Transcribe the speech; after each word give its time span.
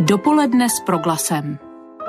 Dopoledne 0.00 0.68
s 0.68 0.80
proglasem. 0.80 1.58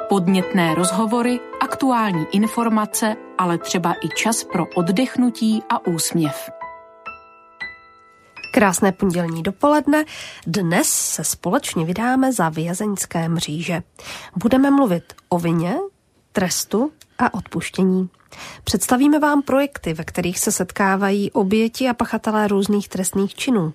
Podnětné 0.10 0.76
rozhovory, 0.76 1.40
aktuální 1.62 2.26
informace, 2.32 3.16
ale 3.38 3.58
třeba 3.58 3.96
i 4.06 4.10
čas 4.16 4.44
pro 4.44 4.66
oddechnutí 4.76 5.64
a 5.70 5.88
úsměv. 5.88 6.50
Krásné 8.54 8.92
pondělní 8.92 9.44
dopoledne. 9.44 10.06
Dnes 10.48 10.90
se 10.90 11.24
společně 11.24 11.86
vydáme 11.86 12.34
za 12.34 12.50
vězeňské 12.50 13.30
mříže. 13.30 13.84
Budeme 14.36 14.72
mluvit 14.72 15.04
o 15.30 15.40
vině, 15.40 15.76
trestu 16.32 16.92
a 17.20 17.34
odpuštění. 17.34 18.10
Představíme 18.64 19.20
vám 19.20 19.42
projekty, 19.42 19.94
ve 19.94 20.04
kterých 20.04 20.40
se 20.40 20.52
setkávají 20.52 21.32
oběti 21.32 21.90
a 21.90 21.94
pachatelé 21.94 22.48
různých 22.48 22.90
trestných 22.90 23.36
činů. 23.36 23.74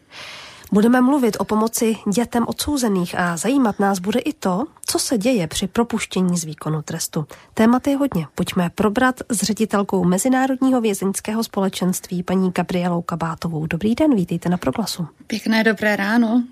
Budeme 0.73 1.01
mluvit 1.01 1.37
o 1.41 1.45
pomoci 1.45 1.97
dětem 2.13 2.45
odsouzených 2.49 3.19
a 3.19 3.37
zajímat 3.37 3.81
nás 3.81 3.99
bude 3.99 4.21
i 4.21 4.33
to, 4.33 4.65
co 4.87 4.99
se 4.99 5.19
děje 5.19 5.47
při 5.47 5.67
propuštění 5.67 6.39
z 6.39 6.45
výkonu 6.45 6.83
trestu. 6.83 7.27
Témat 7.55 7.87
je 7.87 7.97
hodně. 7.97 8.27
Pojďme 8.35 8.71
probrat 8.71 9.21
s 9.29 9.43
ředitelkou 9.43 10.05
Mezinárodního 10.05 10.81
vězeňského 10.81 11.45
společenství 11.45 12.23
paní 12.23 12.51
Gabrielou 12.51 13.03
Kabátovou. 13.03 13.67
Dobrý 13.67 13.95
den, 13.95 14.15
vítejte 14.15 14.49
na 14.49 14.57
Proglasu. 14.57 15.09
Pěkné 15.27 15.65
dobré 15.65 15.97
ráno. 15.97 16.43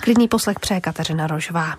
Klidný 0.00 0.28
poslech 0.28 0.60
přeje 0.60 0.80
Kateřina 0.80 1.26
Rožová. 1.26 1.76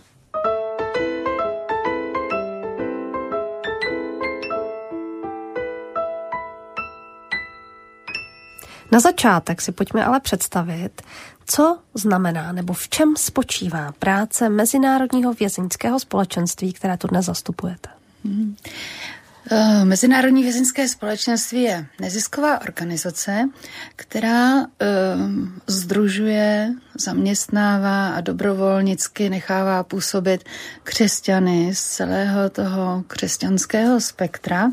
Na 8.91 8.99
začátek 8.99 9.61
si 9.61 9.71
pojďme 9.71 10.05
ale 10.05 10.19
představit, 10.19 11.01
co 11.45 11.79
znamená 11.93 12.51
nebo 12.51 12.73
v 12.73 12.89
čem 12.89 13.13
spočívá 13.17 13.91
práce 13.99 14.49
Mezinárodního 14.49 15.33
vězeňského 15.33 15.99
společenství, 15.99 16.73
které 16.73 16.97
tu 16.97 17.07
dnes 17.07 17.25
zastupujete? 17.25 17.89
Hmm. 18.25 18.55
Mezinárodní 19.83 20.43
vězeňské 20.43 20.87
společenství 20.87 21.61
je 21.61 21.85
nezisková 22.01 22.61
organizace, 22.61 23.49
která 23.95 24.59
uh, 24.59 24.65
združuje, 25.67 26.73
zaměstnává 26.99 28.07
a 28.07 28.21
dobrovolnicky 28.21 29.29
nechává 29.29 29.83
působit 29.83 30.43
křesťany 30.83 31.75
z 31.75 31.83
celého 31.83 32.49
toho 32.49 33.03
křesťanského 33.07 34.01
spektra 34.01 34.71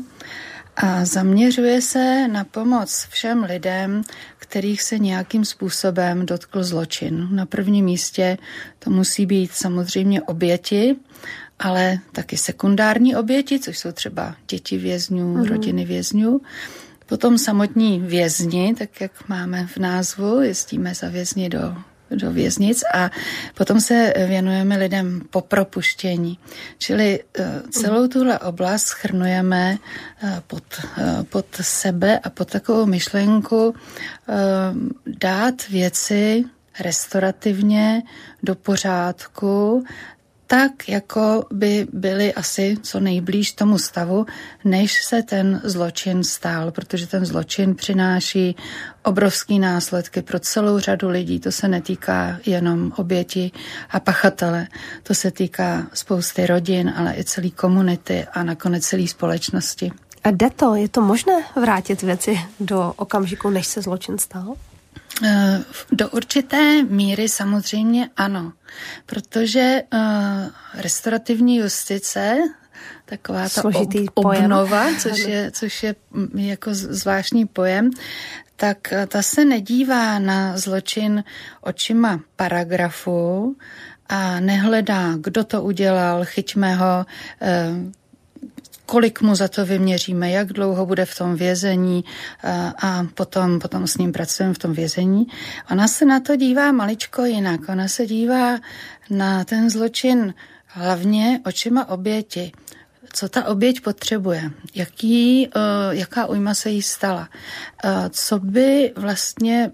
a 0.75 1.05
zaměřuje 1.05 1.81
se 1.81 2.27
na 2.27 2.43
pomoc 2.43 3.07
všem 3.09 3.43
lidem, 3.43 4.01
kterých 4.37 4.81
se 4.81 4.99
nějakým 4.99 5.45
způsobem 5.45 6.25
dotkl 6.25 6.63
zločin. 6.63 7.27
Na 7.31 7.45
prvním 7.45 7.85
místě 7.85 8.37
to 8.79 8.89
musí 8.89 9.25
být 9.25 9.51
samozřejmě 9.51 10.21
oběti, 10.21 10.95
ale 11.59 11.99
taky 12.11 12.37
sekundární 12.37 13.15
oběti, 13.15 13.59
což 13.59 13.79
jsou 13.79 13.91
třeba 13.91 14.35
děti 14.49 14.77
vězňů, 14.77 15.37
mm. 15.37 15.43
rodiny 15.43 15.85
vězňů. 15.85 16.41
Potom 17.05 17.37
samotní 17.37 17.99
vězni, 17.99 18.75
tak 18.77 19.01
jak 19.01 19.29
máme 19.29 19.67
v 19.67 19.77
názvu, 19.77 20.41
jezdíme 20.41 20.95
za 20.95 21.09
vězni 21.09 21.49
do 21.49 21.75
do 22.15 22.31
věznic 22.31 22.83
a 22.93 23.09
potom 23.55 23.81
se 23.81 24.13
věnujeme 24.27 24.77
lidem 24.77 25.21
po 25.29 25.41
propuštění. 25.41 26.39
Čili 26.77 27.19
eh, 27.39 27.61
celou 27.71 28.07
tuhle 28.07 28.39
oblast 28.39 28.83
schrnujeme 28.83 29.77
eh, 30.23 30.41
pod, 30.47 30.63
eh, 30.97 31.23
pod 31.23 31.45
sebe 31.61 32.19
a 32.19 32.29
pod 32.29 32.49
takovou 32.51 32.85
myšlenku 32.85 33.75
dát 35.05 35.67
věci 35.69 36.45
restaurativně 36.79 38.03
do 38.43 38.55
pořádku 38.55 39.83
tak, 40.53 40.89
jako 40.89 41.45
by 41.51 41.87
byli 41.93 42.33
asi 42.33 42.77
co 42.81 42.99
nejblíž 42.99 43.53
tomu 43.53 43.77
stavu, 43.77 44.25
než 44.65 45.03
se 45.03 45.23
ten 45.23 45.61
zločin 45.63 46.23
stál, 46.23 46.71
protože 46.71 47.07
ten 47.07 47.25
zločin 47.25 47.75
přináší 47.75 48.55
obrovský 49.03 49.59
následky 49.59 50.21
pro 50.21 50.39
celou 50.39 50.79
řadu 50.79 51.09
lidí. 51.09 51.39
To 51.39 51.51
se 51.51 51.67
netýká 51.67 52.37
jenom 52.45 52.91
oběti 52.95 53.51
a 53.89 53.99
pachatele, 53.99 54.67
to 55.03 55.13
se 55.13 55.31
týká 55.31 55.87
spousty 55.93 56.47
rodin, 56.47 56.93
ale 56.95 57.15
i 57.17 57.23
celé 57.23 57.49
komunity 57.49 58.25
a 58.33 58.43
nakonec 58.43 58.85
celé 58.85 59.07
společnosti. 59.07 59.91
A 60.23 60.31
jde 60.31 60.49
to? 60.49 60.75
Je 60.75 60.89
to 60.89 61.01
možné 61.01 61.33
vrátit 61.61 62.01
věci 62.01 62.39
do 62.59 62.93
okamžiku, 62.95 63.49
než 63.49 63.67
se 63.67 63.81
zločin 63.81 64.17
stal? 64.17 64.55
Eh, 65.21 65.63
do 65.91 66.09
určité 66.09 66.83
míry 66.83 67.29
samozřejmě 67.29 68.09
ano, 68.17 68.53
protože 69.05 69.81
uh, 69.93 69.99
restaurativní 70.73 71.57
justice, 71.57 72.37
taková 73.05 73.49
ta 73.49 73.63
ob, 73.65 73.75
obnova, 74.13 74.85
což 74.99 75.19
je, 75.19 75.51
což 75.51 75.83
je 75.83 75.95
mm, 76.11 76.39
jako 76.39 76.69
zvláštní 76.73 77.45
pojem, 77.45 77.89
tak 78.55 78.93
eh, 78.93 79.07
ta 79.07 79.21
se 79.21 79.45
nedívá 79.45 80.19
na 80.19 80.57
zločin 80.57 81.23
očima 81.61 82.19
paragrafu 82.35 83.55
a 84.09 84.39
nehledá, 84.39 85.13
kdo 85.17 85.43
to 85.43 85.61
udělal, 85.61 86.25
chyťme 86.25 86.75
ho, 86.75 87.05
kolik 88.85 89.21
mu 89.21 89.35
za 89.35 89.47
to 89.47 89.65
vyměříme, 89.65 90.31
jak 90.31 90.53
dlouho 90.53 90.85
bude 90.85 91.05
v 91.05 91.17
tom 91.17 91.35
vězení 91.35 92.03
a 92.77 93.05
potom, 93.13 93.59
potom 93.59 93.87
s 93.87 93.97
ním 93.97 94.11
pracujeme 94.11 94.53
v 94.53 94.59
tom 94.59 94.73
vězení. 94.73 95.27
Ona 95.71 95.87
se 95.87 96.05
na 96.05 96.19
to 96.19 96.35
dívá 96.35 96.71
maličko 96.71 97.25
jinak. 97.25 97.61
Ona 97.69 97.87
se 97.87 98.05
dívá 98.05 98.59
na 99.09 99.43
ten 99.43 99.69
zločin 99.69 100.33
hlavně 100.67 101.39
očima 101.45 101.89
oběti. 101.89 102.51
Co 103.13 103.29
ta 103.29 103.45
oběť 103.45 103.81
potřebuje? 103.81 104.51
Jaký, 104.75 105.49
jaká 105.89 106.25
ujma 106.25 106.53
se 106.53 106.69
jí 106.69 106.81
stala? 106.81 107.29
Co 108.09 108.39
by 108.39 108.93
vlastně 108.95 109.71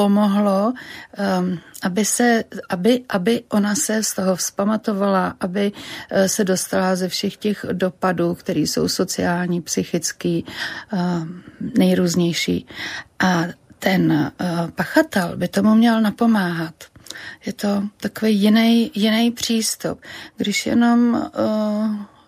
pomohlo, 0.00 0.72
um, 0.72 1.60
aby, 1.82 2.04
se, 2.04 2.44
aby, 2.68 3.04
aby 3.08 3.44
ona 3.48 3.74
se 3.74 4.02
z 4.02 4.14
toho 4.14 4.36
vzpamatovala, 4.36 5.36
aby 5.40 5.72
uh, 5.72 6.24
se 6.24 6.44
dostala 6.44 6.96
ze 6.96 7.08
všech 7.08 7.36
těch 7.36 7.66
dopadů, 7.72 8.34
které 8.34 8.60
jsou 8.60 8.88
sociální, 8.88 9.60
psychický, 9.60 10.44
uh, 10.92 11.28
nejrůznější. 11.78 12.66
A 13.20 13.44
ten 13.78 14.12
uh, 14.12 14.70
pachatel 14.70 15.36
by 15.36 15.48
tomu 15.48 15.74
měl 15.74 16.00
napomáhat. 16.00 16.74
Je 17.44 17.52
to 17.52 17.82
takový 18.00 18.40
jiný, 18.40 18.90
jiný 18.94 19.30
přístup. 19.30 20.00
Když 20.36 20.66
jenom 20.66 21.12
uh, 21.12 22.19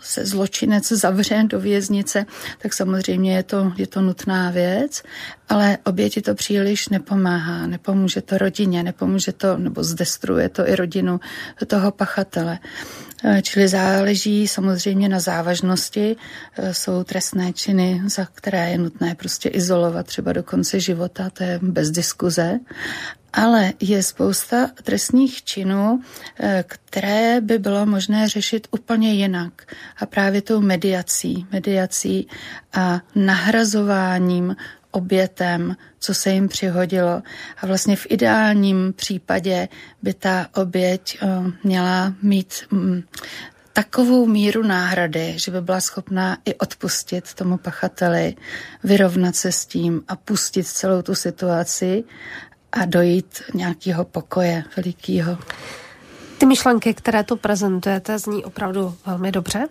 se 0.00 0.26
zločinec 0.26 0.88
zavře 0.92 1.42
do 1.46 1.60
věznice, 1.60 2.26
tak 2.58 2.72
samozřejmě 2.72 3.36
je 3.36 3.42
to, 3.42 3.72
je 3.76 3.86
to 3.86 4.00
nutná 4.00 4.50
věc, 4.50 5.02
ale 5.48 5.78
oběti 5.84 6.22
to 6.22 6.34
příliš 6.34 6.88
nepomáhá. 6.88 7.66
Nepomůže 7.66 8.22
to 8.22 8.38
rodině, 8.38 8.82
nepomůže 8.82 9.32
to, 9.32 9.56
nebo 9.56 9.84
zdestruje 9.84 10.48
to 10.48 10.68
i 10.68 10.76
rodinu 10.76 11.20
toho 11.66 11.90
pachatele. 11.90 12.58
Eh, 13.24 13.42
čili 13.42 13.68
záleží 13.68 14.48
samozřejmě 14.48 15.08
na 15.08 15.20
závažnosti. 15.20 16.16
Eh, 16.56 16.74
jsou 16.74 17.04
trestné 17.04 17.52
činy, 17.52 18.02
za 18.06 18.26
které 18.34 18.70
je 18.70 18.78
nutné 18.78 19.14
prostě 19.14 19.48
izolovat 19.48 20.06
třeba 20.06 20.32
do 20.32 20.42
konce 20.42 20.80
života, 20.80 21.30
to 21.30 21.42
je 21.42 21.58
bez 21.62 21.90
diskuze. 21.90 22.58
Ale 23.32 23.72
je 23.80 24.02
spousta 24.02 24.70
trestních 24.82 25.44
činů, 25.44 26.00
eh, 26.40 26.64
které 26.66 27.40
by 27.40 27.58
bylo 27.58 27.86
možné 27.86 28.28
řešit 28.28 28.68
úplně 28.70 29.14
jinak. 29.14 29.74
A 29.98 30.06
právě 30.06 30.42
tou 30.42 30.60
mediací, 30.60 31.46
mediací 31.52 32.28
a 32.72 33.00
nahrazováním 33.14 34.56
obětem, 34.96 35.76
co 35.98 36.14
se 36.14 36.30
jim 36.30 36.48
přihodilo. 36.48 37.22
A 37.62 37.66
vlastně 37.66 37.96
v 37.96 38.06
ideálním 38.08 38.92
případě 38.92 39.68
by 40.02 40.14
ta 40.14 40.46
oběť 40.54 41.18
eh, 41.22 41.26
měla 41.64 42.14
mít 42.22 42.54
mm, 42.70 43.02
takovou 43.72 44.26
míru 44.26 44.62
náhrady, 44.62 45.34
že 45.36 45.50
by 45.50 45.60
byla 45.60 45.80
schopná 45.80 46.38
i 46.44 46.54
odpustit 46.54 47.34
tomu 47.34 47.58
pachateli, 47.58 48.34
vyrovnat 48.84 49.36
se 49.36 49.52
s 49.52 49.66
tím 49.66 50.02
a 50.08 50.16
pustit 50.16 50.66
celou 50.66 51.02
tu 51.02 51.14
situaci 51.14 52.04
a 52.72 52.84
dojít 52.84 53.42
nějakého 53.54 54.04
pokoje 54.04 54.64
velikého. 54.76 55.38
Ty 56.38 56.46
myšlenky, 56.46 56.94
které 56.94 57.24
tu 57.24 57.36
prezentujete, 57.36 58.18
zní 58.18 58.44
opravdu 58.44 58.94
velmi 59.06 59.32
dobře. 59.32 59.68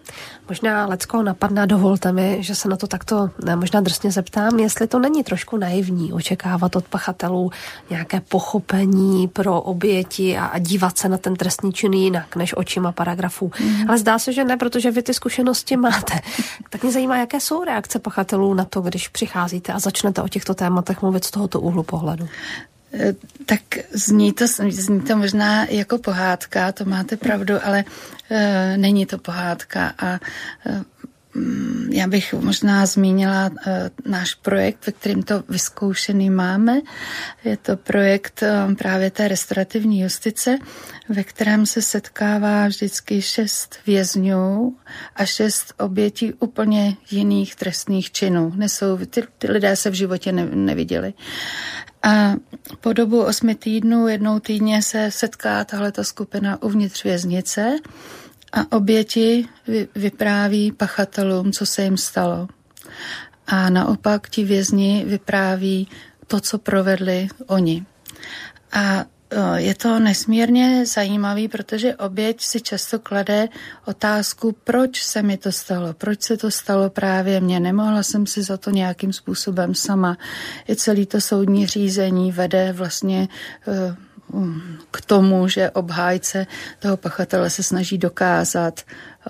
Možná 0.49 0.85
Lecko 0.85 1.23
napadne, 1.23 1.67
dovolte 1.67 2.11
mi, 2.11 2.37
že 2.39 2.55
se 2.55 2.69
na 2.69 2.77
to 2.77 2.87
takto 2.87 3.29
ne, 3.45 3.55
možná 3.55 3.81
drsně 3.81 4.11
zeptám, 4.11 4.59
jestli 4.59 4.87
to 4.87 4.99
není 4.99 5.23
trošku 5.23 5.57
naivní 5.57 6.13
očekávat 6.13 6.75
od 6.75 6.85
pachatelů 6.87 7.51
nějaké 7.89 8.21
pochopení 8.21 9.27
pro 9.27 9.61
oběti 9.61 10.37
a, 10.37 10.45
a 10.45 10.59
dívat 10.59 10.97
se 10.97 11.09
na 11.09 11.17
ten 11.17 11.35
trestný 11.35 11.73
čin 11.73 11.93
jinak 11.93 12.35
než 12.35 12.57
očima 12.57 12.91
paragrafů. 12.91 13.51
Mm. 13.59 13.89
Ale 13.89 13.97
zdá 13.97 14.19
se, 14.19 14.33
že 14.33 14.43
ne, 14.43 14.57
protože 14.57 14.91
vy 14.91 15.03
ty 15.03 15.13
zkušenosti 15.13 15.77
máte. 15.77 16.13
Tak 16.69 16.83
mě 16.83 16.91
zajímá, 16.91 17.17
jaké 17.17 17.39
jsou 17.39 17.63
reakce 17.63 17.99
pachatelů 17.99 18.53
na 18.53 18.65
to, 18.65 18.81
když 18.81 19.07
přicházíte 19.07 19.73
a 19.73 19.79
začnete 19.79 20.21
o 20.21 20.27
těchto 20.27 20.53
tématech 20.53 21.01
mluvit 21.01 21.23
z 21.23 21.31
tohoto 21.31 21.61
úhlu 21.61 21.83
pohledu. 21.83 22.27
Tak 23.45 23.61
zní 23.91 24.33
to, 24.33 24.47
zní 24.69 25.01
to 25.01 25.17
možná 25.17 25.65
jako 25.65 25.97
pohádka, 25.97 26.71
to 26.71 26.85
máte 26.85 27.17
pravdu, 27.17 27.55
ale 27.63 27.83
e, 28.29 28.77
není 28.77 29.05
to 29.05 29.17
pohádka 29.17 29.93
a 29.97 30.13
e, 30.13 30.19
já 31.89 32.07
bych 32.07 32.33
možná 32.33 32.85
zmínila 32.85 33.51
e, 33.67 33.89
náš 34.05 34.33
projekt, 34.33 34.85
ve 34.87 34.93
kterém 34.93 35.23
to 35.23 35.43
vyzkoušený 35.49 36.29
máme. 36.29 36.81
Je 37.43 37.57
to 37.57 37.77
projekt 37.77 38.43
e, 38.43 38.75
právě 38.75 39.11
té 39.11 39.27
restaurativní 39.27 40.01
justice, 40.01 40.57
ve 41.09 41.23
kterém 41.23 41.65
se 41.65 41.81
setkává 41.81 42.67
vždycky 42.67 43.21
šest 43.21 43.75
vězňů 43.87 44.75
a 45.15 45.25
šest 45.25 45.73
obětí 45.79 46.33
úplně 46.33 46.97
jiných 47.11 47.55
trestných 47.55 48.11
činů. 48.11 48.53
Nesou, 48.55 48.97
ty, 48.97 49.23
ty 49.37 49.51
lidé 49.51 49.75
se 49.75 49.89
v 49.89 49.93
životě 49.93 50.31
ne, 50.31 50.45
neviděli. 50.45 51.13
A 52.03 52.35
po 52.81 52.93
dobu 52.93 53.23
osmi 53.23 53.55
týdnů, 53.55 54.07
jednou 54.07 54.39
týdně 54.39 54.81
se 54.81 55.11
setká 55.11 55.63
tahleta 55.63 56.03
skupina 56.03 56.63
uvnitř 56.63 57.03
věznice 57.03 57.77
a 58.55 58.77
oběti 58.77 59.47
vypráví 59.95 60.71
pachatelům, 60.71 61.51
co 61.51 61.65
se 61.65 61.83
jim 61.83 61.97
stalo. 61.97 62.47
A 63.47 63.69
naopak 63.69 64.29
ti 64.29 64.43
vězni 64.43 65.05
vypráví 65.07 65.87
to, 66.27 66.39
co 66.39 66.57
provedli 66.57 67.27
oni. 67.47 67.85
A 68.71 69.05
je 69.55 69.75
to 69.75 69.99
nesmírně 69.99 70.85
zajímavý, 70.85 71.47
protože 71.47 71.95
oběť 71.95 72.41
si 72.41 72.61
často 72.61 72.99
klade 72.99 73.47
otázku, 73.85 74.55
proč 74.63 75.03
se 75.03 75.21
mi 75.21 75.37
to 75.37 75.51
stalo, 75.51 75.93
proč 75.93 76.21
se 76.21 76.37
to 76.37 76.51
stalo 76.51 76.89
právě 76.89 77.41
mně, 77.41 77.59
nemohla 77.59 78.03
jsem 78.03 78.25
si 78.25 78.43
za 78.43 78.57
to 78.57 78.69
nějakým 78.69 79.13
způsobem 79.13 79.75
sama. 79.75 80.17
I 80.69 80.75
celý 80.75 81.05
to 81.05 81.21
soudní 81.21 81.67
řízení 81.67 82.31
vede 82.31 82.71
vlastně 82.71 83.27
k 84.91 85.01
tomu, 85.01 85.47
že 85.47 85.71
obhájce 85.71 86.47
toho 86.79 86.97
pachatele 86.97 87.49
se 87.49 87.63
snaží 87.63 87.97
dokázat, 87.97 88.81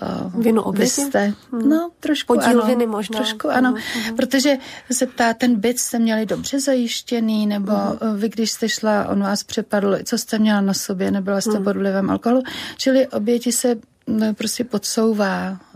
Uh, 0.02 0.42
Vinu 0.42 0.62
oběti? 0.62 0.90
Jste, 0.90 1.32
hmm. 1.52 1.68
No, 1.68 1.90
trošku 2.00 2.34
Podíl 2.34 2.60
ano. 2.60 2.66
viny 2.66 2.86
možná. 2.86 3.16
Trošku 3.16 3.50
ano, 3.50 3.72
uh-huh. 3.72 4.16
protože 4.16 4.56
se 4.92 5.06
ptá, 5.06 5.34
ten 5.34 5.60
byt 5.60 5.78
jste 5.78 5.98
měli 5.98 6.26
dobře 6.26 6.60
zajištěný, 6.60 7.46
nebo 7.46 7.72
uh-huh. 7.72 8.16
vy, 8.16 8.28
když 8.28 8.50
jste 8.50 8.68
šla, 8.68 9.08
on 9.08 9.20
vás 9.20 9.44
přepadl, 9.44 9.98
co 10.04 10.18
jste 10.18 10.38
měla 10.38 10.60
na 10.60 10.74
sobě, 10.74 11.10
nebyla 11.10 11.40
jste 11.40 11.50
uh-huh. 11.50 11.64
pod 11.64 11.76
vlivem 11.76 12.10
alkoholu, 12.10 12.42
čili 12.76 13.06
oběti 13.06 13.52
se 13.52 13.76
no, 14.06 14.34
prostě 14.34 14.64
podsouvá 14.64 15.58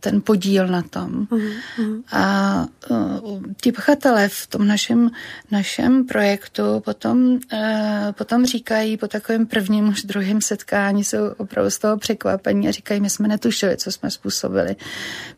ten 0.00 0.20
podíl 0.20 0.66
na 0.66 0.82
tom. 0.82 1.26
Mm-hmm. 1.30 2.02
A 2.12 2.66
uh, 2.90 3.42
ti 3.60 3.72
pachatelé 3.72 4.28
v 4.28 4.46
tom 4.46 4.66
našem, 4.66 5.10
našem 5.50 6.06
projektu 6.06 6.62
potom, 6.80 7.18
uh, 7.32 7.38
potom 8.12 8.46
říkají 8.46 8.96
po 8.96 9.08
takovém 9.08 9.46
prvním 9.46 9.88
už 9.88 10.02
druhém 10.02 10.40
setkání 10.40 11.04
jsou 11.04 11.18
opravdu 11.36 11.70
z 11.70 11.78
toho 11.78 11.96
překvapení 11.96 12.68
a 12.68 12.70
říkají, 12.70 13.00
my 13.00 13.10
jsme 13.10 13.28
netušili, 13.28 13.76
co 13.76 13.92
jsme 13.92 14.10
způsobili. 14.10 14.76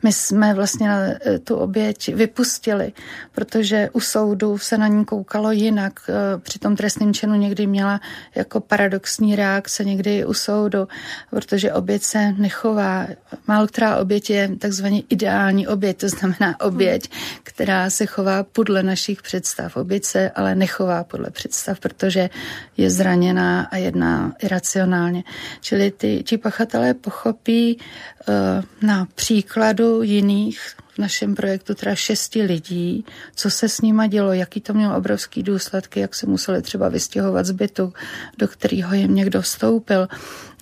My 0.02 0.12
jsme 0.12 0.54
vlastně 0.54 1.18
tu 1.44 1.56
oběť 1.56 2.14
vypustili, 2.14 2.92
protože 3.32 3.90
u 3.92 4.00
soudu 4.00 4.58
se 4.58 4.78
na 4.78 4.86
ní 4.88 5.04
koukalo 5.04 5.50
jinak. 5.50 6.00
Uh, 6.08 6.40
při 6.40 6.58
tom 6.58 6.76
trestném 6.76 7.14
činu 7.14 7.34
někdy 7.34 7.66
měla 7.66 8.00
jako 8.34 8.60
paradoxní 8.60 9.36
reakce, 9.36 9.84
někdy 9.84 10.24
u 10.26 10.34
soudu, 10.34 10.88
protože 11.30 11.72
oběť 11.72 12.02
se 12.02 12.32
nechová. 12.32 13.06
Málo 13.46 13.66
která 13.66 14.01
oběť 14.02 14.30
je 14.30 14.42
takzvaně 14.58 15.02
ideální 15.08 15.66
oběť, 15.66 15.96
to 15.96 16.08
znamená 16.08 16.60
oběť, 16.60 17.10
která 17.42 17.90
se 17.90 18.06
chová 18.06 18.42
podle 18.42 18.82
našich 18.82 19.22
představ. 19.22 19.76
Oběť 19.76 20.04
se 20.04 20.30
ale 20.30 20.54
nechová 20.54 21.04
podle 21.04 21.30
představ, 21.30 21.80
protože 21.80 22.30
je 22.76 22.90
zraněná 22.90 23.62
a 23.70 23.76
jedná 23.76 24.34
iracionálně. 24.42 25.24
Čili 25.60 25.92
ti 26.24 26.38
pachatelé 26.38 26.94
pochopí 26.94 27.78
uh, 27.78 28.64
na 28.82 29.06
příkladu 29.14 30.02
jiných 30.02 30.81
v 30.94 30.98
našem 30.98 31.34
projektu 31.34 31.74
teda 31.74 31.94
šesti 31.94 32.42
lidí, 32.42 33.04
co 33.34 33.50
se 33.50 33.68
s 33.68 33.80
nima 33.80 34.06
dělo, 34.06 34.32
jaký 34.32 34.60
to 34.60 34.74
mělo 34.74 34.96
obrovský 34.96 35.42
důsledky, 35.42 36.00
jak 36.00 36.14
se 36.14 36.26
museli 36.26 36.62
třeba 36.62 36.88
vystěhovat 36.88 37.46
z 37.46 37.50
bytu, 37.50 37.92
do 38.38 38.48
kterého 38.48 38.94
jim 38.94 39.14
někdo 39.14 39.42
vstoupil, 39.42 40.08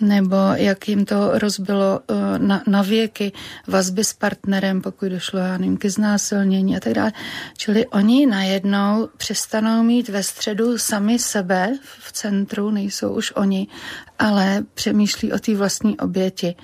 nebo 0.00 0.36
jak 0.54 0.88
jim 0.88 1.04
to 1.04 1.38
rozbilo 1.38 2.00
eh, 2.08 2.38
na, 2.38 2.62
na 2.66 2.82
věky 2.82 3.32
vazby 3.66 4.04
s 4.04 4.12
partnerem, 4.12 4.82
pokud 4.82 5.08
došlo, 5.08 5.38
já 5.38 5.58
nevím, 5.58 5.76
ke 5.76 5.90
znásilnění 5.90 6.76
a 6.76 6.80
tak 6.80 6.92
dále. 6.92 7.12
Čili 7.56 7.86
oni 7.86 8.26
najednou 8.26 9.08
přestanou 9.16 9.82
mít 9.82 10.08
ve 10.08 10.22
středu 10.22 10.78
sami 10.78 11.18
sebe 11.18 11.78
v 12.00 12.12
centru, 12.12 12.70
nejsou 12.70 13.12
už 13.12 13.32
oni, 13.32 13.66
ale 14.20 14.64
přemýšlí 14.74 15.32
o 15.32 15.38
té 15.38 15.54
vlastní 15.54 15.98
oběti. 15.98 16.54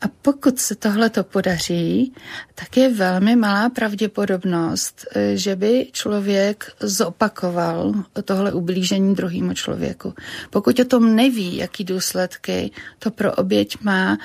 A 0.00 0.04
pokud 0.22 0.58
se 0.58 0.74
tohle 0.74 1.10
to 1.10 1.24
podaří, 1.24 2.14
tak 2.54 2.76
je 2.76 2.94
velmi 2.94 3.36
malá 3.36 3.68
pravděpodobnost, 3.68 5.06
eh, 5.14 5.36
že 5.36 5.56
by 5.56 5.88
člověk 5.92 6.72
zopakoval 6.80 7.94
tohle 8.24 8.52
ublížení 8.52 9.14
druhému 9.14 9.54
člověku. 9.54 10.14
Pokud 10.50 10.80
o 10.80 10.84
tom 10.84 11.16
neví, 11.16 11.56
jaký 11.56 11.84
důsledky 11.84 12.70
to 12.98 13.10
pro 13.10 13.34
oběť 13.34 13.82
má, 13.82 14.18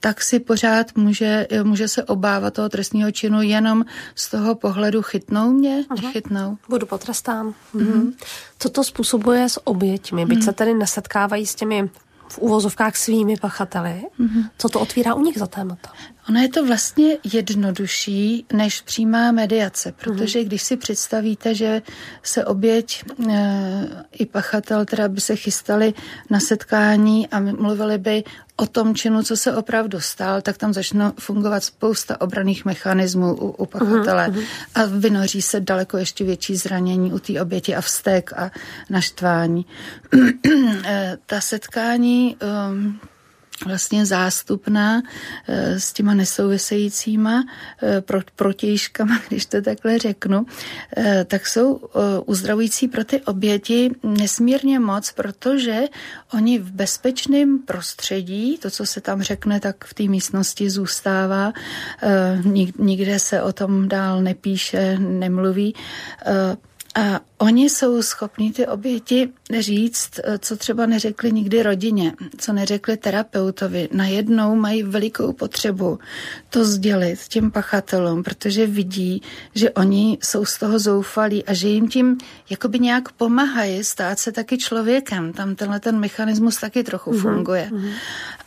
tak 0.00 0.22
si 0.22 0.40
pořád 0.40 0.96
může, 0.96 1.46
může 1.62 1.88
se 1.88 2.04
obávat 2.04 2.54
toho 2.54 2.68
trestního 2.68 3.12
činu 3.12 3.42
jenom 3.42 3.84
z 4.14 4.30
toho 4.30 4.54
pohledu 4.54 5.02
chytnou 5.02 5.50
mě, 5.50 5.84
uh-huh. 5.90 6.02
nechytnou. 6.02 6.58
Budu 6.68 6.86
potrestán. 6.86 7.54
Uh-huh. 7.74 8.12
Co 8.58 8.68
to 8.68 8.84
způsobuje 8.84 9.48
s 9.48 9.66
oběťmi? 9.66 10.26
Byť 10.26 10.38
uh-huh. 10.38 10.44
se 10.44 10.52
tedy 10.52 10.74
nesetkávají 10.74 11.46
s 11.46 11.54
těmi 11.54 11.90
v 12.30 12.38
úvozovkách 12.38 12.94
svými 12.96 13.36
pachateli. 13.36 14.06
Mm-hmm. 14.14 14.42
Co 14.58 14.66
to 14.68 14.80
otvírá 14.80 15.14
u 15.14 15.22
nich 15.22 15.38
za 15.38 15.46
témata? 15.46 15.90
Ono 16.30 16.40
je 16.40 16.48
to 16.48 16.66
vlastně 16.66 17.16
jednodušší 17.32 18.46
než 18.52 18.80
přímá 18.80 19.32
mediace, 19.32 19.92
protože 19.92 20.38
mm-hmm. 20.38 20.46
když 20.46 20.62
si 20.62 20.76
představíte, 20.76 21.54
že 21.54 21.82
se 22.22 22.44
oběť 22.44 23.04
e, 23.28 23.88
i 24.12 24.26
pachatel 24.26 24.84
teda 24.84 25.08
by 25.08 25.20
se 25.20 25.36
chystali 25.36 25.94
na 26.30 26.40
setkání 26.40 27.28
a 27.28 27.40
mluvili 27.40 27.98
by 27.98 28.24
o 28.56 28.66
tom 28.66 28.94
činu, 28.94 29.22
co 29.22 29.36
se 29.36 29.56
opravdu 29.56 30.00
stal, 30.00 30.42
tak 30.42 30.58
tam 30.58 30.72
začne 30.72 31.12
fungovat 31.18 31.64
spousta 31.64 32.20
obraných 32.20 32.64
mechanismů 32.64 33.34
u, 33.34 33.50
u 33.50 33.66
pachatele 33.66 34.28
uh-huh. 34.28 34.44
a 34.74 34.84
vynoří 34.84 35.42
se 35.42 35.60
daleko 35.60 35.98
ještě 35.98 36.24
větší 36.24 36.56
zranění 36.56 37.12
u 37.12 37.18
té 37.18 37.40
oběti 37.40 37.76
a 37.76 37.80
vztek 37.80 38.32
a 38.32 38.50
naštvání. 38.90 39.66
Eh, 40.84 41.18
ta 41.26 41.40
setkání 41.40 42.36
um, 42.70 43.00
vlastně 43.64 44.06
zástupná 44.06 45.02
eh, 45.48 45.80
s 45.80 45.92
těma 45.92 46.14
nesouvisejícíma 46.14 47.44
eh, 47.82 48.02
protějškama, 48.36 49.20
když 49.28 49.46
to 49.46 49.62
takhle 49.62 49.98
řeknu, 49.98 50.46
eh, 50.96 51.24
tak 51.24 51.46
jsou 51.46 51.80
uzdravující 52.26 52.88
pro 52.88 53.04
ty 53.04 53.20
oběti 53.20 53.90
nesmírně 54.02 54.78
moc, 54.78 55.12
protože 55.12 55.80
oni 56.32 56.58
v 56.58 56.70
bezpečném 56.70 57.58
prostředí, 57.58 58.58
to, 58.58 58.70
co 58.70 58.86
se 58.86 59.00
tam 59.00 59.22
řekne, 59.22 59.60
tak 59.60 59.84
v 59.84 59.94
té 59.94 60.02
místnosti 60.02 60.70
zůstává, 60.70 61.52
nikde 62.78 63.18
se 63.18 63.42
o 63.42 63.52
tom 63.52 63.88
dál 63.88 64.22
nepíše, 64.22 64.98
nemluví, 64.98 65.74
a 66.94 67.20
oni 67.40 67.70
jsou 67.70 68.02
schopní 68.02 68.52
ty 68.52 68.66
oběti 68.66 69.28
říct, 69.58 70.10
eh, 70.24 70.38
co 70.38 70.56
třeba 70.56 70.86
neřekli 70.86 71.32
nikdy 71.32 71.62
rodině, 71.62 72.12
co 72.38 72.52
neřekli 72.52 72.96
terapeutovi. 72.96 73.88
Najednou 73.92 74.54
mají 74.54 74.82
velikou 74.82 75.32
potřebu 75.32 75.98
to 76.50 76.64
sdělit 76.64 77.28
těm 77.28 77.50
pachatelům, 77.50 78.22
protože 78.22 78.66
vidí, 78.66 79.22
že 79.54 79.70
oni 79.70 80.18
jsou 80.22 80.44
z 80.44 80.58
toho 80.58 80.78
zoufalí 80.78 81.44
a 81.44 81.54
že 81.54 81.68
jim 81.68 81.88
tím 81.88 82.18
jakoby 82.50 82.78
nějak 82.78 83.12
pomáhají 83.12 83.84
stát 83.84 84.18
se 84.18 84.32
taky 84.32 84.58
člověkem. 84.58 85.32
Tam 85.32 85.54
tenhle 85.54 85.80
ten 85.80 86.00
mechanismus 86.00 86.60
taky 86.60 86.84
trochu 86.84 87.12
mm-hmm. 87.12 87.20
funguje. 87.20 87.70
Mm-hmm. 87.72 87.92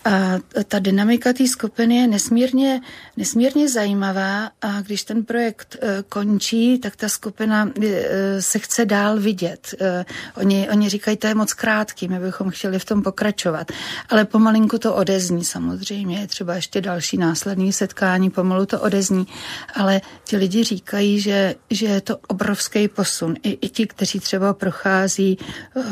A 0.06 0.40
ta 0.68 0.80
dynamika 0.80 1.34
té 1.34 1.48
skupiny 1.48 1.96
je 1.96 2.08
nesmírně, 2.08 2.82
nesmírně 3.18 3.70
zajímavá 3.70 4.52
a 4.62 4.82
když 4.82 5.04
ten 5.04 5.26
projekt 5.26 5.78
eh, 5.82 6.04
končí, 6.10 6.80
tak 6.80 6.96
ta 6.96 7.10
skupina 7.10 7.72
eh, 7.82 8.42
se 8.42 8.60
chce 8.60 8.83
dál 8.86 9.20
vidět. 9.20 9.76
Eh, 9.82 10.06
oni, 10.36 10.70
oni 10.70 10.90
říkají, 10.90 11.18
to 11.18 11.28
je 11.28 11.36
moc 11.36 11.54
krátký, 11.54 12.08
my 12.08 12.20
bychom 12.20 12.50
chtěli 12.50 12.80
v 12.80 12.86
tom 12.86 13.04
pokračovat. 13.04 13.72
Ale 14.10 14.26
pomalinku 14.26 14.78
to 14.78 14.96
odezní 14.96 15.46
samozřejmě, 15.46 16.20
je 16.20 16.28
třeba 16.28 16.56
ještě 16.56 16.82
další 16.82 17.18
následní 17.18 17.74
setkání, 17.74 18.30
pomalu 18.30 18.66
to 18.66 18.80
odezní. 18.80 19.28
Ale 19.76 20.02
ti 20.24 20.38
lidi 20.38 20.64
říkají, 20.64 21.20
že, 21.20 21.56
že 21.70 21.86
je 21.86 22.02
to 22.02 22.18
obrovský 22.28 22.88
posun. 22.88 23.36
I, 23.44 23.58
I 23.62 23.70
ti, 23.70 23.88
kteří 23.88 24.20
třeba 24.20 24.54
prochází 24.54 25.38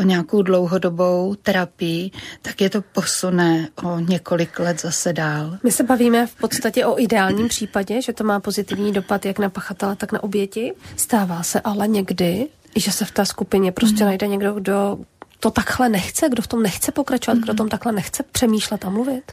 nějakou 0.04 0.42
dlouhodobou 0.42 1.36
terapii, 1.36 2.12
tak 2.42 2.62
je 2.62 2.70
to 2.70 2.82
posuné 2.82 3.70
o 3.84 4.00
několik 4.00 4.60
let 4.60 4.82
zase 4.82 5.14
dál. 5.14 5.58
My 5.64 5.72
se 5.72 5.84
bavíme 5.84 6.28
v 6.28 6.36
podstatě 6.36 6.86
o 6.86 7.00
ideálním 7.00 7.48
případě, 7.48 8.02
že 8.02 8.14
to 8.14 8.24
má 8.24 8.40
pozitivní 8.40 8.92
dopad 8.92 9.26
jak 9.26 9.40
na 9.40 9.50
pachatele, 9.50 9.96
tak 9.96 10.12
na 10.12 10.24
oběti. 10.24 10.74
Stává 10.98 11.44
se 11.44 11.62
ale 11.62 11.88
někdy, 11.88 12.48
Že 12.76 12.92
se 12.92 13.06
v 13.06 13.12
té 13.12 13.26
skupině 13.26 13.72
prostě 13.72 14.04
mm. 14.04 14.06
najde 14.06 14.28
někdo, 14.28 14.54
kdo 14.54 15.00
to 15.40 15.52
takhle 15.52 15.90
nechce, 15.90 16.30
kdo 16.30 16.42
v 16.42 16.48
tom 16.48 16.64
nechce 16.64 16.92
pokračovat, 16.92 17.36
mm. 17.36 17.42
kdo 17.42 17.54
tom 17.54 17.70
takhle 17.70 17.92
nechce 17.92 18.24
přemýšlet 18.24 18.86
a 18.86 18.90
mluvit? 18.90 19.32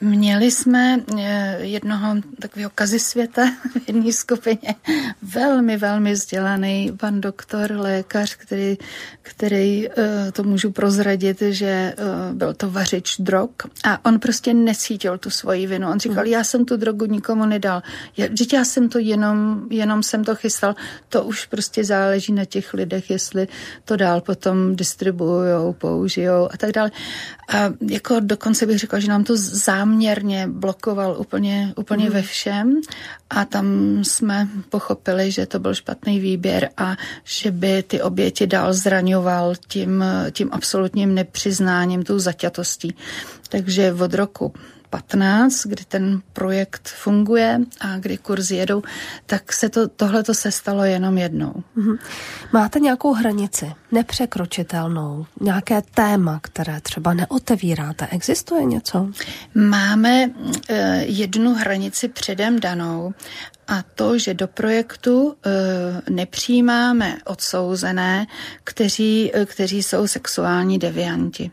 Měli 0.00 0.50
jsme 0.50 1.00
eh, 1.18 1.58
jednoho 1.60 2.16
takového 2.40 2.70
kazy 2.74 2.98
světa 2.98 3.42
v 3.46 3.88
jedné 3.88 4.12
skupině, 4.12 4.74
velmi, 5.22 5.76
velmi 5.76 6.12
vzdělaný 6.12 6.92
pan 6.96 7.20
doktor, 7.20 7.72
lékař, 7.72 8.34
který, 8.34 8.78
který 9.22 9.88
eh, 9.88 10.32
to 10.32 10.42
můžu 10.42 10.72
prozradit, 10.72 11.42
že 11.42 11.66
eh, 11.66 11.94
byl 12.32 12.54
to 12.54 12.70
vařič 12.70 13.16
drog 13.18 13.50
a 13.84 14.04
on 14.04 14.18
prostě 14.18 14.54
nesítil 14.54 15.18
tu 15.18 15.30
svoji 15.30 15.66
vinu. 15.66 15.90
On 15.90 16.00
říkal, 16.00 16.24
mhm. 16.24 16.32
já 16.32 16.44
jsem 16.44 16.64
tu 16.64 16.76
drogu 16.76 17.06
nikomu 17.06 17.46
nedal, 17.46 17.82
vždyť 18.30 18.52
já 18.52 18.64
jsem 18.64 18.88
to 18.88 18.98
jenom, 18.98 19.66
jenom 19.70 20.02
jsem 20.02 20.24
to 20.24 20.34
chystal, 20.34 20.74
to 21.08 21.24
už 21.24 21.46
prostě 21.46 21.84
záleží 21.84 22.32
na 22.32 22.44
těch 22.44 22.74
lidech, 22.74 23.10
jestli 23.10 23.48
to 23.84 23.96
dál 23.96 24.20
potom 24.20 24.76
distribuujou, 24.76 25.72
použijou 25.72 26.48
a 26.52 26.56
tak 26.56 26.72
dále. 26.72 26.90
A 27.48 27.72
jako 27.90 28.20
dokonce 28.20 28.66
bych 28.66 28.78
řekla, 28.78 28.98
že 28.98 29.08
nám 29.08 29.24
to 29.26 29.36
záměrně 29.36 30.46
blokoval 30.46 31.16
úplně, 31.18 31.72
úplně 31.76 32.04
mm. 32.06 32.12
ve 32.12 32.22
všem 32.22 32.80
a 33.30 33.44
tam 33.44 33.98
jsme 34.04 34.48
pochopili, 34.68 35.30
že 35.30 35.46
to 35.46 35.58
byl 35.58 35.74
špatný 35.74 36.20
výběr 36.20 36.70
a 36.76 36.96
že 37.24 37.50
by 37.50 37.82
ty 37.82 38.02
oběti 38.02 38.46
dál 38.46 38.72
zraňoval 38.72 39.54
tím, 39.68 40.04
tím 40.30 40.48
absolutním 40.52 41.14
nepřiznáním, 41.14 42.02
tou 42.02 42.18
zaťatostí. 42.18 42.94
Takže 43.48 43.92
od 43.92 44.14
roku 44.14 44.52
15, 44.96 45.66
kdy 45.66 45.84
ten 45.88 46.22
projekt 46.32 46.88
funguje 46.88 47.60
a 47.80 47.98
kdy 47.98 48.16
kurzy 48.16 48.56
jedou, 48.56 48.82
tak 49.26 49.52
se 49.52 49.68
to, 49.68 49.88
tohle 49.88 50.22
to 50.22 50.34
se 50.34 50.52
stalo 50.52 50.84
jenom 50.84 51.18
jednou. 51.18 51.52
Mm-hmm. 51.76 51.98
Máte 52.52 52.80
nějakou 52.80 53.12
hranici, 53.12 53.72
nepřekročitelnou, 53.92 55.26
nějaké 55.40 55.82
téma, 55.94 56.40
které 56.42 56.80
třeba 56.80 57.14
neotevíráte? 57.14 58.06
Existuje 58.06 58.64
něco? 58.64 59.08
Máme 59.54 60.30
e, 60.68 61.04
jednu 61.04 61.54
hranici 61.54 62.08
předem 62.08 62.60
danou 62.60 63.14
a 63.68 63.82
to, 63.94 64.18
že 64.18 64.34
do 64.34 64.48
projektu 64.48 65.34
e, 65.46 66.10
nepřijímáme 66.10 67.18
odsouzené, 67.24 68.26
kteří, 68.64 69.30
e, 69.34 69.46
kteří 69.46 69.82
jsou 69.82 70.06
sexuální 70.06 70.78
devianti 70.78 71.50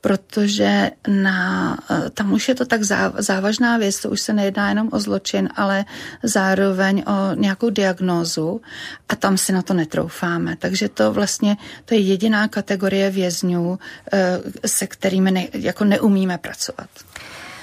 protože 0.00 0.90
na, 1.08 1.78
eh, 1.90 2.10
tam 2.10 2.32
už 2.32 2.48
je 2.48 2.54
to 2.54 2.64
tak 2.64 2.82
závažná 3.18 3.78
věc, 3.78 4.00
to 4.00 4.10
už 4.10 4.20
se 4.20 4.32
nejedná 4.32 4.68
jenom 4.68 4.88
o 4.92 5.00
zločin, 5.00 5.48
ale 5.56 5.84
zároveň 6.22 7.04
o 7.06 7.34
nějakou 7.34 7.70
diagnózu 7.70 8.60
a 9.08 9.16
tam 9.16 9.38
si 9.38 9.52
na 9.52 9.62
to 9.62 9.74
netroufáme. 9.74 10.56
Takže 10.56 10.88
to 10.88 11.12
vlastně, 11.12 11.56
to 11.84 11.94
je 11.94 12.00
jediná 12.00 12.48
kategorie 12.48 13.10
vězňů, 13.10 13.78
eh, 14.12 14.40
se 14.66 14.86
kterými 14.86 15.30
ne, 15.30 15.46
jako 15.52 15.84
neumíme 15.84 16.38
pracovat. 16.38 16.88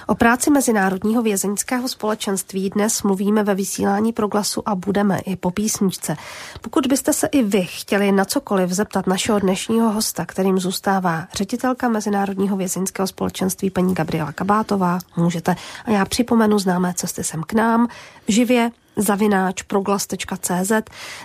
O 0.09 0.15
práci 0.15 0.51
Mezinárodního 0.51 1.21
vězeňského 1.21 1.87
společenství 1.87 2.69
dnes 2.69 3.03
mluvíme 3.03 3.43
ve 3.43 3.55
vysílání 3.55 4.13
proglasu 4.13 4.69
a 4.69 4.75
budeme 4.75 5.19
i 5.19 5.35
po 5.35 5.51
písničce. 5.51 6.17
Pokud 6.61 6.87
byste 6.87 7.13
se 7.13 7.27
i 7.27 7.43
vy 7.43 7.63
chtěli 7.65 8.11
na 8.11 8.25
cokoliv 8.25 8.69
zeptat 8.69 9.07
našeho 9.07 9.39
dnešního 9.39 9.91
hosta, 9.91 10.25
kterým 10.25 10.59
zůstává 10.59 11.27
ředitelka 11.33 11.89
Mezinárodního 11.89 12.57
vězeňského 12.57 13.07
společenství 13.07 13.69
paní 13.69 13.93
Gabriela 13.93 14.31
Kabátová, 14.31 14.99
můžete. 15.17 15.55
A 15.85 15.91
já 15.91 16.05
připomenu 16.05 16.59
známé 16.59 16.93
cesty 16.93 17.23
sem 17.23 17.43
k 17.43 17.53
nám, 17.53 17.87
živě 18.27 18.71
zavináč 19.01 19.61
proglas.cz 19.61 20.71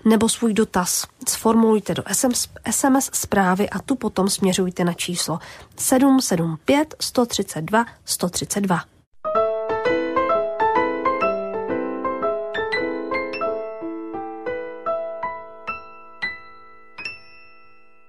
nebo 0.05 0.29
svůj 0.29 0.55
dotaz 0.55 1.07
sformulujte 1.29 1.95
do 1.95 2.03
SMS, 2.13 2.49
SMS 2.71 3.11
zprávy 3.13 3.71
a 3.71 3.79
tu 3.79 3.95
potom 3.95 4.29
směřujte 4.29 4.85
na 4.85 4.93
číslo 4.93 5.39
775 5.77 6.95
132 7.01 7.87
132. 8.05 8.94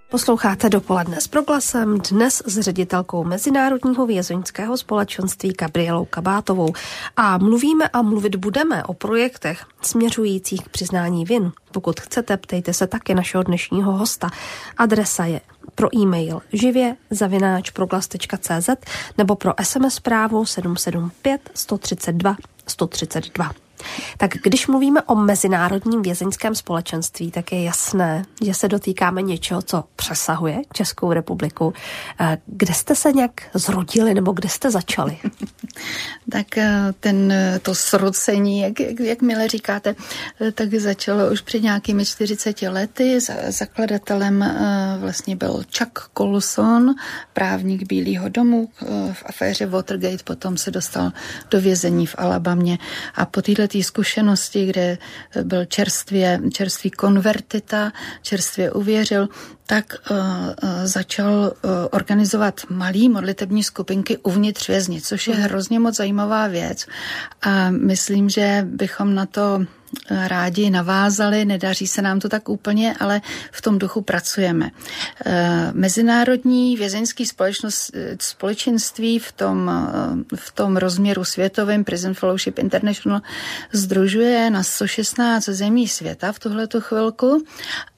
Posloucháte 0.09 0.69
dopoledne 0.69 1.21
s 1.21 1.27
proglasem 1.27 1.97
dnes 2.11 2.43
s 2.45 2.59
ředitelkou 2.59 3.23
Mezinárodního 3.23 4.05
vězeňského 4.05 4.77
společenství 4.77 5.53
Gabrielou 5.59 6.05
Kabátovou. 6.05 6.73
A 7.17 7.37
mluvíme 7.37 7.87
a 7.87 8.01
mluvit 8.01 8.35
budeme 8.35 8.83
o 8.83 8.93
projektech 8.93 9.65
směřujících 9.81 10.63
k 10.63 10.69
přiznání 10.69 11.25
vin. 11.25 11.51
Pokud 11.71 11.99
chcete, 11.99 12.37
ptejte 12.37 12.73
se 12.73 12.87
taky 12.87 13.13
našeho 13.13 13.43
dnešního 13.43 13.91
hosta. 13.91 14.29
Adresa 14.77 15.25
je 15.25 15.41
pro 15.75 15.95
e-mail 15.95 16.41
živě 16.53 16.95
zavináč 17.09 17.69
proglas.cz 17.69 18.69
nebo 19.17 19.35
pro 19.35 19.53
SMS 19.63 19.93
zprávu 19.93 20.45
775 20.45 21.49
132 21.53 22.35
132. 22.67 23.64
Tak 24.17 24.31
když 24.43 24.67
mluvíme 24.67 25.01
o 25.01 25.15
mezinárodním 25.15 26.01
vězeňském 26.01 26.55
společenství, 26.55 27.31
tak 27.31 27.51
je 27.51 27.63
jasné, 27.63 28.25
že 28.41 28.53
se 28.53 28.67
dotýkáme 28.67 29.21
něčeho, 29.21 29.61
co 29.61 29.83
přesahuje 29.95 30.61
Českou 30.73 31.11
republiku. 31.11 31.73
Eh, 32.19 32.37
kde 32.45 32.73
jste 32.73 32.95
se 32.95 33.13
nějak 33.13 33.31
zrodili 33.53 34.13
nebo 34.13 34.31
kde 34.31 34.49
jste 34.49 34.71
začali? 34.71 35.17
tak 36.31 36.57
eh, 36.57 36.93
ten, 36.99 37.31
eh, 37.31 37.59
to 37.59 37.75
srocení, 37.75 38.59
jak, 38.59 38.79
jak, 38.79 38.99
jak 38.99 39.21
mile 39.21 39.47
říkáte, 39.47 39.95
tak 40.53 40.73
začalo 40.73 41.31
už 41.31 41.41
před 41.41 41.63
nějakými 41.63 42.05
40 42.05 42.61
lety. 42.61 43.19
Zakladatelem 43.47 44.45
vlastně 44.99 45.35
byl 45.35 45.63
Chuck 45.77 45.99
Colson, 46.17 46.95
právník 47.33 47.87
Bílého 47.87 48.29
domu 48.29 48.69
v 49.13 49.23
aféře 49.25 49.65
Watergate, 49.65 50.23
potom 50.23 50.57
se 50.57 50.71
dostal 50.71 51.11
do 51.51 51.61
vězení 51.61 52.05
v 52.05 52.15
Alabamě 52.17 52.77
a 53.15 53.25
po 53.25 53.41
této 53.41 53.67
té 53.67 53.83
zkušenosti, 53.83 54.65
kde 54.65 54.97
byl 55.43 55.65
čerstvě, 55.65 56.41
čerstvý 56.53 56.91
konvertita, 56.91 57.91
čerstvě 58.21 58.71
uvěřil, 58.71 59.29
tak 59.65 59.95
uh, 60.11 60.17
začal 60.83 61.31
uh, 61.31 61.71
organizovat 61.91 62.61
malý 62.69 63.09
modlitební 63.09 63.63
skupinky 63.63 64.17
uvnitř 64.17 64.67
věznic, 64.67 65.07
což 65.07 65.27
je 65.27 65.33
mhm. 65.33 65.43
hrozně 65.43 65.79
moc 65.79 65.95
zajímavá 65.95 66.47
věc. 66.47 66.85
A 67.41 67.69
myslím, 67.69 68.29
že 68.29 68.67
bychom 68.69 69.15
na 69.15 69.25
to 69.25 69.65
rádi 70.09 70.69
navázali, 70.69 71.45
nedaří 71.45 71.87
se 71.87 72.01
nám 72.01 72.19
to 72.19 72.29
tak 72.29 72.49
úplně, 72.49 72.95
ale 72.99 73.21
v 73.51 73.61
tom 73.61 73.79
duchu 73.79 74.01
pracujeme. 74.01 74.71
Eh, 75.25 75.71
Mezinárodní 75.73 76.77
vězeňský 76.77 77.25
společenství 78.19 79.19
v 79.19 79.31
tom, 79.31 79.71
eh, 79.71 80.35
v 80.35 80.51
tom 80.51 80.77
rozměru 80.77 81.23
světovém 81.23 81.83
Prison 81.83 82.13
Fellowship 82.13 82.59
International 82.59 83.21
združuje 83.71 84.49
na 84.49 84.63
116 84.63 85.49
zemí 85.49 85.87
světa 85.87 86.31
v 86.31 86.39
tuhletu 86.39 86.81
chvilku 86.81 87.43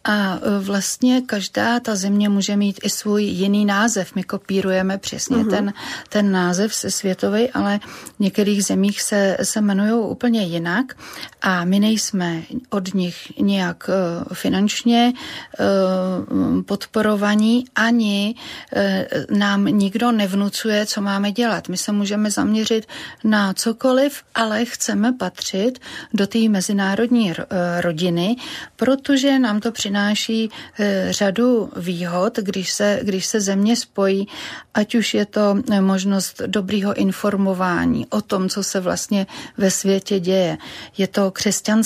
a 0.08 0.40
vlastně 0.60 1.22
každá 1.22 1.80
ta 1.80 1.96
země 1.96 2.30
může 2.30 2.56
mít 2.56 2.80
i 2.84 2.90
svůj 2.90 3.24
jiný 3.24 3.66
název. 3.66 4.16
My 4.16 4.24
kopírujeme 4.24 4.98
přesně 4.98 5.38
uh-huh. 5.38 5.50
ten, 5.50 5.74
ten 6.10 6.32
název 6.32 6.74
se 6.74 6.92
světový, 6.92 7.50
ale 7.50 7.80
v 8.16 8.20
některých 8.20 8.64
zemích 8.64 9.02
se, 9.02 9.38
se 9.44 9.60
jmenují 9.60 9.92
úplně 9.92 10.44
jinak 10.44 10.96
a 11.42 11.66
my 11.66 11.80
nejsme 11.88 12.44
od 12.70 12.94
nich 12.94 13.40
nějak 13.40 13.90
uh, 13.90 14.34
finančně 14.34 15.14
uh, 15.14 16.64
podporovaní, 16.64 17.66
ani 17.76 18.36
uh, 18.36 19.38
nám 19.38 19.66
nikdo 19.66 20.12
nevnucuje, 20.12 20.86
co 20.86 21.02
máme 21.02 21.32
dělat. 21.32 21.68
My 21.70 21.78
se 21.78 21.92
můžeme 21.92 22.32
zaměřit 22.32 22.88
na 23.24 23.54
cokoliv, 23.54 24.24
ale 24.36 24.66
chceme 24.66 25.14
patřit 25.14 25.80
do 26.14 26.28
té 26.28 26.50
mezinárodní 26.50 27.34
rodiny, 27.82 28.36
protože 28.76 29.40
nám 29.40 29.60
to 29.60 29.72
přináší 29.72 30.50
eh, 30.80 31.08
řadu 31.10 31.70
výhod, 31.76 32.38
když 32.38 32.72
se, 32.72 33.00
když 33.04 33.26
se 33.26 33.42
země 33.42 33.76
spojí, 33.76 34.28
ať 34.74 34.96
už 34.96 35.14
je 35.14 35.26
to 35.26 35.56
eh, 35.72 35.82
možnost 35.82 36.42
dobrýho 36.48 36.94
informování 36.94 38.06
o 38.10 38.22
tom, 38.22 38.50
co 38.50 38.64
se 38.64 38.80
vlastně 38.80 39.28
ve 39.58 39.72
světě 39.72 40.20
děje. 40.20 40.58
Je 40.98 41.08
to 41.08 41.32
křesťanská 41.32 41.77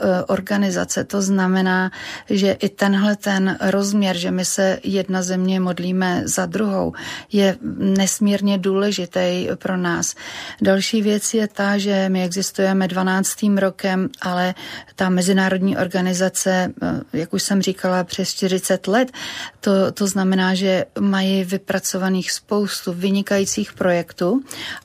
eh, 0.00 0.24
organizace, 0.24 1.04
to 1.04 1.22
znamená, 1.22 1.90
že 2.30 2.52
i 2.52 2.68
tenhle 2.68 3.16
ten 3.16 3.58
rozměr, 3.60 4.16
že 4.16 4.30
my 4.30 4.44
se 4.44 4.78
jedna 4.84 5.22
země 5.22 5.60
modlíme 5.60 6.22
za 6.24 6.46
druhou, 6.46 6.92
je 7.32 7.56
nesmírně 7.78 8.58
důležitý 8.58 9.48
pro 9.58 9.76
nás. 9.76 10.14
Další 10.62 11.02
věc 11.02 11.34
je 11.34 11.48
ta, 11.48 11.78
že 11.78 12.08
my 12.08 12.24
existujeme 12.24 12.88
12. 12.88 13.36
rokem, 13.58 14.08
ale 14.20 14.54
ta 14.96 15.08
mezinárodní 15.08 15.76
organizace, 15.76 16.72
jak 17.12 17.32
už 17.34 17.42
jsem 17.42 17.62
říkala, 17.62 18.04
přes 18.04 18.28
40 18.28 18.86
let. 18.86 19.12
To, 19.60 19.92
to 19.92 20.06
znamená, 20.06 20.54
že 20.54 20.84
mají 21.00 21.44
vypracovaných 21.44 22.32
spoustu 22.32 22.92
vynikajících 22.92 23.72
projektů 23.72 24.42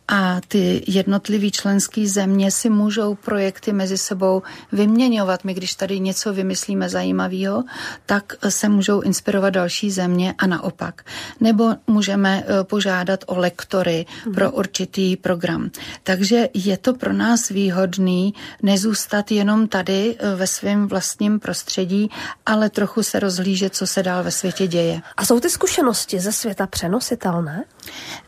a 0.07 0.41
ty 0.47 0.83
jednotlivé 0.87 1.51
členské 1.51 2.07
země 2.07 2.51
si 2.51 2.69
můžou 2.69 3.15
projekty 3.15 3.73
mezi 3.73 3.97
sebou 3.97 4.38
vyměňovat. 4.71 5.43
My, 5.43 5.53
když 5.53 5.75
tady 5.75 5.99
něco 5.99 6.33
vymyslíme 6.33 6.89
zajímavého, 6.89 7.63
tak 8.05 8.33
se 8.49 8.69
můžou 8.69 9.01
inspirovat 9.01 9.53
další 9.53 9.91
země 9.91 10.33
a 10.37 10.47
naopak. 10.47 11.05
Nebo 11.39 11.75
můžeme 11.87 12.43
eh, 12.43 12.63
požádat 12.63 13.23
o 13.27 13.37
lektory 13.37 14.05
mm. 14.25 14.33
pro 14.33 14.51
určitý 14.51 15.15
program. 15.15 15.69
Takže 16.03 16.49
je 16.53 16.77
to 16.77 16.93
pro 16.93 17.13
nás 17.13 17.49
výhodný 17.49 18.33
nezůstat 18.61 19.31
jenom 19.31 19.67
tady 19.67 20.15
eh, 20.19 20.35
ve 20.35 20.47
svém 20.47 20.87
vlastním 20.87 21.39
prostředí, 21.39 22.09
ale 22.45 22.69
trochu 22.69 23.03
se 23.03 23.19
rozhlížet, 23.19 23.75
co 23.75 23.87
se 23.87 24.03
dál 24.03 24.23
ve 24.23 24.31
světě 24.31 24.67
děje. 24.67 25.01
A 25.17 25.25
jsou 25.25 25.39
ty 25.39 25.49
zkušenosti 25.49 26.19
ze 26.19 26.31
světa 26.31 26.67
přenositelné? 26.67 27.63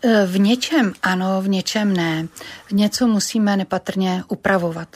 Eh, 0.01 0.25
v 0.25 0.39
něčem 0.39 0.93
ano, 1.03 1.41
v 1.41 1.47
něčem 1.49 1.93
ne. 1.93 2.27
Něco 2.71 3.07
musíme 3.07 3.57
nepatrně 3.57 4.23
upravovat. 4.27 4.87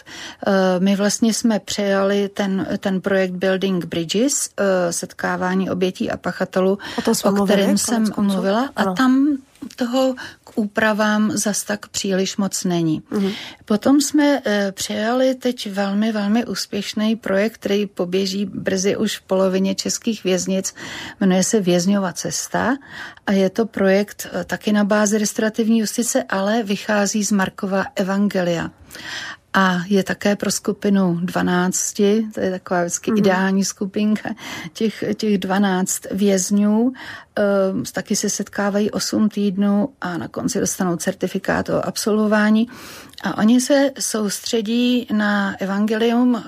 My 0.79 0.95
vlastně 0.95 1.04
jsme 1.11 1.59
přejali 1.59 2.29
ten, 2.29 2.67
ten 2.77 3.01
projekt 3.01 3.31
Building 3.31 3.85
Bridges, 3.85 4.49
setkávání 4.89 5.69
obětí 5.69 6.11
a 6.11 6.17
pachatelů, 6.17 6.77
o, 7.23 7.41
o 7.41 7.45
kterém 7.45 7.77
jsem 7.77 8.05
mluvila. 8.17 8.69
A 8.75 8.93
tam 8.93 9.37
toho 9.75 10.15
k 10.43 10.51
úpravám 10.55 11.31
zas 11.31 11.63
tak 11.63 11.87
příliš 11.87 12.37
moc 12.37 12.63
není. 12.63 13.01
Mm-hmm. 13.01 13.33
Potom 13.65 14.01
jsme 14.01 14.41
e, 14.45 14.71
přijali 14.71 15.35
teď 15.35 15.71
velmi, 15.71 16.11
velmi 16.11 16.45
úspěšný 16.45 17.15
projekt, 17.15 17.53
který 17.53 17.85
poběží 17.85 18.45
brzy 18.45 18.97
už 18.97 19.17
v 19.17 19.21
polovině 19.21 19.75
českých 19.75 20.23
věznic. 20.23 20.73
Jmenuje 21.19 21.43
se 21.43 21.59
Vězňová 21.59 22.13
cesta 22.13 22.77
a 23.27 23.31
je 23.31 23.49
to 23.49 23.65
projekt 23.65 24.27
e, 24.33 24.43
taky 24.43 24.71
na 24.71 24.83
bázi 24.83 25.17
restaurativní 25.17 25.79
justice, 25.79 26.23
ale 26.29 26.63
vychází 26.63 27.23
z 27.23 27.31
Markova 27.31 27.85
Evangelia 27.95 28.71
a 29.57 29.81
je 29.87 30.03
také 30.03 30.35
pro 30.35 30.51
skupinu 30.51 31.19
12, 31.21 31.93
to 32.33 32.39
je 32.39 32.51
taková 32.51 32.81
vždycky 32.81 33.11
mm-hmm. 33.11 33.17
ideální 33.17 33.65
skupinka 33.65 34.29
těch, 34.73 35.03
těch 35.17 35.37
12 35.37 36.01
vězňů. 36.11 36.81
Uh, 36.83 36.93
taky 37.91 38.15
se 38.15 38.29
setkávají 38.29 38.91
8 38.91 39.29
týdnů 39.29 39.89
a 40.01 40.17
na 40.17 40.27
konci 40.27 40.59
dostanou 40.59 40.95
certifikát 40.95 41.69
o 41.69 41.87
absolvování. 41.87 42.67
A 43.25 43.37
oni 43.37 43.61
se 43.61 43.91
soustředí 43.99 45.07
na 45.11 45.55
evangelium 45.59 46.33
uh, 46.33 46.41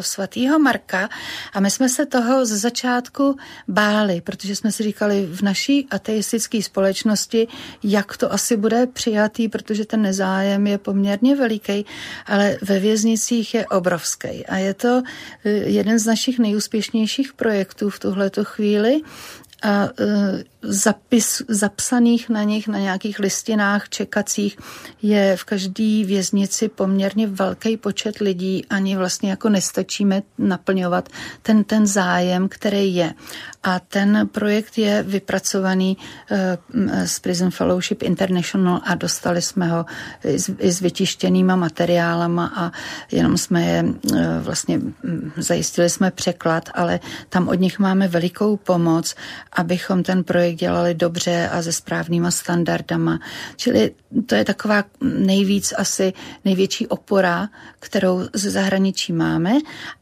svatého 0.00 0.58
Marka 0.58 1.08
a 1.52 1.60
my 1.60 1.70
jsme 1.70 1.88
se 1.88 2.06
toho 2.06 2.46
z 2.46 2.48
začátku 2.48 3.36
báli, 3.68 4.20
protože 4.20 4.56
jsme 4.56 4.72
si 4.72 4.82
říkali 4.82 5.26
v 5.26 5.42
naší 5.42 5.86
ateistické 5.90 6.62
společnosti, 6.62 7.48
jak 7.82 8.16
to 8.16 8.32
asi 8.32 8.56
bude 8.56 8.86
přijatý, 8.86 9.48
protože 9.48 9.84
ten 9.84 10.02
nezájem 10.02 10.66
je 10.66 10.78
poměrně 10.78 11.36
veliký, 11.36 11.86
ale 12.26 12.58
ve 12.62 12.78
věznicích 12.78 13.54
je 13.54 13.66
obrovský. 13.66 14.46
A 14.46 14.56
je 14.56 14.74
to 14.74 14.94
uh, 14.96 15.02
jeden 15.44 15.98
z 15.98 16.06
našich 16.06 16.38
nejúspěšnějších 16.38 17.32
projektů 17.32 17.90
v 17.90 17.98
tuhleto 17.98 18.44
chvíli 18.44 19.00
a 19.64 19.84
e, 19.84 20.44
zapis, 20.64 21.42
zapsaných 21.48 22.28
na 22.28 22.42
nich 22.42 22.68
na 22.68 22.78
nějakých 22.78 23.18
listinách 23.18 23.88
čekacích 23.88 24.56
je 25.02 25.36
v 25.36 25.44
každé 25.44 26.04
věznici 26.04 26.68
poměrně 26.68 27.26
velký 27.26 27.76
počet 27.76 28.18
lidí, 28.18 28.66
ani 28.70 28.96
vlastně 28.96 29.30
jako 29.30 29.48
nestačíme 29.48 30.22
naplňovat 30.38 31.08
ten, 31.42 31.64
ten 31.64 31.86
zájem, 31.86 32.48
který 32.48 32.94
je. 32.94 33.14
A 33.62 33.80
ten 33.80 34.28
projekt 34.32 34.78
je 34.78 35.02
vypracovaný 35.02 35.96
uh, 35.96 37.06
z 37.06 37.18
Prison 37.18 37.50
Fellowship 37.50 38.02
International 38.02 38.80
a 38.84 38.94
dostali 38.94 39.42
jsme 39.42 39.66
ho 39.68 39.86
i 40.60 40.72
s, 40.72 40.80
vytištěnýma 40.80 41.56
materiálama 41.56 42.52
a 42.56 42.72
jenom 43.12 43.38
jsme 43.38 43.64
je 43.64 43.82
uh, 43.84 44.18
vlastně 44.40 44.80
zajistili 45.36 45.90
jsme 45.90 46.10
překlad, 46.10 46.68
ale 46.74 47.00
tam 47.28 47.48
od 47.48 47.54
nich 47.54 47.78
máme 47.78 48.08
velikou 48.08 48.56
pomoc, 48.56 49.14
abychom 49.52 50.02
ten 50.02 50.24
projekt 50.24 50.53
dělali 50.54 50.94
dobře 50.94 51.48
a 51.48 51.62
se 51.62 51.72
správnýma 51.72 52.30
standardama. 52.30 53.20
Čili 53.56 53.90
to 54.26 54.34
je 54.34 54.44
taková 54.44 54.84
nejvíc 55.00 55.74
asi 55.76 56.12
největší 56.44 56.86
opora, 56.86 57.48
kterou 57.80 58.22
ze 58.32 58.50
zahraničí 58.50 59.12
máme, 59.12 59.52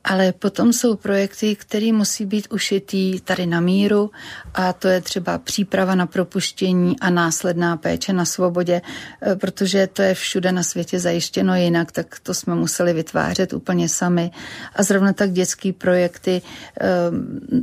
ale 0.05 0.33
potom 0.33 0.73
jsou 0.73 0.97
projekty, 0.97 1.57
které 1.57 1.93
musí 1.93 2.27
být 2.27 2.47
ušitý 2.51 3.21
tady 3.21 3.47
na 3.47 3.61
míru 3.61 4.11
a 4.55 4.73
to 4.73 4.89
je 4.89 5.01
třeba 5.01 5.39
příprava 5.39 5.95
na 5.95 6.07
propuštění 6.07 7.01
a 7.01 7.11
následná 7.11 7.77
péče 7.77 8.13
na 8.13 8.25
svobodě, 8.25 8.83
e, 9.23 9.37
protože 9.37 9.87
to 9.87 10.03
je 10.03 10.15
všude 10.15 10.53
na 10.53 10.63
světě 10.63 11.01
zajištěno 11.01 11.57
jinak, 11.57 11.93
tak 11.93 12.19
to 12.23 12.35
jsme 12.35 12.55
museli 12.55 12.93
vytvářet 12.93 13.53
úplně 13.53 13.89
sami. 13.89 14.31
A 14.77 14.83
zrovna 14.83 15.13
tak 15.13 15.33
dětský 15.33 15.73
projekty 15.73 16.43
e, 16.43 16.89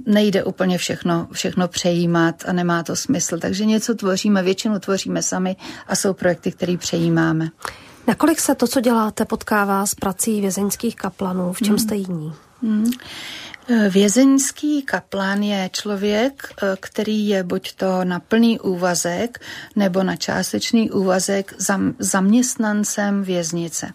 nejde 0.06 0.43
úplně 0.43 0.78
všechno, 0.78 1.28
všechno 1.32 1.67
přejímat 1.67 2.43
a 2.47 2.54
nemá 2.54 2.78
to 2.83 2.95
smysl. 2.95 3.39
Takže 3.39 3.65
něco 3.65 3.95
tvoříme, 3.95 4.43
většinu 4.43 4.79
tvoříme 4.79 5.21
sami 5.23 5.55
a 5.87 5.95
jsou 5.95 6.13
projekty, 6.13 6.51
které 6.51 6.77
přejímáme. 6.77 7.49
Nakolik 8.07 8.39
se 8.39 8.55
to, 8.55 8.67
co 8.67 8.81
děláte, 8.81 9.25
potkává 9.25 9.85
s 9.85 9.95
prací 9.95 10.41
vězeňských 10.41 10.95
kaplanů? 10.95 11.53
V 11.53 11.57
čem 11.57 11.69
hmm. 11.69 11.79
jste 11.79 11.95
jiní? 11.95 12.33
Hmm. 12.61 12.91
Vězeňský 13.89 14.81
kaplan 14.81 15.43
je 15.43 15.69
člověk, 15.73 16.53
eh, 16.63 16.77
který 16.79 17.27
je 17.27 17.43
buď 17.43 17.75
to 17.75 18.03
na 18.03 18.19
plný 18.19 18.59
úvazek 18.59 19.39
nebo 19.75 20.03
na 20.03 20.15
částečný 20.15 20.91
úvazek 20.91 21.53
zaměstnancem 21.99 23.23
věznice. 23.23 23.93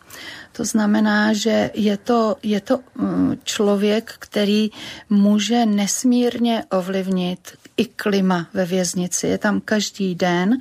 To 0.57 0.65
znamená, 0.65 1.33
že 1.33 1.71
je 1.75 1.97
to, 1.97 2.37
je 2.43 2.61
to 2.61 2.81
mm, 2.95 3.39
člověk, 3.45 4.15
který 4.19 4.71
může 5.11 5.67
nesmírně 5.67 6.65
ovlivnit 6.71 7.59
i 7.77 7.85
klima 7.85 8.47
ve 8.55 8.65
věznici. 8.65 9.27
Je 9.27 9.39
tam 9.39 9.61
každý 9.61 10.15
den 10.15 10.59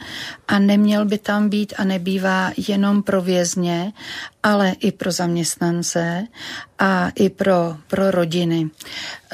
a 0.48 0.60
neměl 0.60 1.06
by 1.06 1.18
tam 1.18 1.50
být 1.50 1.74
a 1.78 1.84
nebývá 1.84 2.52
jenom 2.58 3.04
pro 3.04 3.22
vězně, 3.22 3.94
ale 4.44 4.76
i 4.80 4.92
pro 4.92 5.12
zaměstnance 5.12 6.28
a 6.80 7.10
i 7.16 7.30
pro, 7.30 7.78
pro 7.88 8.12
rodiny. 8.12 8.70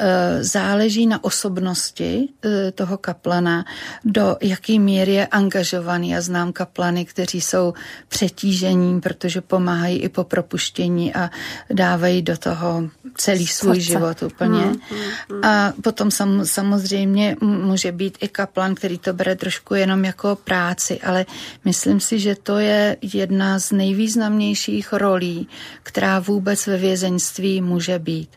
E, 0.00 0.44
záleží 0.44 1.06
na 1.06 1.24
osobnosti 1.24 2.28
e, 2.44 2.72
toho 2.72 2.98
kaplana, 2.98 3.64
do 4.04 4.36
jaký 4.40 4.78
míry 4.78 5.12
je 5.14 5.26
angažovaný. 5.26 6.10
Já 6.10 6.20
znám 6.20 6.52
kaplany, 6.52 7.04
kteří 7.04 7.40
jsou 7.40 7.74
přetížením, 8.08 9.00
protože 9.00 9.40
pomáhají 9.40 9.98
i 9.98 10.08
po 10.08 10.24
propuštění 10.24 11.14
a 11.14 11.30
dávají 11.70 12.22
do 12.22 12.36
toho 12.36 12.88
celý 13.14 13.46
svůj 13.46 13.74
Srdce. 13.74 13.92
život 13.92 14.22
úplně. 14.22 14.60
Hmm, 14.60 14.80
hmm, 14.90 15.00
hmm. 15.30 15.44
A 15.44 15.72
potom 15.82 16.10
sam, 16.10 16.46
samozřejmě 16.46 17.36
může 17.40 17.92
být 17.92 18.18
i 18.20 18.28
kaplan, 18.28 18.74
který 18.74 18.98
to 18.98 19.12
bere 19.12 19.36
trošku 19.36 19.74
jenom 19.74 20.04
jako 20.04 20.36
práci, 20.36 21.00
ale 21.00 21.26
myslím 21.64 22.00
si, 22.00 22.18
že 22.18 22.34
to 22.34 22.58
je 22.58 22.96
jedna 23.02 23.58
z 23.58 23.72
nejvýznamnějších 23.72 24.92
rolí, 24.92 25.48
která 25.82 26.18
vůbec 26.18 26.66
ve 26.66 26.76
vězeňství 26.76 27.60
může 27.60 27.98
být. 27.98 28.30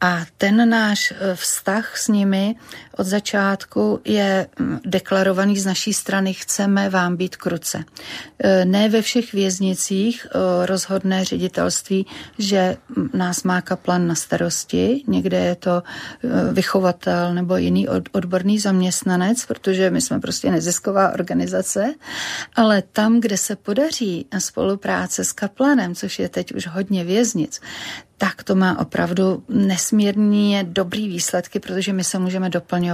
A 0.00 0.26
ten 0.38 0.68
náš 0.68 0.97
e, 1.10 1.34
vztah 1.36 1.86
s 1.96 2.08
nimi 2.08 2.58
od 2.98 3.06
začátku 3.06 4.00
je 4.04 4.46
deklarovaný 4.84 5.58
z 5.58 5.66
naší 5.66 5.92
strany, 5.92 6.34
chceme 6.34 6.90
vám 6.90 7.16
být 7.16 7.36
kruce. 7.36 7.84
E, 8.38 8.64
ne 8.64 8.88
ve 8.88 9.02
všech 9.02 9.32
věznicích 9.32 10.26
e, 10.26 10.66
rozhodné 10.66 11.24
ředitelství, 11.24 12.06
že 12.38 12.76
nás 13.14 13.42
má 13.42 13.60
kaplan 13.60 14.06
na 14.06 14.14
starosti, 14.14 15.02
někde 15.06 15.38
je 15.38 15.54
to 15.54 15.82
vychovatel 16.52 17.34
nebo 17.34 17.56
jiný 17.56 17.88
odborný 17.88 18.58
zaměstnanec, 18.58 19.46
protože 19.46 19.90
my 19.90 20.00
jsme 20.00 20.20
prostě 20.20 20.50
nezisková 20.50 21.12
organizace, 21.12 21.94
ale 22.56 22.82
tam, 22.82 23.20
kde 23.20 23.36
se 23.36 23.56
podaří 23.56 24.26
spolupráce 24.38 25.24
s 25.24 25.32
kaplanem, 25.32 25.94
což 25.94 26.18
je 26.18 26.28
teď 26.28 26.54
už 26.54 26.66
hodně 26.66 27.04
věznic, 27.04 27.60
tak 28.18 28.42
to 28.42 28.54
má 28.54 28.78
opravdu 28.78 29.44
nesmírně 29.48 30.64
dobrý 30.64 31.08
výsledky, 31.08 31.60
protože 31.60 31.92
my 31.92 32.04
se 32.04 32.18
můžeme 32.18 32.50
doplňovat 32.50 32.87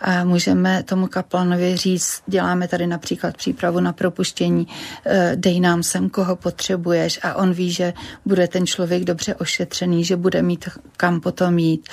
a 0.00 0.24
můžeme 0.24 0.82
tomu 0.82 1.06
kaplanovi 1.06 1.76
říct, 1.76 2.22
děláme 2.26 2.68
tady 2.68 2.86
například 2.86 3.36
přípravu 3.36 3.80
na 3.80 3.92
propuštění, 3.92 4.66
eh, 5.06 5.32
dej 5.34 5.60
nám 5.60 5.82
sem, 5.82 6.10
koho 6.10 6.36
potřebuješ 6.36 7.20
a 7.22 7.34
on 7.34 7.52
ví, 7.52 7.72
že 7.72 7.92
bude 8.26 8.48
ten 8.48 8.66
člověk 8.66 9.04
dobře 9.04 9.34
ošetřený, 9.34 10.04
že 10.04 10.16
bude 10.16 10.42
mít 10.42 10.68
kam 10.96 11.20
potom 11.20 11.58
jít. 11.58 11.88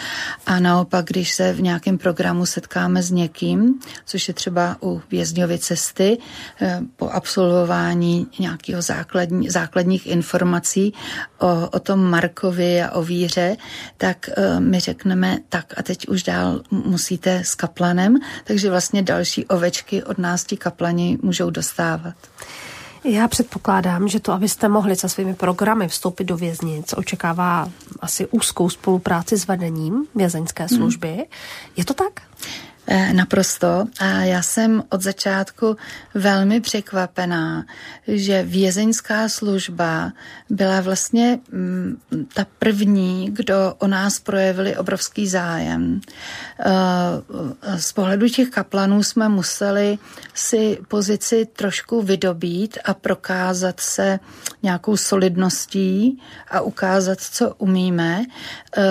A 0.45 0.59
naopak, 0.59 1.05
když 1.05 1.33
se 1.33 1.53
v 1.53 1.61
nějakém 1.61 1.97
programu 1.97 2.45
setkáme 2.45 3.03
s 3.03 3.11
někým, 3.11 3.79
což 4.05 4.27
je 4.27 4.33
třeba 4.33 4.77
u 4.81 5.01
vězňovy 5.11 5.57
cesty, 5.57 6.17
eh, 6.61 6.79
po 6.95 7.09
absolvování 7.09 8.27
nějakého 8.39 8.81
základní, 8.81 9.49
základních 9.49 10.07
informací 10.07 10.93
o, 11.39 11.69
o 11.69 11.79
tom 11.79 11.99
Markovi, 11.99 12.77
a 12.81 12.91
o 12.91 13.03
víře, 13.03 13.57
tak 13.97 14.29
uh, 14.37 14.59
my 14.59 14.79
řekneme, 14.79 15.37
tak 15.49 15.73
a 15.77 15.83
teď 15.83 16.07
už 16.07 16.23
dál 16.23 16.61
musíte 16.71 17.26
s 17.35 17.55
kaplanem, 17.55 18.17
takže 18.43 18.69
vlastně 18.69 19.01
další 19.01 19.45
ovečky 19.45 20.03
od 20.03 20.17
nás 20.17 20.43
ti 20.43 20.57
kaplani 20.57 21.17
můžou 21.21 21.49
dostávat. 21.49 22.15
Já 23.03 23.27
předpokládám, 23.27 24.07
že 24.07 24.19
to, 24.19 24.31
abyste 24.31 24.67
mohli 24.67 24.95
se 24.95 25.09
svými 25.09 25.35
programy 25.35 25.87
vstoupit 25.87 26.23
do 26.23 26.37
věznic, 26.37 26.93
očekává 26.97 27.69
asi 27.99 28.27
úzkou 28.27 28.69
spolupráci 28.69 29.37
s 29.37 29.47
vedením 29.47 30.05
vězeňské 30.15 30.63
hmm. 30.63 30.77
služby. 30.77 31.07
Hmm. 31.07 31.25
Je 31.75 31.85
to 31.85 31.93
tak? 31.93 32.21
Eh, 32.89 33.13
naprosto. 33.13 33.85
A 33.99 34.05
já 34.05 34.41
jsem 34.41 34.83
od 34.89 35.01
začátku 35.01 35.77
velmi 36.13 36.61
překvapená, 36.61 37.65
že 38.07 38.43
vězeňská 38.43 39.29
služba 39.29 40.13
byla 40.49 40.81
vlastně 40.81 41.39
mm, 41.51 41.97
ta 42.33 42.45
první, 42.59 43.29
kdo 43.31 43.75
o 43.77 43.87
nás 43.87 44.19
projevili 44.19 44.77
obrovský 44.77 45.27
zájem. 45.27 46.01
Eh, 46.59 46.65
z 47.79 47.91
pohledu 47.91 48.29
těch 48.29 48.49
kaplanů 48.49 49.03
jsme 49.03 49.29
museli 49.29 49.97
si 50.33 50.79
pozici 50.87 51.47
trošku 51.55 52.01
vydobít 52.01 52.77
a 52.85 52.93
prokázat 52.93 53.79
se 53.79 54.19
nějakou 54.63 54.97
solidností 54.97 56.21
a 56.51 56.61
ukázat, 56.61 57.21
co 57.21 57.55
umíme 57.57 58.23
eh, 58.77 58.83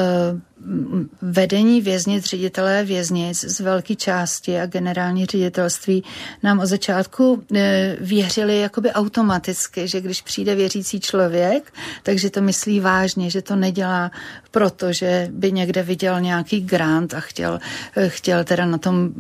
vedení 1.23 1.81
věznic, 1.81 2.25
ředitelé 2.25 2.85
věznic 2.85 3.45
z 3.45 3.61
velké 3.61 3.95
části 3.95 4.61
a 4.61 4.67
generální 4.67 5.27
ředitelství 5.27 6.05
nám 6.43 6.59
od 6.59 6.67
začátku 6.67 7.45
e, 7.55 7.97
věřili 8.01 8.61
jakoby 8.61 8.93
automaticky, 8.93 9.89
že 9.89 10.01
když 10.01 10.23
přijde 10.23 10.55
věřící 10.55 11.01
člověk, 11.01 11.73
takže 12.03 12.31
to 12.31 12.43
myslí 12.43 12.81
vážně, 12.81 13.31
že 13.31 13.43
to 13.43 13.57
nedělá 13.57 14.11
proto, 14.51 14.93
že 14.93 15.29
by 15.33 15.53
někde 15.53 15.83
viděl 15.83 16.21
nějaký 16.21 16.61
grant 16.61 17.15
a 17.15 17.21
chtěl, 17.21 17.59
e, 17.97 18.09
chtěl 18.09 18.45
teda 18.45 18.67
na 18.67 18.79
tom 18.79 19.11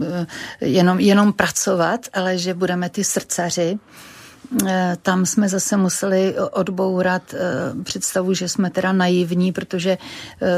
e, 0.61 0.67
jenom, 0.67 1.01
jenom 1.01 1.33
pracovat, 1.33 2.01
ale 2.13 2.39
že 2.39 2.55
budeme 2.55 2.89
ty 2.89 3.05
srdcaři, 3.05 3.79
Eh, 3.79 4.16
tam 5.03 5.27
jsme 5.27 5.49
zase 5.49 5.77
museli 5.77 6.35
odbourat 6.39 7.35
eh, 7.35 7.39
představu, 7.83 8.35
že 8.35 8.49
jsme 8.49 8.71
teda 8.71 8.93
naivní, 8.93 9.53
protože 9.53 9.91
eh, 9.91 10.49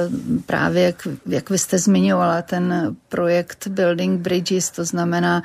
právě, 0.47 0.83
jak, 0.83 1.09
jak 1.27 1.51
vy 1.51 1.59
jste 1.59 1.79
zmiňovala, 1.79 2.43
ten 2.43 2.97
projekt 3.09 3.67
Building 3.69 4.21
Bridges, 4.21 4.71
to 4.71 4.85
znamená 4.85 5.43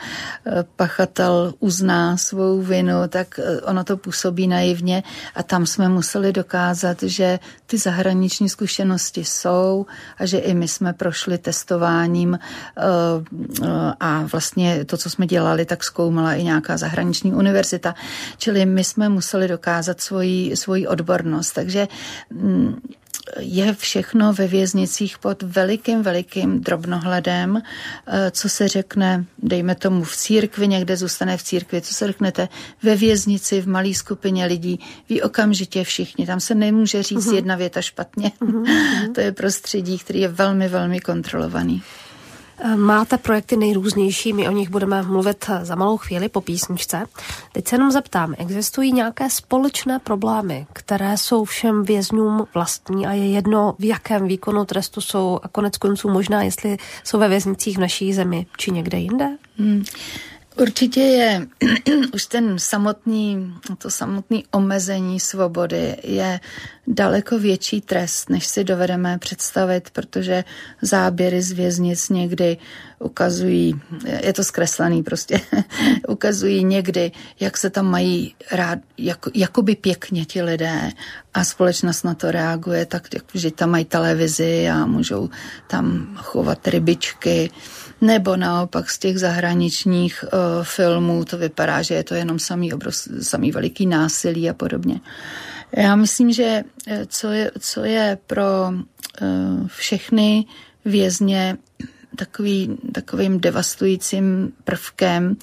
pachatel 0.75 1.53
uzná 1.59 2.17
svou 2.17 2.61
vinu, 2.61 2.93
tak 3.09 3.39
ono 3.63 3.83
to 3.83 3.97
působí 3.97 4.47
naivně 4.47 5.03
a 5.35 5.43
tam 5.43 5.65
jsme 5.65 5.89
museli 5.89 6.33
dokázat, 6.33 7.03
že 7.03 7.39
ty 7.65 7.77
zahraniční 7.77 8.49
zkušenosti 8.49 9.25
jsou 9.25 9.85
a 10.17 10.25
že 10.25 10.37
i 10.37 10.53
my 10.53 10.67
jsme 10.67 10.93
prošli 10.93 11.37
testováním 11.37 12.39
a 13.99 14.21
vlastně 14.31 14.85
to, 14.85 14.97
co 14.97 15.09
jsme 15.09 15.25
dělali, 15.25 15.65
tak 15.65 15.83
zkoumala 15.83 16.33
i 16.33 16.43
nějaká 16.43 16.77
zahraniční 16.77 17.33
univerzita. 17.33 17.95
Čili 18.37 18.65
my 18.65 18.83
jsme 18.83 19.09
museli 19.09 19.47
dokázat 19.47 20.01
svoji, 20.01 20.55
svoji 20.57 20.87
odbornost. 20.87 21.51
Takže 21.51 21.87
mm, 22.29 22.81
je 23.39 23.73
všechno 23.73 24.33
ve 24.33 24.47
věznicích 24.47 25.17
pod 25.17 25.43
velikým, 25.43 26.01
velikým 26.03 26.61
drobnohledem, 26.61 27.61
eh, 28.07 28.31
co 28.31 28.49
se 28.49 28.67
řekne, 28.67 29.25
dejme 29.37 29.75
tomu 29.75 30.03
v 30.03 30.15
církvi, 30.15 30.67
někde 30.67 30.97
zůstane 30.97 31.37
v 31.37 31.43
církvi, 31.43 31.81
co 31.81 31.93
se 31.93 32.07
řeknete 32.07 32.49
ve 32.83 32.95
věznici, 32.95 33.61
v 33.61 33.67
malé 33.67 33.93
skupině 33.93 34.45
lidí, 34.45 34.79
ví 35.09 35.21
okamžitě 35.21 35.83
všichni. 35.83 36.25
Tam 36.25 36.39
se 36.39 36.55
nemůže 36.55 37.03
říct 37.03 37.27
uh-huh. 37.27 37.35
jedna 37.35 37.55
věta 37.55 37.81
špatně. 37.81 38.31
Uh-huh. 38.41 39.11
to 39.15 39.21
je 39.21 39.31
prostředí, 39.31 39.99
který 39.99 40.19
je 40.19 40.27
velmi, 40.27 40.67
velmi 40.67 40.99
kontrolovaný. 40.99 41.81
Máte 42.75 43.17
projekty 43.17 43.57
nejrůznější, 43.57 44.33
my 44.33 44.47
o 44.47 44.51
nich 44.51 44.69
budeme 44.69 45.03
mluvit 45.03 45.49
za 45.61 45.75
malou 45.75 45.97
chvíli 45.97 46.29
po 46.29 46.41
písničce. 46.41 47.05
Teď 47.51 47.67
se 47.67 47.75
jenom 47.75 47.91
zeptám, 47.91 48.35
existují 48.37 48.91
nějaké 48.93 49.29
společné 49.29 49.99
problémy, 49.99 50.67
které 50.73 51.17
jsou 51.17 51.43
všem 51.43 51.83
vězňům 51.83 52.47
vlastní 52.53 53.07
a 53.07 53.13
je 53.13 53.29
jedno, 53.29 53.75
v 53.79 53.85
jakém 53.85 54.27
výkonu 54.27 54.65
trestu 54.65 55.01
jsou 55.01 55.39
a 55.43 55.47
konec 55.47 55.77
konců 55.77 56.09
možná, 56.09 56.43
jestli 56.43 56.77
jsou 57.03 57.19
ve 57.19 57.27
věznicích 57.27 57.77
v 57.77 57.81
naší 57.81 58.13
zemi 58.13 58.45
či 58.57 58.71
někde 58.71 58.97
jinde? 58.97 59.29
Hmm. 59.57 59.83
Určitě 60.55 60.99
je 60.99 61.47
už 62.13 62.25
ten 62.25 62.59
samotný, 62.59 63.53
to 63.77 63.89
samotný 63.89 64.45
omezení 64.51 65.19
svobody 65.19 65.97
je 66.03 66.39
daleko 66.87 67.39
větší 67.39 67.81
trest, 67.81 68.29
než 68.29 68.47
si 68.47 68.63
dovedeme 68.63 69.17
představit, 69.17 69.89
protože 69.89 70.43
záběry 70.81 71.41
z 71.41 71.51
věznic 71.51 72.09
někdy 72.09 72.57
ukazují, 72.99 73.81
je 74.23 74.33
to 74.33 74.43
zkreslený 74.43 75.03
prostě, 75.03 75.39
ukazují 76.07 76.63
někdy, 76.63 77.11
jak 77.39 77.57
se 77.57 77.69
tam 77.69 77.85
mají 77.85 78.35
rád, 78.51 78.79
jako, 78.97 79.31
jakoby 79.33 79.75
pěkně 79.75 80.25
ti 80.25 80.41
lidé 80.41 80.91
a 81.33 81.43
společnost 81.43 82.03
na 82.03 82.13
to 82.13 82.31
reaguje, 82.31 82.85
tak 82.85 83.07
že 83.33 83.51
tam 83.51 83.69
mají 83.69 83.85
televizi 83.85 84.69
a 84.69 84.85
můžou 84.85 85.29
tam 85.67 86.15
chovat 86.17 86.67
rybičky, 86.67 87.49
nebo 88.01 88.35
naopak 88.35 88.89
z 88.89 88.99
těch 88.99 89.19
zahraničních 89.19 90.25
uh, 90.33 90.63
filmů 90.63 91.25
to 91.25 91.37
vypadá, 91.37 91.81
že 91.81 91.93
je 91.93 92.03
to 92.03 92.13
jenom 92.15 92.39
samý, 92.39 92.73
obrov, 92.73 92.95
samý 93.21 93.51
veliký 93.51 93.85
násilí 93.85 94.49
a 94.49 94.53
podobně. 94.53 94.99
Já 95.77 95.95
myslím, 95.95 96.31
že 96.31 96.63
eh, 96.87 97.05
co 97.05 97.31
je, 97.31 97.51
co 97.59 97.83
je 97.83 98.17
pro 98.27 98.69
uh, 98.69 99.67
všechny 99.67 100.45
vězně 100.85 101.57
takový, 102.15 102.77
takovým 102.91 103.39
devastujícím 103.39 104.53
prvkem, 104.63 105.35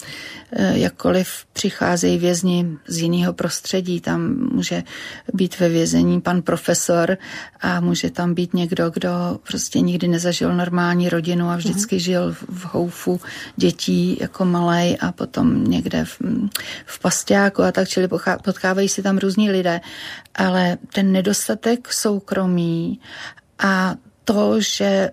eh, 0.51 0.77
jakkoliv 0.77 1.45
přicházejí 1.53 2.17
vězni 2.17 2.77
z 2.87 2.97
jiného 2.97 3.33
prostředí. 3.33 4.01
Tam 4.01 4.49
může 4.53 4.83
být 5.33 5.59
ve 5.59 5.69
vězení 5.69 6.21
pan 6.21 6.41
profesor 6.41 7.17
a 7.61 7.79
může 7.79 8.09
tam 8.09 8.33
být 8.33 8.53
někdo, 8.53 8.89
kdo 8.89 9.09
prostě 9.47 9.79
nikdy 9.79 10.07
nezažil 10.07 10.55
normální 10.55 11.09
rodinu 11.09 11.49
a 11.49 11.55
vždycky 11.55 11.95
mm-hmm. 11.95 11.99
žil 11.99 12.33
v 12.33 12.65
houfu 12.65 13.21
dětí 13.55 14.17
jako 14.21 14.45
malej 14.45 14.97
a 15.01 15.11
potom 15.11 15.63
někde 15.63 16.05
v, 16.05 16.21
v 16.85 16.99
pastáku 16.99 17.63
a 17.63 17.71
tak, 17.71 17.87
čili 17.87 18.07
potkávají 18.43 18.89
si 18.89 19.03
tam 19.03 19.17
různí 19.17 19.51
lidé. 19.51 19.81
Ale 20.35 20.77
ten 20.93 21.11
nedostatek 21.11 21.93
soukromí 21.93 22.99
a 23.59 23.95
to, 24.23 24.61
že 24.61 24.85
eh, 24.85 25.11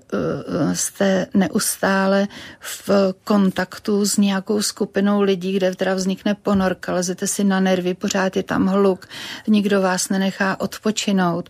jste 0.75 1.27
neustále 1.35 2.29
v 2.61 2.91
kontaktu 3.25 4.05
s 4.05 4.17
nějakou 4.17 4.63
skupinou 4.63 5.21
lidí, 5.21 5.53
kde 5.53 5.75
teda 5.75 5.95
vznikne 5.95 6.35
ponorka, 6.35 6.93
lezete 6.93 7.27
si 7.27 7.45
na 7.45 7.61
nervy, 7.61 7.95
pořád 7.95 8.37
je 8.37 8.43
tam 8.43 8.67
hluk, 8.67 9.09
nikdo 9.49 9.81
vás 9.81 10.09
nenechá 10.09 10.61
odpočinout 10.61 11.49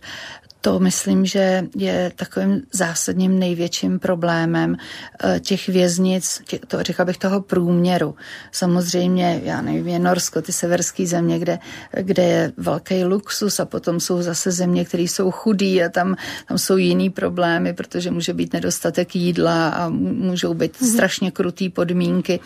to 0.61 0.79
myslím, 0.79 1.25
že 1.25 1.67
je 1.75 2.11
takovým 2.15 2.61
zásadním 2.71 3.39
největším 3.39 3.99
problémem 3.99 4.75
eh, 5.23 5.39
těch 5.39 5.67
věznic, 5.67 6.41
to 6.67 6.83
řekla 6.83 7.05
bych 7.05 7.17
toho 7.17 7.41
průměru. 7.41 8.15
Samozřejmě, 8.51 9.41
já 9.43 9.61
nevím, 9.61 9.87
je 9.87 9.99
Norsko, 9.99 10.41
ty 10.41 10.51
severské 10.51 11.07
země, 11.07 11.39
kde, 11.39 11.59
kde 12.01 12.23
je 12.23 12.51
velký 12.57 13.03
luxus 13.03 13.59
a 13.59 13.65
potom 13.65 13.99
jsou 13.99 14.21
zase 14.21 14.51
země, 14.51 14.85
které 14.85 15.03
jsou 15.03 15.31
chudý 15.31 15.83
a 15.83 15.89
tam, 15.89 16.15
tam 16.47 16.57
jsou 16.57 16.77
jiný 16.77 17.09
problémy, 17.09 17.73
protože 17.73 18.11
může 18.11 18.33
být 18.33 18.53
nedostatek 18.53 19.15
jídla 19.15 19.69
a 19.69 19.89
můžou 19.89 20.53
být 20.53 20.75
mm-hmm. 20.75 20.93
strašně 20.93 21.31
krutý 21.31 21.69
podmínky. 21.69 22.39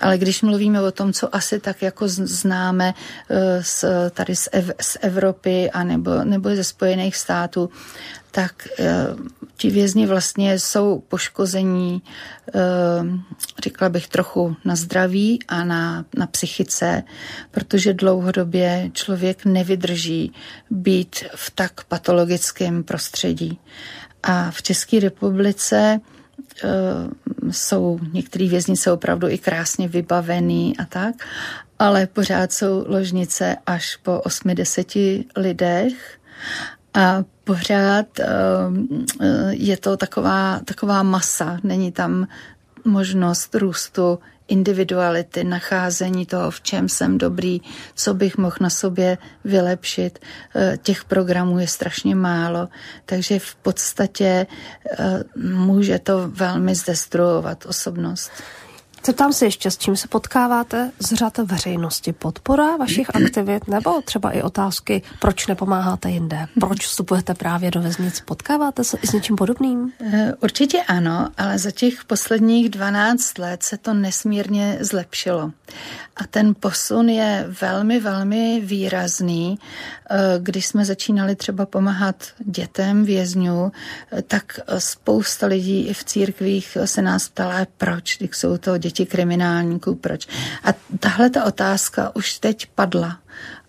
Ale 0.00 0.18
když 0.18 0.42
mluvíme 0.42 0.82
o 0.82 0.90
tom, 0.90 1.12
co 1.12 1.34
asi 1.34 1.60
tak 1.60 1.82
jako 1.82 2.04
známe 2.08 2.94
eh, 3.30 3.62
z, 3.62 3.84
tady 4.10 4.36
z, 4.36 4.48
Ev, 4.52 4.70
z 4.80 4.96
Evropy 5.00 5.70
a 5.70 5.84
nebo, 5.84 6.24
nebo 6.24 6.56
ze 6.56 6.64
Spojených 6.64 7.16
států, 7.16 7.55
státu, 7.56 7.70
tak 8.30 8.68
e, 8.78 9.06
ti 9.56 9.70
vězni 9.70 10.06
vlastně 10.06 10.58
jsou 10.58 11.02
poškození, 11.08 12.02
e, 12.54 12.60
řekla 13.62 13.88
bych, 13.88 14.08
trochu 14.08 14.56
na 14.64 14.76
zdraví 14.76 15.38
a 15.48 15.64
na, 15.64 16.04
na 16.16 16.26
psychice, 16.26 17.02
protože 17.50 17.94
dlouhodobě 17.94 18.90
člověk 18.92 19.44
nevydrží 19.44 20.32
být 20.70 21.24
v 21.34 21.50
tak 21.50 21.84
patologickém 21.84 22.84
prostředí. 22.84 23.58
A 24.22 24.50
v 24.50 24.62
České 24.62 25.00
republice 25.00 25.76
e, 25.80 26.00
jsou 27.52 27.98
některé 28.12 28.48
věznice 28.48 28.92
opravdu 28.92 29.28
i 29.28 29.38
krásně 29.38 29.88
vybavený 29.88 30.76
a 30.78 30.84
tak, 30.84 31.14
ale 31.78 32.06
pořád 32.06 32.52
jsou 32.52 32.84
ložnice 32.88 33.56
až 33.66 33.96
po 33.96 34.20
80 34.20 34.86
lidech 35.36 36.18
a 36.96 37.24
pořád 37.44 38.20
ehm, 38.20 38.88
eh, 39.20 39.50
je 39.50 39.76
to 39.76 39.96
taková, 39.96 40.60
taková 40.64 41.02
masa, 41.02 41.58
není 41.62 41.92
tam 41.92 42.28
možnost 42.84 43.54
růstu 43.54 44.18
individuality, 44.48 45.44
nacházení 45.44 46.26
toho, 46.26 46.50
v 46.50 46.60
čem 46.60 46.88
jsem 46.88 47.18
dobrý, 47.18 47.60
co 47.94 48.14
bych 48.14 48.38
mohl 48.38 48.56
na 48.60 48.70
sobě 48.70 49.18
vylepšit. 49.44 50.18
Eh, 50.54 50.78
těch 50.82 51.04
programů 51.04 51.58
je 51.58 51.68
strašně 51.68 52.14
málo, 52.14 52.68
takže 53.06 53.38
v 53.38 53.54
podstatě 53.54 54.46
eh, 54.98 55.24
může 55.36 55.98
to 55.98 56.28
velmi 56.28 56.74
zdestruovat 56.74 57.66
osobnost. 57.66 58.30
Zeptám 59.04 59.32
se 59.32 59.46
ještě, 59.46 59.70
s 59.70 59.78
čím 59.78 59.96
se 59.96 60.08
potkáváte 60.08 60.90
z 60.98 61.12
řad 61.12 61.38
veřejnosti? 61.38 62.12
Podpora 62.12 62.76
vašich 62.76 63.10
aktivit 63.14 63.68
nebo 63.68 64.02
třeba 64.02 64.30
i 64.30 64.42
otázky, 64.42 65.02
proč 65.20 65.46
nepomáháte 65.46 66.10
jinde? 66.10 66.46
Proč 66.60 66.86
vstupujete 66.86 67.34
právě 67.34 67.70
do 67.70 67.80
věznic? 67.80 68.20
Potkáváte 68.20 68.84
se 68.84 68.98
i 69.02 69.06
s 69.06 69.12
něčím 69.12 69.36
podobným? 69.36 69.92
Eh, 70.00 70.32
určitě 70.42 70.82
ano, 70.82 71.28
ale 71.38 71.58
za 71.58 71.70
těch 71.70 72.04
posledních 72.04 72.68
12 72.68 73.38
let 73.38 73.62
se 73.62 73.76
to 73.76 73.94
nesmírně 73.94 74.78
zlepšilo. 74.80 75.52
A 76.16 76.26
ten 76.26 76.54
posun 76.60 77.08
je 77.08 77.46
velmi, 77.60 78.00
velmi 78.00 78.60
výrazný. 78.64 79.58
Eh, 80.10 80.16
když 80.38 80.66
jsme 80.66 80.84
začínali 80.84 81.36
třeba 81.36 81.66
pomáhat 81.66 82.16
dětem 82.38 83.04
vězňů, 83.04 83.72
eh, 84.12 84.22
tak 84.22 84.60
spousta 84.78 85.46
lidí 85.46 85.86
i 85.86 85.94
v 85.94 86.04
církvích 86.04 86.78
se 86.84 87.02
nás 87.02 87.28
ptala, 87.28 87.66
proč, 87.76 88.16
když 88.18 88.36
jsou 88.36 88.58
to 88.58 88.78
děti 88.78 88.95
děti 88.96 89.06
kriminálníků, 89.06 89.94
proč. 89.94 90.26
A 90.64 90.72
tahle 91.00 91.30
ta 91.30 91.44
otázka 91.44 92.16
už 92.16 92.38
teď 92.38 92.66
padla. 92.74 93.18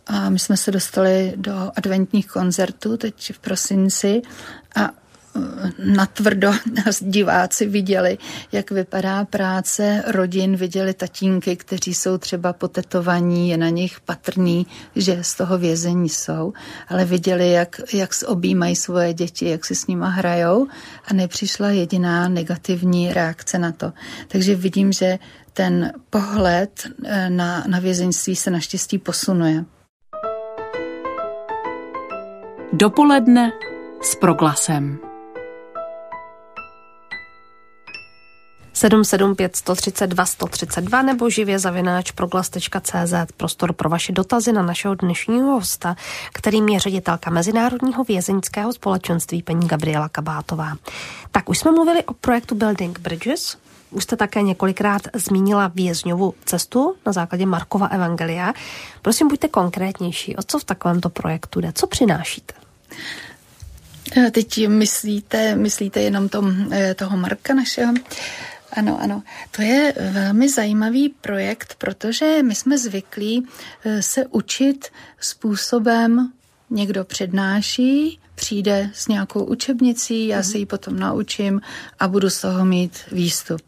A 0.08 0.30
my 0.30 0.40
jsme 0.40 0.58
se 0.58 0.72
dostali 0.72 1.34
do 1.36 1.72
adventních 1.76 2.28
koncertů 2.28 2.98
teď 2.98 3.34
v 3.34 3.40
prosinci 3.40 4.22
a 4.76 4.90
natvrdo 5.86 6.52
diváci 7.02 7.66
viděli, 7.66 8.18
jak 8.52 8.72
vypadá 8.72 9.26
práce 9.26 10.04
rodin, 10.08 10.56
viděli 10.56 10.94
tatínky, 10.94 11.56
kteří 11.56 11.94
jsou 11.94 12.18
třeba 12.18 12.54
potetovaní, 12.54 13.50
je 13.50 13.58
na 13.58 13.70
nich 13.70 14.00
patrný, 14.00 14.68
že 14.96 15.24
z 15.24 15.36
toho 15.36 15.58
vězení 15.58 16.10
jsou, 16.10 16.54
ale 16.88 17.06
viděli, 17.06 17.52
jak, 17.52 17.82
jak 17.94 18.10
objímají 18.28 18.76
svoje 18.76 19.14
děti, 19.14 19.50
jak 19.50 19.66
si 19.66 19.76
s 19.76 19.88
nima 19.88 20.10
hrajou 20.10 20.68
a 21.06 21.14
nepřišla 21.14 21.70
jediná 21.70 22.30
negativní 22.30 23.14
reakce 23.14 23.60
na 23.60 23.72
to. 23.72 23.94
Takže 24.28 24.56
vidím, 24.56 24.92
že 24.92 25.20
ten 25.54 25.94
pohled 26.10 26.88
eh, 27.06 27.30
na, 27.30 27.64
na 27.68 27.80
vězeňství 27.80 28.36
se 28.36 28.52
naštěstí 28.52 28.98
posunuje. 28.98 29.66
Dopoledne 32.74 33.52
s 34.02 34.16
proglasem. 34.16 35.07
775 38.78 39.56
132 39.56 40.26
132 40.26 41.02
nebo 41.02 41.30
živě 41.30 41.60
zavináč 41.60 42.12
proglas.cz 42.12 43.14
prostor 43.38 43.74
pro 43.74 43.90
vaše 43.90 44.12
dotazy 44.12 44.54
na 44.54 44.62
našeho 44.62 44.96
dnešního 44.96 45.52
hosta, 45.52 45.96
kterým 46.34 46.70
je 46.70 46.80
ředitelka 46.80 47.30
Mezinárodního 47.30 48.04
vězeňského 48.04 48.74
společenství 48.74 49.44
paní 49.44 49.68
Gabriela 49.68 50.10
Kabátová. 50.10 50.78
Tak 51.32 51.50
už 51.50 51.60
jsme 51.60 51.72
mluvili 51.72 52.04
o 52.04 52.14
projektu 52.14 52.56
Building 52.56 53.00
Bridges, 53.00 53.58
už 53.92 54.04
jste 54.04 54.16
také 54.16 54.42
několikrát 54.42 55.02
zmínila 55.14 55.72
vězňovou 55.76 56.34
cestu 56.46 56.96
na 57.06 57.12
základě 57.12 57.46
Markova 57.46 57.88
Evangelia. 57.88 58.54
Prosím, 59.02 59.28
buďte 59.28 59.48
konkrétnější. 59.48 60.36
O 60.36 60.44
co 60.44 60.60
v 60.60 60.64
takovémto 60.64 61.10
projektu 61.10 61.62
jde? 61.62 61.72
Co 61.76 61.88
přinášíte? 61.88 62.54
Teď 64.32 64.68
myslíte, 64.68 65.56
myslíte 65.56 66.02
jenom 66.02 66.30
tom, 66.30 66.74
eh, 66.74 66.94
toho 66.94 67.18
Marka 67.18 67.54
našeho? 67.54 67.94
Ano, 68.78 69.02
ano. 69.02 69.24
To 69.52 69.62
je 69.62 69.94
velmi 70.12 70.50
zajímavý 70.50 71.10
projekt, 71.10 71.76
protože 71.78 72.44
my 72.44 72.56
jsme 72.56 72.78
zvyklí 72.78 73.48
eh, 73.86 74.02
se 74.02 74.26
učit 74.26 74.88
způsobem, 75.20 76.32
někdo 76.70 77.06
přednáší, 77.06 78.20
přijde 78.36 78.92
s 78.94 79.08
nějakou 79.08 79.44
učebnicí, 79.44 80.28
já 80.28 80.44
se 80.44 80.58
ji 80.58 80.66
potom 80.66 81.00
naučím 81.00 81.62
a 82.00 82.08
budu 82.08 82.30
z 82.30 82.42
toho 82.42 82.66
mít 82.66 82.98
výstup. 83.12 83.62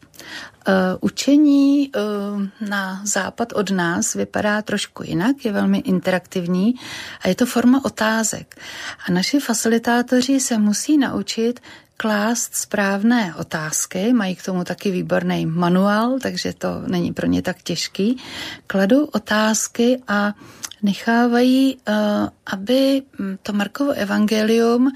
Uh, 0.68 0.74
učení 1.00 1.90
uh, 1.90 2.68
na 2.68 3.02
západ 3.04 3.52
od 3.52 3.70
nás 3.70 4.14
vypadá 4.14 4.62
trošku 4.62 5.02
jinak, 5.02 5.44
je 5.44 5.52
velmi 5.52 5.78
interaktivní 5.78 6.74
a 7.20 7.28
je 7.28 7.34
to 7.34 7.46
forma 7.46 7.84
otázek. 7.84 8.56
A 9.08 9.12
naši 9.12 9.40
facilitátoři 9.40 10.40
se 10.40 10.58
musí 10.58 10.98
naučit 10.98 11.60
klást 12.00 12.54
správné 12.54 13.34
otázky, 13.34 14.12
mají 14.12 14.36
k 14.36 14.44
tomu 14.44 14.64
taky 14.64 14.90
výborný 14.90 15.46
manuál, 15.46 16.18
takže 16.22 16.52
to 16.52 16.82
není 16.86 17.12
pro 17.12 17.26
ně 17.26 17.42
tak 17.42 17.62
těžký. 17.62 18.16
Kladou 18.66 19.04
otázky 19.04 20.00
a 20.08 20.32
nechávají, 20.82 21.76
uh, 21.76 21.94
aby 22.46 23.02
to 23.42 23.52
Markovo 23.52 23.92
evangelium 23.92 24.92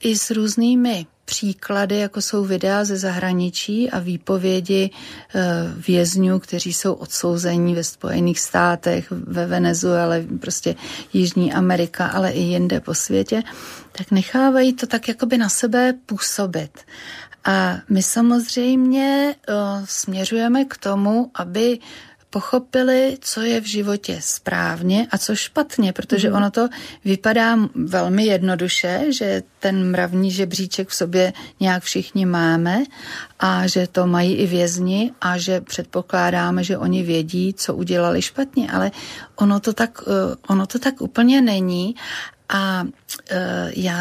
i 0.00 0.16
s 0.16 0.30
různými 0.30 1.06
příklady, 1.26 1.98
jako 1.98 2.22
jsou 2.22 2.44
videa 2.44 2.84
ze 2.84 2.96
zahraničí 2.96 3.90
a 3.90 3.98
výpovědi 3.98 4.90
eh, 5.34 5.42
vězňů, 5.86 6.38
kteří 6.38 6.72
jsou 6.72 6.92
odsouzení 6.92 7.74
ve 7.74 7.84
Spojených 7.84 8.40
státech, 8.40 9.10
ve 9.10 9.46
Venezuele, 9.46 10.24
prostě 10.40 10.74
Jižní 11.12 11.52
Amerika, 11.52 12.06
ale 12.06 12.30
i 12.30 12.40
jinde 12.40 12.80
po 12.80 12.94
světě, 12.94 13.42
tak 13.92 14.10
nechávají 14.10 14.72
to 14.72 14.86
tak 14.86 15.08
jakoby 15.08 15.38
na 15.38 15.48
sebe 15.48 15.94
působit. 16.06 16.78
A 17.44 17.78
my 17.88 18.02
samozřejmě 18.02 19.34
uh, 19.48 19.54
směřujeme 19.84 20.64
k 20.64 20.76
tomu, 20.76 21.30
aby 21.34 21.78
pochopili, 22.36 23.16
co 23.20 23.40
je 23.40 23.60
v 23.60 23.64
životě 23.64 24.18
správně 24.20 25.06
a 25.10 25.18
co 25.18 25.36
špatně, 25.36 25.92
protože 25.92 26.28
mhm. 26.28 26.36
ono 26.36 26.50
to 26.50 26.68
vypadá 27.04 27.56
velmi 27.74 28.24
jednoduše, 28.24 29.04
že 29.08 29.42
ten 29.58 29.90
mravní 29.90 30.30
žebříček 30.30 30.88
v 30.88 30.94
sobě 30.94 31.32
nějak 31.60 31.82
všichni 31.82 32.26
máme 32.26 32.84
a 33.40 33.66
že 33.66 33.86
to 33.86 34.06
mají 34.06 34.34
i 34.34 34.46
vězni 34.46 35.12
a 35.20 35.38
že 35.38 35.60
předpokládáme, 35.60 36.64
že 36.64 36.78
oni 36.78 37.02
vědí, 37.02 37.54
co 37.56 37.74
udělali 37.74 38.22
špatně, 38.22 38.68
ale 38.70 38.90
ono 39.36 39.60
to 39.60 39.72
tak, 39.72 40.04
eh, 40.04 40.36
ono 40.48 40.66
to 40.66 40.78
tak 40.78 41.00
úplně 41.00 41.40
není 41.40 41.94
a 42.48 42.84
e, 43.30 43.70
já 43.76 43.98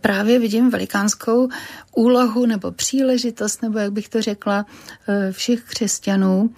právě 0.00 0.38
vidím 0.38 0.70
velikánskou 0.70 1.48
úlohu 1.96 2.46
nebo 2.46 2.70
příležitost, 2.70 3.62
nebo 3.62 3.78
jak 3.78 3.92
bych 3.92 4.08
to 4.08 4.22
řekla, 4.22 4.66
e, 5.08 5.32
všech 5.32 5.62
křesťanů, 5.62 6.50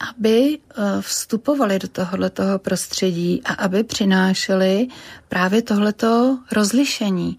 aby 0.00 0.58
eh, 0.58 0.82
vstupovali 1.00 1.78
do 1.78 1.88
tohoto 1.88 2.42
prostředí 2.58 3.42
a 3.44 3.52
aby 3.52 3.84
přinášeli 3.84 4.88
právě 5.28 5.62
tohleto 5.62 6.38
rozlišení. 6.52 7.38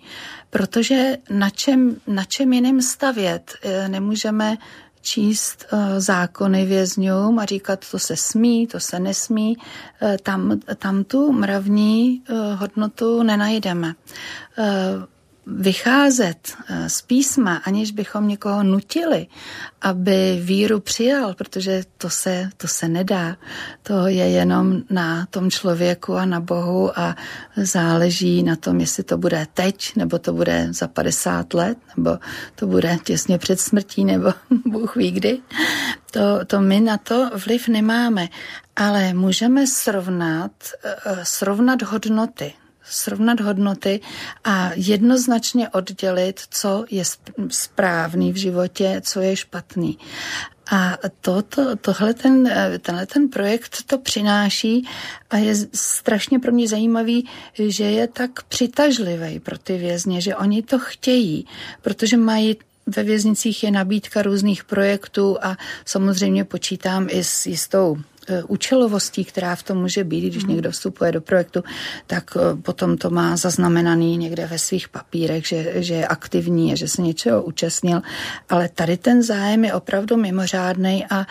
Protože 0.50 1.18
na 1.30 1.50
čem, 1.50 1.96
na 2.08 2.24
čem 2.24 2.54
jiným 2.54 2.82
stavět? 2.82 3.54
Eh, 3.64 3.88
nemůžeme 3.88 4.58
číst 5.02 5.66
eh, 5.72 6.02
zákony 6.02 6.66
vězňům 6.66 7.40
a 7.40 7.46
říkat, 7.46 7.86
to 7.92 8.00
se 8.00 8.16
smí, 8.16 8.68
to 8.68 8.80
se 8.80 9.00
nesmí. 9.00 9.58
Tam, 10.24 10.60
tam 10.76 11.04
tu 11.04 11.32
mravní 11.32 12.24
hodnotu 12.56 13.24
nenajdeme 13.24 13.94
vycházet 15.58 16.54
eh, 16.70 16.90
z 16.90 17.02
písma, 17.02 17.56
aniž 17.56 17.92
bychom 17.92 18.28
někoho 18.28 18.64
nutili, 18.64 19.28
aby 19.82 20.40
víru 20.44 20.80
přijal, 20.80 21.34
protože 21.34 21.84
to 21.98 22.10
se, 22.10 22.50
to 22.58 22.68
se 22.68 22.88
nedá. 22.88 23.36
To 23.84 24.08
je 24.08 24.30
jenom 24.30 24.82
na 24.90 25.26
tom 25.26 25.52
člověku 25.52 26.16
a 26.16 26.26
na 26.26 26.40
Bohu 26.40 27.00
a 27.00 27.16
záleží 27.56 28.44
na 28.44 28.56
tom, 28.56 28.80
jestli 28.80 29.04
to 29.04 29.18
bude 29.18 29.48
teď, 29.54 29.96
nebo 29.96 30.20
to 30.20 30.34
bude 30.34 30.68
za 30.72 30.88
50 30.88 31.54
let, 31.54 31.78
nebo 31.98 32.18
to 32.56 32.68
bude 32.68 32.98
těsně 33.04 33.38
před 33.38 33.60
smrtí, 33.60 34.06
nebo 34.06 34.34
Bůh 34.66 34.96
ví 34.96 35.12
kdy. 35.12 35.40
To, 36.12 36.46
to 36.46 36.62
my 36.62 36.80
na 36.80 36.98
to 36.98 37.30
vliv 37.46 37.68
nemáme, 37.68 38.28
ale 38.76 39.14
můžeme 39.14 39.68
srovnat, 39.68 40.52
eh, 40.84 41.20
srovnat 41.24 41.82
hodnoty 41.82 42.54
srovnat 42.90 43.40
hodnoty 43.40 44.00
a 44.44 44.72
jednoznačně 44.76 45.70
oddělit, 45.70 46.42
co 46.50 46.86
je 46.90 47.04
správný 47.50 48.34
v 48.34 48.36
životě, 48.36 49.02
co 49.06 49.22
je 49.22 49.36
špatný. 49.36 49.98
A 50.72 50.98
to, 51.22 51.42
to, 51.42 51.76
tohle 51.76 52.14
ten, 52.14 52.52
tenhle 52.82 53.06
ten 53.06 53.30
projekt 53.30 53.84
to 53.86 53.98
přináší 53.98 54.88
a 55.30 55.38
je 55.38 55.56
strašně 55.74 56.40
pro 56.40 56.52
mě 56.52 56.68
zajímavý, 56.68 57.28
že 57.60 57.84
je 57.84 58.08
tak 58.08 58.44
přitažlivý 58.44 59.40
pro 59.40 59.58
ty 59.58 59.78
vězně, 59.78 60.22
že 60.22 60.36
oni 60.36 60.64
to 60.64 60.80
chtějí, 60.80 61.46
protože 61.82 62.18
mají 62.18 62.58
ve 62.88 63.04
věznicích 63.04 63.64
je 63.64 63.72
nabídka 63.72 64.22
různých 64.22 64.64
projektů 64.64 65.38
a 65.42 65.58
samozřejmě 65.86 66.46
počítám 66.46 67.08
i 67.10 67.24
s 67.24 67.46
jistou 67.46 67.98
účelovostí, 68.48 69.26
která 69.26 69.56
v 69.56 69.64
tom 69.64 69.78
může 69.78 70.04
být, 70.04 70.30
když 70.30 70.44
mm. 70.44 70.50
někdo 70.50 70.72
vstupuje 70.72 71.12
do 71.12 71.22
projektu, 71.22 71.64
tak 72.08 72.38
potom 72.62 72.98
to 72.98 73.10
má 73.10 73.38
zaznamenaný 73.38 74.18
někde 74.18 74.46
ve 74.46 74.60
svých 74.60 74.90
papírech, 74.90 75.48
že, 75.48 75.74
že 75.76 75.94
je 75.94 76.08
aktivní 76.08 76.74
a 76.74 76.76
že 76.76 76.88
se 76.88 77.02
něčeho 77.02 77.44
účastnil. 77.44 78.02
Ale 78.50 78.70
tady 78.70 78.98
ten 78.98 79.24
zájem 79.24 79.66
je 79.66 79.74
opravdu 79.74 80.18
mimořádný 80.18 81.06
a 81.10 81.26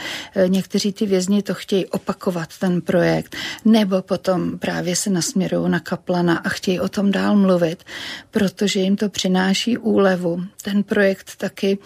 někteří 0.46 0.92
ty 0.92 1.06
vězni 1.06 1.42
to 1.42 1.54
chtějí 1.54 1.86
opakovat, 1.86 2.48
ten 2.60 2.80
projekt, 2.80 3.36
nebo 3.64 4.02
potom 4.02 4.58
právě 4.58 4.96
se 4.96 5.10
nasměrují 5.10 5.70
na 5.70 5.80
kaplana 5.80 6.36
a 6.38 6.48
chtějí 6.48 6.80
o 6.80 6.88
tom 6.88 7.12
dál 7.12 7.36
mluvit, 7.36 7.84
protože 8.30 8.80
jim 8.80 8.96
to 8.96 9.08
přináší 9.08 9.78
úlevu. 9.78 10.42
Ten 10.62 10.82
projekt 10.82 11.36
taky 11.36 11.78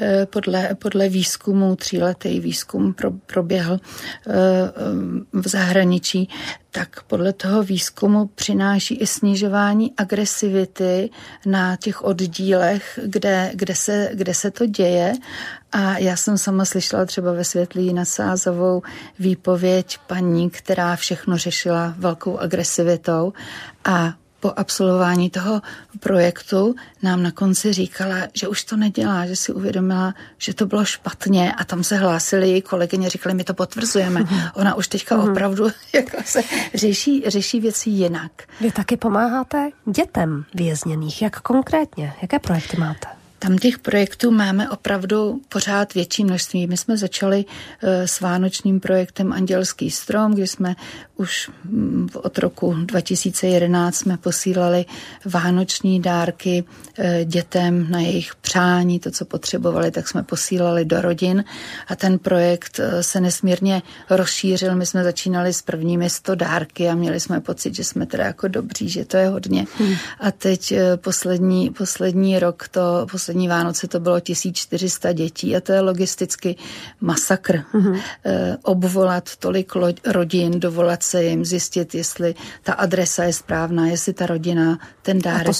eh, 0.00 0.26
podle, 0.26 0.74
podle 0.74 1.08
výzkumu, 1.08 1.76
tříletý 1.76 2.40
výzkum 2.40 2.94
proběhl 3.26 3.80
eh, 3.80 4.57
v 5.32 5.48
zahraničí, 5.48 6.28
tak 6.70 7.02
podle 7.02 7.32
toho 7.32 7.62
výzkumu 7.62 8.26
přináší 8.26 8.94
i 8.94 9.06
snižování 9.06 9.92
agresivity 9.96 11.10
na 11.46 11.76
těch 11.76 12.04
oddílech, 12.04 12.98
kde, 13.04 13.50
kde, 13.54 13.74
se, 13.74 14.10
kde 14.14 14.34
se 14.34 14.50
to 14.50 14.66
děje. 14.66 15.12
A 15.72 15.98
já 15.98 16.16
jsem 16.16 16.38
sama 16.38 16.64
slyšela 16.64 17.04
třeba 17.04 17.32
ve 17.32 17.44
Světlí 17.44 17.92
nasázovou 17.92 18.82
výpověď 19.18 19.98
paní, 20.06 20.50
která 20.50 20.96
všechno 20.96 21.38
řešila 21.38 21.94
velkou 21.98 22.38
agresivitou 22.38 23.32
a 23.84 24.14
po 24.40 24.52
absolvování 24.56 25.30
toho 25.30 25.62
projektu 26.00 26.74
nám 27.02 27.22
na 27.22 27.30
konci 27.30 27.72
říkala, 27.72 28.16
že 28.34 28.48
už 28.48 28.64
to 28.64 28.76
nedělá, 28.76 29.26
že 29.26 29.36
si 29.36 29.52
uvědomila, 29.52 30.14
že 30.38 30.54
to 30.54 30.66
bylo 30.66 30.84
špatně 30.84 31.52
a 31.52 31.64
tam 31.64 31.84
se 31.84 31.96
hlásili 31.96 32.50
její 32.50 32.62
kolegyně, 32.62 33.10
říkali, 33.10 33.34
my 33.34 33.44
to 33.44 33.54
potvrzujeme. 33.54 34.20
Mm-hmm. 34.20 34.50
Ona 34.54 34.74
už 34.74 34.88
teďka 34.88 35.16
mm-hmm. 35.16 35.30
opravdu 35.30 35.68
jako 35.92 36.16
se 36.24 36.42
řeší, 36.74 37.24
řeší 37.26 37.60
věci 37.60 37.90
jinak. 37.90 38.32
Vy 38.60 38.70
taky 38.70 38.96
pomáháte 38.96 39.70
dětem 39.86 40.44
vězněných. 40.54 41.22
Jak 41.22 41.40
konkrétně? 41.40 42.12
Jaké 42.22 42.38
projekty 42.38 42.76
máte? 42.76 43.17
Tam 43.38 43.58
těch 43.58 43.78
projektů 43.78 44.30
máme 44.30 44.70
opravdu 44.70 45.40
pořád 45.48 45.94
větší 45.94 46.24
množství. 46.24 46.66
My 46.66 46.76
jsme 46.76 46.96
začali 46.96 47.44
eh, 47.82 48.08
s 48.08 48.20
vánočním 48.20 48.80
projektem 48.80 49.32
Andělský 49.32 49.90
strom, 49.90 50.34
kdy 50.34 50.46
jsme 50.46 50.76
už 51.16 51.50
mm, 51.64 52.08
od 52.14 52.38
roku 52.38 52.74
2011 52.74 53.96
jsme 53.96 54.16
posílali 54.16 54.84
vánoční 55.24 56.02
dárky 56.02 56.64
eh, 56.98 57.24
dětem 57.24 57.90
na 57.90 58.00
jejich 58.00 58.34
přání, 58.34 59.00
to, 59.00 59.10
co 59.10 59.24
potřebovali, 59.24 59.90
tak 59.90 60.08
jsme 60.08 60.22
posílali 60.22 60.84
do 60.84 61.00
rodin 61.00 61.44
a 61.88 61.96
ten 61.96 62.18
projekt 62.18 62.80
eh, 62.80 63.02
se 63.02 63.20
nesmírně 63.20 63.82
rozšířil. 64.10 64.76
My 64.76 64.86
jsme 64.86 65.04
začínali 65.04 65.52
s 65.52 65.62
prvními 65.62 66.10
100 66.10 66.34
dárky 66.34 66.88
a 66.88 66.94
měli 66.94 67.20
jsme 67.20 67.40
pocit, 67.40 67.74
že 67.74 67.84
jsme 67.84 68.06
teda 68.06 68.24
jako 68.24 68.48
dobří, 68.48 68.88
že 68.88 69.04
to 69.04 69.16
je 69.16 69.28
hodně. 69.28 69.66
Hmm. 69.78 69.94
A 70.20 70.30
teď 70.30 70.74
poslední, 70.96 71.70
poslední 71.70 72.38
rok 72.38 72.68
to, 72.68 73.06
poslední 73.10 73.27
Vánoce 73.48 73.88
to 73.88 74.00
bylo 74.00 74.20
1400 74.20 75.12
dětí 75.12 75.56
a 75.56 75.60
to 75.60 75.72
je 75.72 75.80
logisticky 75.80 76.56
masakr. 77.00 77.64
Mm-hmm. 77.74 78.00
Obvolat 78.62 79.36
tolik 79.36 79.72
rodin, 80.06 80.60
dovolat 80.60 81.02
se 81.02 81.24
jim, 81.24 81.44
zjistit, 81.44 81.94
jestli 81.94 82.34
ta 82.62 82.72
adresa 82.72 83.24
je 83.24 83.32
správná, 83.32 83.86
jestli 83.86 84.12
ta 84.12 84.26
rodina 84.26 84.78
ten 85.08 85.18
dárek 85.18 85.56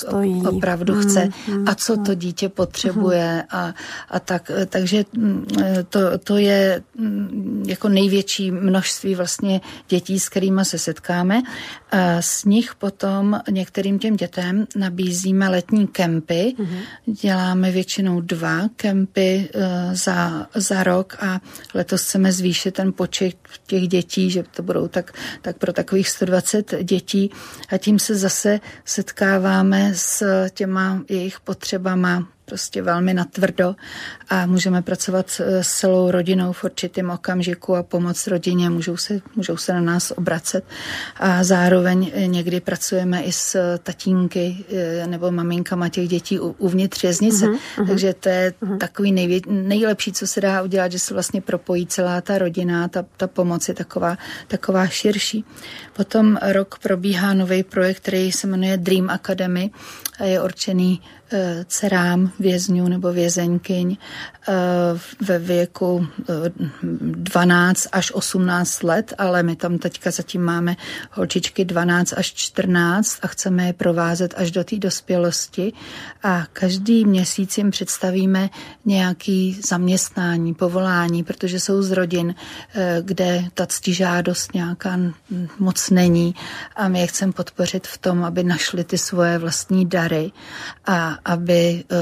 opravdu 0.49 0.95
mm, 0.95 1.03
chce 1.03 1.29
mm, 1.49 1.69
a 1.69 1.75
co 1.75 1.97
to 1.97 2.15
dítě 2.15 2.49
potřebuje 2.49 3.35
mm. 3.35 3.59
a, 3.59 3.75
a 4.09 4.21
tak. 4.21 4.51
Eh, 4.55 4.67
takže 4.67 5.05
mm, 5.17 5.47
to, 5.89 6.19
to 6.19 6.37
je 6.37 6.83
mm, 6.99 7.65
jako 7.69 7.89
největší 7.89 8.51
množství 8.51 9.15
vlastně 9.15 9.61
dětí, 9.89 10.21
s 10.21 10.29
kterými 10.29 10.65
se 10.65 10.79
setkáme. 10.79 11.43
A 11.91 12.23
z 12.23 12.45
nich 12.45 12.75
potom 12.75 13.41
některým 13.51 13.99
těm 13.99 14.17
dětem 14.17 14.67
nabízíme 14.77 15.49
letní 15.49 15.87
kempy, 15.87 16.55
mm. 16.59 16.67
děláme 17.07 17.58
máme 17.59 17.71
většinou 17.71 18.21
dva 18.21 18.69
kempy 18.77 19.49
eh, 19.55 19.97
za, 19.97 20.47
za 20.55 20.83
rok 20.83 21.17
a 21.21 21.41
letos 21.75 22.03
chceme 22.03 22.33
zvýšit 22.33 22.75
ten 22.75 22.93
počet 22.93 23.37
těch 23.67 23.89
dětí, 23.89 24.31
že 24.31 24.43
to 24.43 24.63
budou 24.63 24.89
tak, 24.89 25.13
tak 25.43 25.59
pro 25.59 25.73
takových 25.73 26.09
120 26.09 26.75
dětí. 26.83 27.31
A 27.69 27.79
tím 27.79 27.99
se 27.99 28.15
zase 28.15 28.61
setkáváme 28.85 29.91
s 29.95 30.47
těma 30.51 31.03
jejich 31.09 31.41
potřebama 31.41 32.29
prostě 32.49 32.83
velmi 32.83 33.15
natvrdo 33.15 33.77
a 34.29 34.47
můžeme 34.47 34.83
pracovat 34.83 35.41
s 35.41 35.79
celou 35.79 36.11
rodinou 36.11 36.53
v 36.53 36.65
určitém 36.65 37.11
okamžiku 37.11 37.77
a 37.77 37.83
pomoct 37.83 38.27
rodině, 38.27 38.71
můžou 38.71 38.97
se, 38.97 39.21
můžou 39.37 39.57
se 39.57 39.73
na 39.73 39.81
nás 39.81 40.11
obracet 40.17 40.65
a 41.17 41.45
zároveň 41.45 42.13
někdy 42.27 42.61
pracujeme 42.61 43.23
i 43.23 43.33
s 43.33 43.79
tatínky 43.79 44.65
eh, 44.73 45.07
nebo 45.07 45.31
maminkama 45.31 45.89
těch 45.89 46.09
dětí 46.09 46.39
uvnitř 46.41 47.03
věznice, 47.03 47.47
uh-huh, 47.47 47.87
takže 47.87 48.15
to 48.15 48.29
je 48.29 48.53
uh-huh. 48.63 48.79
takový 48.79 49.13
nejvě, 49.13 49.41
nejlepší, 49.47 50.13
co 50.13 50.27
se 50.27 50.41
dá 50.41 50.63
udělat, 50.63 50.93
že 50.93 50.99
se 50.99 51.15
vlastně 51.15 51.41
propojí 51.41 51.87
celá 51.87 52.21
ta 52.21 52.39
rodina, 52.39 52.89
ta, 52.89 53.05
ta 53.17 53.27
pomoc 53.27 53.69
je 53.69 53.75
taková, 53.75 54.19
taková 54.49 54.87
širší. 54.87 55.45
Potom 55.93 56.39
rok 56.43 56.79
probíhá 56.79 57.35
nový 57.35 57.63
projekt, 57.63 58.01
který 58.01 58.33
se 58.33 58.47
jmenuje 58.47 58.77
Dream 58.77 59.11
Academy 59.11 59.71
a 60.19 60.25
je 60.25 60.43
určený 60.43 61.01
Eh, 61.01 61.18
dcerám 61.65 62.33
vězňů 62.39 62.89
nebo 62.89 63.13
vězeňkyň 63.13 63.97
eh, 63.97 64.53
ve 65.21 65.39
věku 65.39 66.07
12 66.83 67.87
eh, 67.87 67.89
až 67.93 68.13
18 68.13 68.83
let, 68.83 69.15
ale 69.19 69.43
my 69.43 69.57
tam 69.57 69.79
teďka 69.79 70.11
zatím 70.11 70.43
máme 70.43 70.77
holčičky 71.11 71.65
12 71.65 72.15
až 72.17 72.33
14 72.35 73.19
a 73.23 73.27
chceme 73.27 73.67
je 73.67 73.73
provázet 73.73 74.35
až 74.37 74.51
do 74.51 74.65
té 74.65 74.77
dospělosti. 74.77 75.73
A 76.23 76.47
každý 76.53 77.05
měsíc 77.05 77.59
jim 77.59 77.71
představíme 77.71 78.51
nějaký 78.85 79.61
zaměstnání, 79.65 80.55
povolání, 80.55 81.25
protože 81.25 81.61
jsou 81.61 81.83
z 81.83 81.91
rodin, 81.91 82.35
kde 83.03 83.45
ta 83.55 83.67
ctižádost 83.67 84.55
nějaká 84.55 84.99
moc 85.59 85.91
není. 85.91 86.35
A 86.77 86.89
my 86.89 87.01
je 87.01 87.07
chceme 87.07 87.33
podpořit 87.33 87.87
v 87.87 87.99
tom, 87.99 88.25
aby 88.25 88.45
našli 88.45 88.85
ty 88.85 88.99
svoje 88.99 89.39
vlastní 89.39 89.87
dary. 89.87 90.33
A 90.87 91.18
aby 91.25 91.85
eh, 91.91 91.97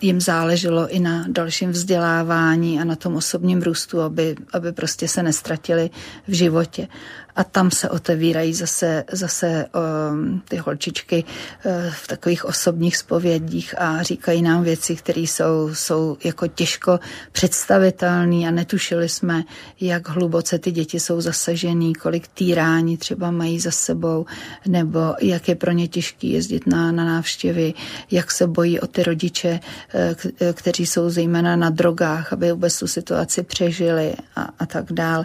jim 0.00 0.20
záleželo 0.20 0.88
i 0.88 1.00
na 1.00 1.24
dalším 1.28 1.70
vzdělávání 1.70 2.80
a 2.80 2.84
na 2.84 2.96
tom 2.96 3.16
osobním 3.16 3.62
růstu, 3.62 4.00
aby, 4.00 4.36
aby 4.52 4.72
prostě 4.72 5.08
se 5.08 5.22
nestratili 5.22 5.90
v 6.28 6.32
životě 6.32 6.88
a 7.36 7.44
tam 7.44 7.70
se 7.70 7.90
otevírají 7.90 8.54
zase, 8.54 9.04
zase 9.12 9.66
um, 10.10 10.42
ty 10.48 10.56
holčičky 10.56 11.24
uh, 11.24 11.72
v 11.90 12.06
takových 12.06 12.44
osobních 12.44 12.96
spovědích 12.96 13.74
a 13.78 14.02
říkají 14.02 14.42
nám 14.42 14.62
věci, 14.62 14.96
které 14.96 15.20
jsou, 15.20 15.74
jsou 15.74 16.16
jako 16.24 16.46
těžko 16.46 17.00
představitelné 17.32 18.48
a 18.48 18.50
netušili 18.50 19.08
jsme, 19.08 19.42
jak 19.80 20.08
hluboce 20.08 20.58
ty 20.58 20.72
děti 20.72 21.00
jsou 21.00 21.20
zasažený, 21.20 21.94
kolik 21.94 22.28
týrání 22.28 22.96
třeba 22.96 23.30
mají 23.30 23.60
za 23.60 23.70
sebou, 23.70 24.26
nebo 24.66 25.14
jak 25.20 25.48
je 25.48 25.54
pro 25.54 25.72
ně 25.72 25.88
těžký 25.88 26.32
jezdit 26.32 26.66
na, 26.66 26.92
na 26.92 27.04
návštěvy, 27.04 27.74
jak 28.10 28.30
se 28.30 28.46
bojí 28.46 28.80
o 28.80 28.86
ty 28.86 29.02
rodiče, 29.02 29.60
uh, 29.94 30.52
kteří 30.52 30.86
jsou 30.86 31.10
zejména 31.10 31.56
na 31.56 31.70
drogách, 31.70 32.32
aby 32.32 32.52
vůbec 32.52 32.78
tu 32.78 32.86
situaci 32.86 33.42
přežili 33.42 34.14
a, 34.36 34.48
a 34.58 34.66
tak 34.66 34.92
dál. 34.92 35.24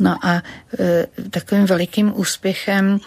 No 0.00 0.16
a 0.22 0.42
uh, 0.78 0.86
tak 1.30 1.47
takovým 1.48 1.66
velikým 1.66 2.12
úspěchem 2.16 3.00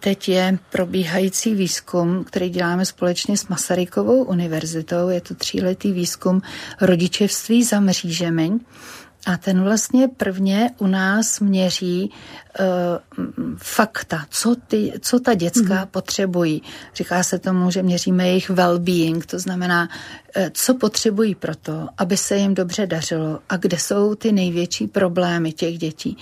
teď 0.00 0.28
je 0.28 0.58
probíhající 0.70 1.54
výzkum, 1.54 2.24
který 2.24 2.48
děláme 2.48 2.84
společně 2.84 3.36
s 3.36 3.48
Masarykovou 3.48 4.24
univerzitou. 4.24 5.08
Je 5.08 5.20
to 5.20 5.34
tříletý 5.34 5.92
výzkum 5.92 6.42
rodičevství 6.80 7.64
za 7.64 7.80
mřížemi. 7.80 8.52
A 9.26 9.36
ten 9.36 9.62
vlastně 9.62 10.08
prvně 10.08 10.70
u 10.78 10.86
nás 10.86 11.40
měří 11.40 12.12
fakta, 13.56 14.26
co, 14.30 14.56
ty, 14.68 14.92
co 15.00 15.20
ta 15.20 15.34
děcka 15.34 15.74
mm-hmm. 15.74 15.86
potřebují. 15.86 16.62
Říká 16.94 17.22
se 17.22 17.38
tomu, 17.38 17.70
že 17.70 17.82
měříme 17.82 18.28
jejich 18.28 18.50
well-being, 18.50 19.20
to 19.26 19.38
znamená, 19.38 19.88
uh, 20.36 20.42
co 20.52 20.74
potřebují 20.74 21.34
pro 21.34 21.56
to, 21.56 21.88
aby 21.98 22.16
se 22.16 22.36
jim 22.36 22.54
dobře 22.54 22.86
dařilo 22.86 23.38
a 23.48 23.56
kde 23.56 23.78
jsou 23.78 24.14
ty 24.14 24.32
největší 24.32 24.86
problémy 24.86 25.52
těch 25.52 25.78
dětí. 25.78 26.16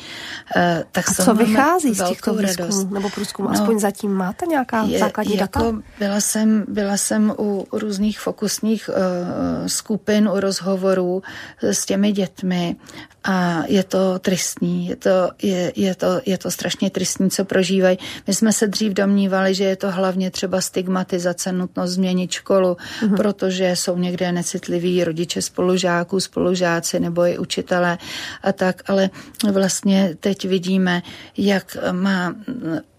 Uh, 0.56 0.62
tak 0.92 1.04
a 1.08 1.24
co 1.24 1.34
vychází 1.34 1.94
z 1.94 2.08
těchto 2.08 2.34
výzkumů 2.34 2.94
nebo 2.94 3.10
průzkumů? 3.10 3.48
No, 3.48 3.54
Aspoň 3.54 3.78
zatím 3.78 4.12
máte 4.12 4.46
nějaká 4.46 4.82
je, 4.82 4.98
základní 4.98 5.36
jako 5.36 5.58
data? 5.58 5.78
Byla 5.98 6.20
jsem, 6.20 6.64
byla 6.68 6.96
jsem 6.96 7.34
u 7.38 7.66
různých 7.72 8.20
fokusních 8.20 8.88
uh, 8.88 9.66
skupin, 9.66 10.28
u 10.28 10.40
rozhovorů 10.40 11.22
s 11.62 11.86
těmi 11.86 12.12
dětmi 12.12 12.76
a 13.24 13.62
je 13.66 13.84
to 13.84 14.18
tristní, 14.18 14.86
je 14.86 14.96
to, 14.96 15.30
je, 15.42 15.72
je 15.76 15.94
to 15.94 16.20
je 16.26 16.38
to 16.38 16.50
strašně 16.50 16.90
tristní, 16.90 17.30
co 17.30 17.44
prožívají. 17.44 17.98
My 18.26 18.34
jsme 18.34 18.52
se 18.52 18.66
dřív 18.66 18.92
domnívali, 18.92 19.54
že 19.54 19.64
je 19.64 19.76
to 19.76 19.90
hlavně 19.90 20.30
třeba 20.30 20.60
stigmatizace, 20.60 21.52
nutnost 21.52 21.90
změnit 21.90 22.30
školu, 22.30 22.76
uh-huh. 22.76 23.16
protože 23.16 23.76
jsou 23.76 23.98
někde 23.98 24.32
necitliví 24.32 25.04
rodiče 25.04 25.42
spolužáků, 25.42 26.20
spolužáci 26.20 27.00
nebo 27.00 27.22
i 27.22 27.38
učitelé 27.38 27.98
a 28.42 28.52
tak, 28.52 28.82
ale 28.86 29.10
vlastně 29.52 30.16
teď 30.20 30.44
vidíme, 30.44 31.02
jak 31.36 31.76
má 31.92 32.34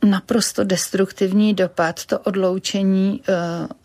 naprosto 0.06 0.64
destruktivní 0.64 1.54
dopad, 1.54 2.06
to 2.06 2.20
odloučení 2.20 3.22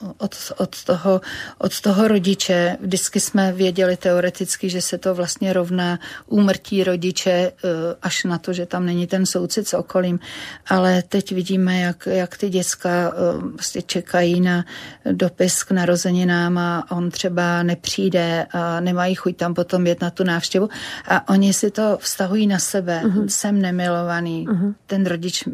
uh, 0.00 0.10
od, 0.18 0.34
od, 0.56 0.84
toho, 0.84 1.20
od 1.58 1.80
toho 1.80 2.08
rodiče. 2.08 2.76
Vždycky 2.80 3.20
jsme 3.20 3.52
věděli 3.52 3.96
teoreticky, 3.96 4.70
že 4.70 4.80
se 4.82 4.98
to 4.98 5.14
vlastně 5.14 5.52
rovná 5.52 5.98
úmrtí 6.26 6.84
rodiče 6.84 7.52
uh, 7.52 7.70
až 8.02 8.24
na 8.24 8.38
to, 8.38 8.52
že 8.52 8.66
tam 8.66 8.86
není 8.86 9.06
ten 9.06 9.26
soucit 9.26 9.68
s 9.68 9.74
okolím. 9.74 10.20
Ale 10.66 11.02
teď 11.02 11.32
vidíme, 11.32 11.80
jak, 11.80 12.08
jak 12.10 12.36
ty 12.36 12.48
děcka 12.48 12.90
uh, 13.08 13.42
vlastně 13.42 13.82
čekají 13.82 14.40
na 14.40 14.64
dopis 15.12 15.62
k 15.62 15.70
narozeninám 15.70 16.58
a 16.58 16.84
on 16.90 17.10
třeba 17.10 17.62
nepřijde 17.62 18.46
a 18.52 18.80
nemají 18.80 19.14
chuť 19.14 19.36
tam 19.36 19.54
potom 19.54 19.86
jet 19.86 20.00
na 20.00 20.10
tu 20.10 20.24
návštěvu 20.24 20.68
a 21.08 21.28
oni 21.28 21.52
si 21.52 21.70
to 21.70 21.98
vztahují 22.00 22.46
na 22.46 22.58
sebe. 22.58 23.02
Uh-huh. 23.04 23.26
Jsem 23.28 23.62
nemilovaný. 23.62 24.46
Uh-huh. 24.48 24.74
Ten 24.86 25.06
rodič 25.06 25.44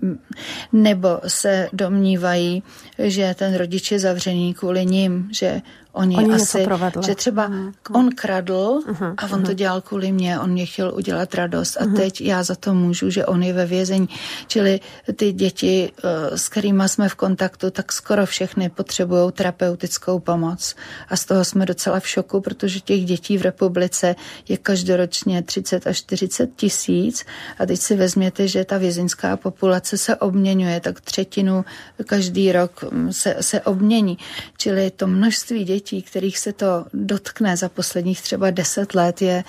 nebo 0.73 1.21
se 1.27 1.69
domnívají, 1.73 2.63
že 2.99 3.35
ten 3.39 3.55
rodič 3.55 3.93
je 3.93 3.99
zavřený 3.99 4.55
kvůli 4.55 4.87
ním, 4.87 5.29
že 5.33 5.63
Oni, 5.97 6.17
Oni 6.17 6.35
asi, 6.35 6.67
že 7.07 7.15
třeba 7.15 7.49
uh-huh. 7.49 7.73
on 7.93 8.11
kradl 8.15 8.81
uh-huh. 8.89 9.15
a 9.17 9.25
on 9.25 9.43
uh-huh. 9.43 9.47
to 9.47 9.53
dělal 9.53 9.81
kvůli 9.81 10.13
mě, 10.13 10.41
on 10.41 10.51
mě 10.51 10.67
chtěl 10.67 10.93
udělat 10.95 11.35
radost 11.35 11.77
a 11.77 11.85
uh-huh. 11.85 11.97
teď 11.97 12.21
já 12.21 12.43
za 12.43 12.55
to 12.55 12.75
můžu, 12.75 13.11
že 13.11 13.27
on 13.27 13.43
je 13.43 13.53
ve 13.53 13.67
vězení. 13.67 14.09
Čili 14.47 14.81
ty 15.17 15.33
děti, 15.33 15.93
eh, 16.05 16.39
s 16.39 16.49
kterými 16.49 16.89
jsme 16.89 17.09
v 17.09 17.15
kontaktu, 17.15 17.71
tak 17.71 17.93
skoro 17.93 18.27
všechny 18.27 18.69
potřebují 18.69 19.33
terapeutickou 19.33 20.19
pomoc. 20.19 20.77
A 21.09 21.17
z 21.17 21.25
toho 21.25 21.45
jsme 21.45 21.67
docela 21.67 22.01
v 22.01 22.09
šoku, 22.09 22.41
protože 22.41 22.81
těch 22.81 23.05
dětí 23.05 23.39
v 23.39 23.43
republice 23.43 24.17
je 24.49 24.57
každoročně 24.57 25.43
30 25.43 25.87
až 25.87 25.99
40 25.99 26.51
tisíc 26.57 27.25
a 27.59 27.67
teď 27.67 27.81
si 27.81 27.97
vezměte, 27.97 28.49
že 28.49 28.65
ta 28.65 28.79
vězeňská 28.79 29.37
populace 29.37 29.99
se 29.99 30.17
obměňuje, 30.17 30.81
tak 30.81 31.01
třetinu 31.01 31.65
každý 32.07 32.53
rok 32.53 32.85
mm, 32.93 33.13
se, 33.13 33.37
se 33.41 33.61
obmění. 33.61 34.19
Čili 34.59 34.91
to 34.91 35.07
množství 35.07 35.65
dětí 35.65 35.86
dětí, 35.87 36.03
kterých 36.03 36.39
se 36.39 36.53
to 36.53 36.85
dotkne 36.93 37.57
za 37.57 37.69
posledních 37.69 38.23
třeba 38.23 38.51
deset 38.51 38.95
let, 38.95 39.23
je, 39.23 39.45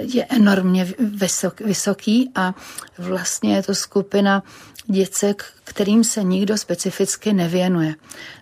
je 0.00 0.26
enormně 0.28 0.94
vysok, 0.98 1.60
vysoký 1.60 2.30
a 2.34 2.54
vlastně 2.98 3.56
je 3.56 3.62
to 3.62 3.74
skupina 3.74 4.42
děcek, 4.86 5.44
kterým 5.70 6.04
se 6.04 6.24
nikdo 6.24 6.58
specificky 6.58 7.32
nevěnuje. 7.32 7.94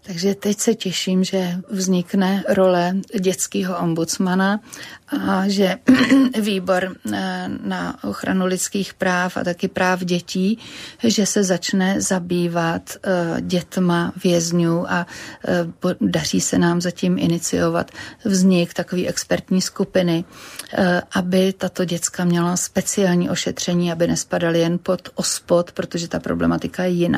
Takže 0.03 0.35
teď 0.35 0.59
se 0.59 0.75
těším, 0.75 1.25
že 1.25 1.61
vznikne 1.69 2.45
role 2.49 2.95
dětského 3.21 3.79
ombudsmana 3.79 4.61
a 5.13 5.49
že 5.49 5.77
výbor 6.41 6.97
eh, 7.13 7.49
na 7.63 8.05
ochranu 8.05 8.47
lidských 8.47 8.95
práv 8.95 9.37
a 9.37 9.45
taky 9.45 9.69
práv 9.69 10.01
dětí, 10.05 10.59
že 11.05 11.27
se 11.27 11.45
začne 11.45 12.01
zabývat 12.01 12.83
eh, 12.97 13.41
dětma 13.41 14.13
vězňů 14.25 14.93
a 14.93 15.07
eh, 15.49 15.95
daří 16.01 16.41
se 16.41 16.59
nám 16.59 16.81
zatím 16.81 17.19
iniciovat 17.19 17.91
vznik 18.25 18.75
takové 18.75 19.07
expertní 19.07 19.61
skupiny, 19.61 20.25
aby 21.15 21.53
tato 21.53 21.85
děcka 21.85 22.25
měla 22.25 22.57
speciální 22.57 23.31
ošetření, 23.31 23.93
aby 23.93 24.07
nespadaly 24.07 24.61
jen 24.61 24.79
pod 24.79 25.09
ospod, 25.15 25.73
protože 25.73 26.09
ta 26.09 26.21
problematika 26.21 26.85
je 26.85 26.91
jiná. 26.91 27.18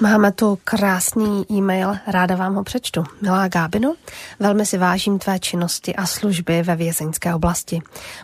Máme 0.00 0.32
tu 0.32 0.58
krásný 0.64 1.44
e-mail, 1.52 1.96
ráda 2.06 2.36
vám 2.36 2.54
ho 2.54 2.64
přečtu. 2.64 3.04
Milá 3.22 3.48
Gábino, 3.48 3.94
velmi 4.40 4.66
si 4.66 4.78
vážím 4.78 5.18
tvé 5.18 5.38
činnosti 5.38 5.96
a 5.96 6.06
služby 6.06 6.62
ve 6.62 6.76
vězeňské 6.76 7.34
oblasti. 7.34 7.80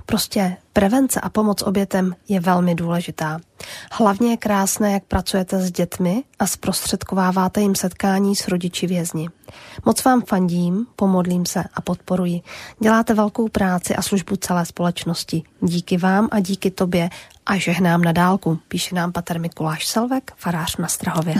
Prostě 0.07 0.57
prevence 0.72 1.20
a 1.20 1.29
pomoc 1.29 1.62
obětem 1.62 2.14
je 2.29 2.41
velmi 2.41 2.75
důležitá. 2.75 3.41
Hlavně 3.93 4.31
je 4.31 4.37
krásné, 4.37 4.93
jak 4.93 5.05
pracujete 5.05 5.59
s 5.59 5.70
dětmi 5.70 6.25
a 6.39 6.47
zprostředkováváte 6.47 7.61
jim 7.61 7.75
setkání 7.75 8.37
s 8.37 8.49
rodiči 8.49 8.87
vězni. 8.87 9.29
Moc 9.85 10.05
vám 10.05 10.22
fandím, 10.22 10.87
pomodlím 10.97 11.47
se 11.47 11.64
a 11.75 11.81
podporuji. 11.81 12.41
Děláte 12.81 13.14
velkou 13.14 13.49
práci 13.49 13.97
a 13.97 14.03
službu 14.03 14.37
celé 14.37 14.66
společnosti. 14.66 15.43
Díky 15.61 15.97
vám 15.97 16.29
a 16.31 16.41
díky 16.41 16.70
tobě 16.70 17.11
a 17.47 17.57
žehnám 17.57 18.03
na 18.03 18.12
dálku, 18.12 18.59
píše 18.68 18.95
nám 18.95 19.12
pater 19.12 19.41
Mikuláš 19.41 19.87
Selvek, 19.87 20.33
farář 20.37 20.77
na 20.77 20.89
Strahově. 20.89 21.35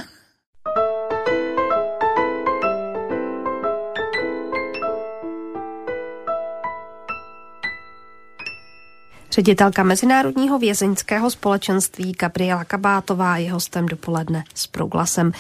Ředitelka 9.35 9.83
Mezinárodního 9.83 10.59
vězeňského 10.59 11.31
společenství 11.31 12.13
Gabriela 12.13 12.65
Kabátová 12.65 13.37
je 13.37 13.53
hostem 13.53 13.87
dopoledne 13.87 14.45
s 14.55 14.67
proglasem. 14.67 15.33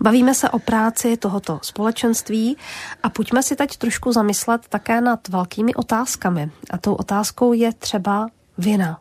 Bavíme 0.00 0.34
se 0.34 0.50
o 0.50 0.58
práci 0.58 1.16
tohoto 1.16 1.58
společenství 1.62 2.56
a 3.02 3.10
pojďme 3.10 3.42
si 3.42 3.56
teď 3.56 3.76
trošku 3.76 4.12
zamyslet 4.12 4.68
také 4.68 5.00
nad 5.00 5.28
velkými 5.28 5.74
otázkami. 5.74 6.50
A 6.70 6.78
tou 6.78 6.94
otázkou 6.94 7.52
je 7.52 7.72
třeba 7.72 8.26
vina. 8.58 9.00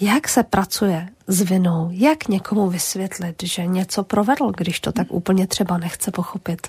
Jak 0.00 0.28
se 0.28 0.42
pracuje 0.42 1.08
s 1.26 1.40
vinou? 1.40 1.88
Jak 1.92 2.28
někomu 2.28 2.70
vysvětlit, 2.70 3.42
že 3.42 3.66
něco 3.66 4.02
provedl, 4.02 4.52
když 4.56 4.80
to 4.80 4.92
tak 4.92 5.06
úplně 5.10 5.46
třeba 5.46 5.78
nechce 5.78 6.10
pochopit? 6.10 6.68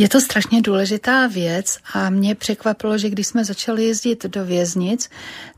Je 0.00 0.08
to 0.08 0.20
strašně 0.20 0.62
důležitá 0.62 1.26
věc 1.26 1.78
a 1.94 2.10
mě 2.10 2.34
překvapilo, 2.34 2.98
že 2.98 3.10
když 3.10 3.26
jsme 3.26 3.44
začali 3.44 3.84
jezdit 3.84 4.26
do 4.26 4.44
věznic, 4.44 5.10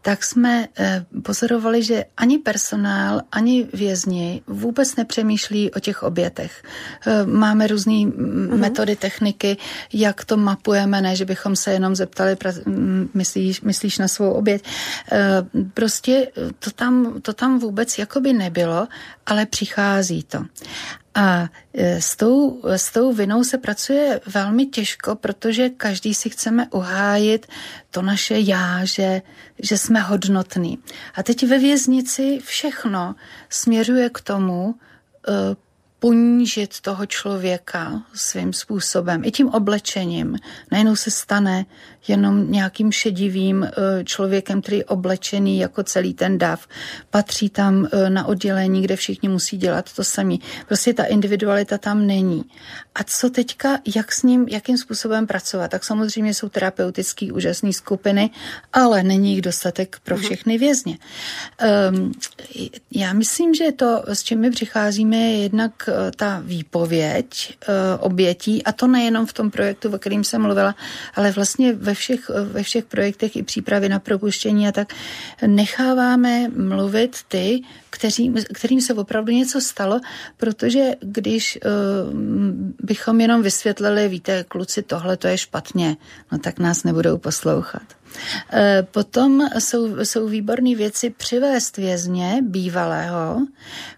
tak 0.03 0.25
jsme 0.25 0.69
eh, 0.79 1.05
pozorovali, 1.23 1.83
že 1.83 2.05
ani 2.17 2.39
personál, 2.39 3.21
ani 3.33 3.69
vězni 3.73 4.43
vůbec 4.47 4.97
nepřemýšlí 4.97 5.71
o 5.71 5.81
těch 5.81 6.03
obětech. 6.03 6.63
Eh, 7.07 7.27
máme 7.27 7.67
různé 7.67 7.93
mm-hmm. 7.93 8.57
metody, 8.57 8.97
techniky, 8.97 9.57
jak 9.93 10.25
to 10.25 10.37
mapujeme, 10.37 11.01
ne, 11.01 11.17
že 11.17 11.25
bychom 11.25 11.57
se 11.57 11.73
jenom 11.73 11.95
zeptali, 11.95 12.37
myslíš, 13.15 13.61
myslíš 13.61 13.99
na 13.99 14.09
svou 14.09 14.31
oběť. 14.31 14.65
Eh, 15.13 15.19
prostě 15.75 16.29
to 16.59 16.71
tam, 16.71 17.21
to 17.23 17.33
tam 17.33 17.59
vůbec 17.59 17.99
jakoby 17.99 18.33
nebylo, 18.33 18.89
ale 19.27 19.47
přichází 19.47 20.23
to. 20.23 20.39
A 21.15 21.49
e, 21.75 22.01
s 22.01 22.17
tou, 22.17 22.63
s 22.65 22.93
tou 22.93 23.13
vinou 23.13 23.45
se 23.45 23.59
pracuje 23.59 24.21
velmi 24.27 24.67
těžko, 24.67 25.17
protože 25.17 25.69
každý 25.69 26.15
si 26.15 26.31
chceme 26.31 26.69
uhájit 26.71 27.47
to 27.91 28.03
naše 28.03 28.39
já, 28.39 28.85
že, 28.85 29.23
že 29.59 29.79
jsme 29.79 30.01
hodnotní. 30.01 30.79
A 31.15 31.23
teď 31.23 31.47
ve 31.47 31.59
věznici 31.59 32.39
všechno 32.45 33.15
směřuje 33.49 34.11
k 34.11 34.21
tomu, 34.21 34.75
e, 35.29 35.33
ponížit 36.03 36.81
toho 36.81 37.07
člověka 37.07 38.03
svým 38.15 38.53
způsobem, 38.53 39.25
i 39.25 39.31
tím 39.31 39.49
oblečením. 39.49 40.37
Najednou 40.71 40.97
se 40.97 41.11
stane 41.11 41.67
jenom 42.09 42.53
nějakým 42.53 42.93
šedivým 42.93 43.65
eh, 43.65 44.05
člověkem, 44.05 44.63
který 44.63 44.77
je 44.77 44.85
oblečený 44.85 45.59
jako 45.59 45.83
celý 45.83 46.15
ten 46.15 46.39
dav. 46.39 46.67
Patří 47.11 47.49
tam 47.49 47.89
eh, 47.93 48.11
na 48.11 48.27
oddělení, 48.27 48.83
kde 48.83 48.97
všichni 48.97 49.29
musí 49.29 49.57
dělat 49.57 49.93
to 49.93 50.05
samé. 50.05 50.37
Prostě 50.67 50.95
ta 50.95 51.05
individualita 51.05 51.79
tam 51.79 52.07
není. 52.07 52.45
A 52.95 53.05
co 53.05 53.31
teďka, 53.31 53.79
jak 53.97 54.13
s 54.13 54.23
ním, 54.23 54.49
jakým 54.49 54.79
způsobem 54.79 55.27
pracovat? 55.27 55.71
Tak 55.71 55.85
samozřejmě 55.85 56.35
jsou 56.35 56.49
terapeutické 56.49 57.33
úžasné 57.33 57.73
skupiny, 57.73 58.31
ale 58.73 59.03
není 59.03 59.33
jich 59.33 59.43
dostatek 59.43 59.97
pro 60.05 60.17
mhm. 60.17 60.25
všechny 60.25 60.59
vězně. 60.59 60.99
Um, 61.91 62.13
já 62.91 63.13
myslím, 63.13 63.55
že 63.55 63.73
to, 63.73 64.03
s 64.07 64.23
čím 64.23 64.41
my 64.41 64.51
přicházíme, 64.51 65.17
je 65.17 65.43
jednak 65.43 65.89
ta 66.17 66.43
výpověď 66.45 67.59
uh, 67.69 67.75
obětí, 68.01 68.65
a 68.65 68.73
to 68.73 68.87
nejenom 68.87 69.27
v 69.27 69.33
tom 69.33 69.51
projektu, 69.51 69.95
o 69.95 69.99
kterým 69.99 70.25
jsem 70.25 70.43
mluvila, 70.43 70.75
ale 71.15 71.31
vlastně 71.31 71.73
ve 71.73 71.95
všech, 71.95 72.31
ve 72.45 72.63
všech 72.63 72.85
projektech 72.85 73.37
i 73.37 73.43
přípravy 73.43 73.89
na 73.89 73.99
propuštění 73.99 74.69
a 74.69 74.73
tak 74.73 74.95
necháváme 75.47 76.49
mluvit 76.49 77.17
ty, 77.29 77.63
kteří, 77.91 78.33
kterým 78.55 78.81
se 78.81 78.95
opravdu 78.95 79.33
něco 79.33 79.61
stalo, 79.61 80.01
protože 80.37 80.91
když 81.01 81.59
bychom 82.83 83.21
jenom 83.21 83.43
vysvětlili, 83.43 84.09
víte, 84.09 84.45
kluci, 84.49 84.83
tohle 84.83 85.17
to 85.17 85.29
je 85.29 85.39
špatně, 85.39 85.97
no 86.33 86.39
tak 86.39 86.59
nás 86.59 86.85
nebudou 86.85 87.19
poslouchat. 87.19 87.83
Eh, 88.53 88.87
potom 88.91 89.49
jsou, 89.59 90.05
jsou 90.05 90.29
výborné 90.29 90.75
věci 90.75 91.11
přivést 91.11 91.77
vězně 91.77 92.39
bývalého, 92.43 93.47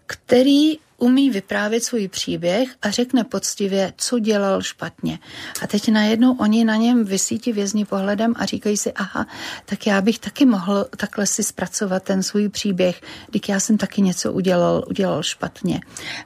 který 0.05 0.77
umí 0.97 1.29
vyprávět 1.29 1.83
svůj 1.83 2.07
příběh 2.07 2.69
a 2.81 2.89
řekne 2.89 3.23
poctivě, 3.23 3.93
co 3.97 4.19
dělal 4.19 4.61
špatně. 4.61 5.19
A 5.61 5.67
teď 5.67 5.89
najednou 5.89 6.35
oni 6.37 6.65
na 6.65 6.75
něm 6.75 7.05
vysítí 7.05 7.53
vězni 7.53 7.85
pohledem 7.85 8.33
a 8.37 8.45
říkají 8.45 8.77
si, 8.77 8.93
aha, 8.93 9.27
tak 9.65 9.87
já 9.87 10.01
bych 10.01 10.19
taky 10.19 10.45
mohl 10.45 10.85
takhle 10.97 11.27
si 11.27 11.43
zpracovat 11.43 12.03
ten 12.03 12.23
svůj 12.23 12.49
příběh, 12.49 13.01
když 13.29 13.41
já 13.49 13.59
jsem 13.59 13.77
taky 13.77 14.01
něco 14.01 14.33
udělal, 14.33 14.85
udělal 14.89 15.23
špatně. 15.23 15.81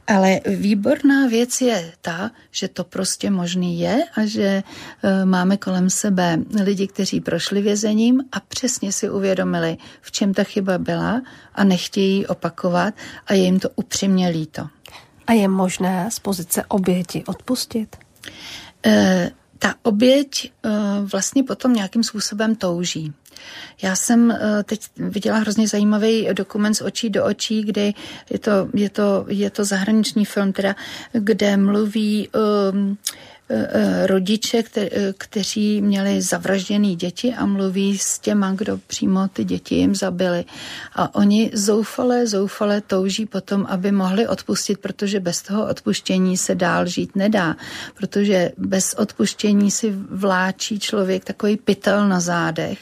Ale 0.08 0.40
výborná 0.46 1.28
věc 1.28 1.62
je 1.62 1.92
ta, 2.02 2.32
že 2.52 2.68
to 2.68 2.84
prostě 2.84 3.30
možný 3.30 3.80
je 3.80 4.04
a 4.16 4.26
že 4.26 4.64
e, 5.04 5.26
máme 5.26 5.58
kolem 5.58 5.90
sebe 5.90 6.38
lidi, 6.64 6.88
kteří 6.88 7.22
prošli 7.22 7.62
vězením 7.62 8.24
a 8.32 8.40
přesně 8.40 8.92
si 8.92 9.10
uvědomili, 9.10 9.78
v 10.02 10.12
čem 10.12 10.34
ta 10.34 10.44
chyba 10.44 10.78
byla 10.78 11.22
a 11.56 11.64
nechtějí 11.64 12.28
opakovat 12.28 12.94
a 13.28 13.34
je 13.34 13.44
jim 13.44 13.60
to 13.60 13.70
upřímně 13.76 14.28
líto. 14.30 14.59
A 15.30 15.34
je 15.34 15.48
možné 15.48 16.10
z 16.12 16.20
pozice 16.20 16.64
oběti 16.68 17.24
odpustit? 17.26 17.96
E, 18.86 19.32
ta 19.60 19.76
oběť 19.84 20.46
e, 20.46 20.50
vlastně 21.02 21.44
potom 21.44 21.74
nějakým 21.74 22.04
způsobem 22.04 22.56
touží. 22.56 23.14
Já 23.82 23.96
jsem 23.96 24.32
e, 24.32 24.64
teď 24.64 24.82
viděla 24.98 25.38
hrozně 25.38 25.68
zajímavý 25.68 26.28
dokument 26.34 26.74
z 26.74 26.82
očí 26.82 27.10
do 27.10 27.26
očí, 27.26 27.64
kde 27.64 27.92
je 28.30 28.40
to, 28.40 28.52
je 28.74 28.90
to, 28.90 29.26
je 29.28 29.50
to 29.50 29.66
zahraniční 29.66 30.26
film, 30.26 30.54
teda, 30.54 30.76
kde 31.12 31.58
mluví 31.58 32.30
um, 32.30 32.98
rodiče, 34.06 34.64
kte, 34.64 34.82
eh, 34.92 35.14
kteří 35.18 35.82
měli 35.82 36.22
zavražděné 36.22 36.96
děti 36.96 37.34
a 37.34 37.46
mluví 37.46 37.98
s 37.98 38.20
těma, 38.20 38.54
kdo 38.54 38.78
přímo 38.88 39.28
ty 39.28 39.44
děti 39.44 39.76
jim 39.76 39.96
zabili. 39.96 40.46
A 40.94 41.16
oni 41.16 41.52
zoufale, 41.54 42.28
zoufale 42.28 42.82
touží 42.82 43.26
potom, 43.26 43.66
aby 43.70 43.92
mohli 43.92 44.28
odpustit, 44.28 44.80
protože 44.80 45.20
bez 45.20 45.42
toho 45.42 45.68
odpuštění 45.68 46.38
se 46.38 46.56
dál 46.56 46.86
žít 46.86 47.16
nedá. 47.16 47.56
Protože 47.98 48.52
bez 48.58 48.94
odpuštění 48.94 49.72
si 49.72 49.94
vláčí 50.10 50.80
člověk 50.80 51.26
takový 51.26 51.58
pytel 51.58 52.08
na 52.08 52.20
zádech 52.20 52.80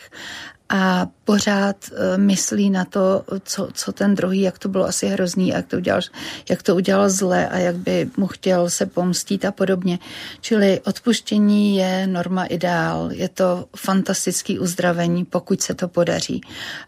a 0.69 1.07
pořád 1.23 1.75
uh, 1.91 1.97
myslí 2.17 2.69
na 2.69 2.85
to, 2.85 3.23
co, 3.43 3.69
co 3.73 3.91
ten 3.91 4.15
druhý, 4.15 4.41
jak 4.41 4.59
to 4.59 4.69
bylo 4.69 4.85
asi 4.85 5.07
hrozný, 5.07 5.47
jak 5.47 5.67
to, 5.67 5.77
udělal, 5.77 6.01
jak 6.49 6.63
to 6.63 6.75
udělal 6.75 7.09
zle 7.09 7.47
a 7.47 7.57
jak 7.57 7.75
by 7.75 8.09
mu 8.17 8.27
chtěl 8.27 8.69
se 8.69 8.85
pomstít 8.85 9.45
a 9.45 9.51
podobně. 9.51 9.99
Čili 10.41 10.81
odpuštění 10.85 11.77
je 11.77 12.07
norma 12.07 12.45
ideál, 12.45 13.11
je 13.11 13.29
to 13.29 13.65
fantastický 13.75 14.59
uzdravení, 14.59 15.25
pokud 15.25 15.61
se 15.61 15.73
to 15.73 15.87
podaří. 15.87 16.41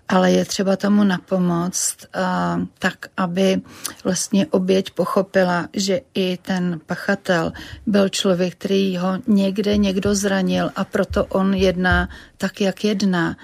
Ale 0.09 0.31
je 0.31 0.45
třeba 0.45 0.75
tomu 0.75 1.03
napomoct 1.03 1.95
uh, 2.15 2.63
tak, 2.79 3.05
aby 3.17 3.61
vlastně 4.03 4.47
oběť 4.47 4.91
pochopila, 4.91 5.67
že 5.73 6.01
i 6.13 6.37
ten 6.41 6.79
pachatel 6.85 7.53
byl 7.85 8.09
člověk, 8.09 8.55
který 8.55 8.97
ho 8.97 9.17
někde 9.27 9.77
někdo 9.77 10.15
zranil 10.15 10.71
a 10.75 10.83
proto 10.83 11.25
on 11.25 11.53
jedná 11.53 12.09
tak, 12.39 12.61
jak 12.61 12.83
jedná. 12.83 13.37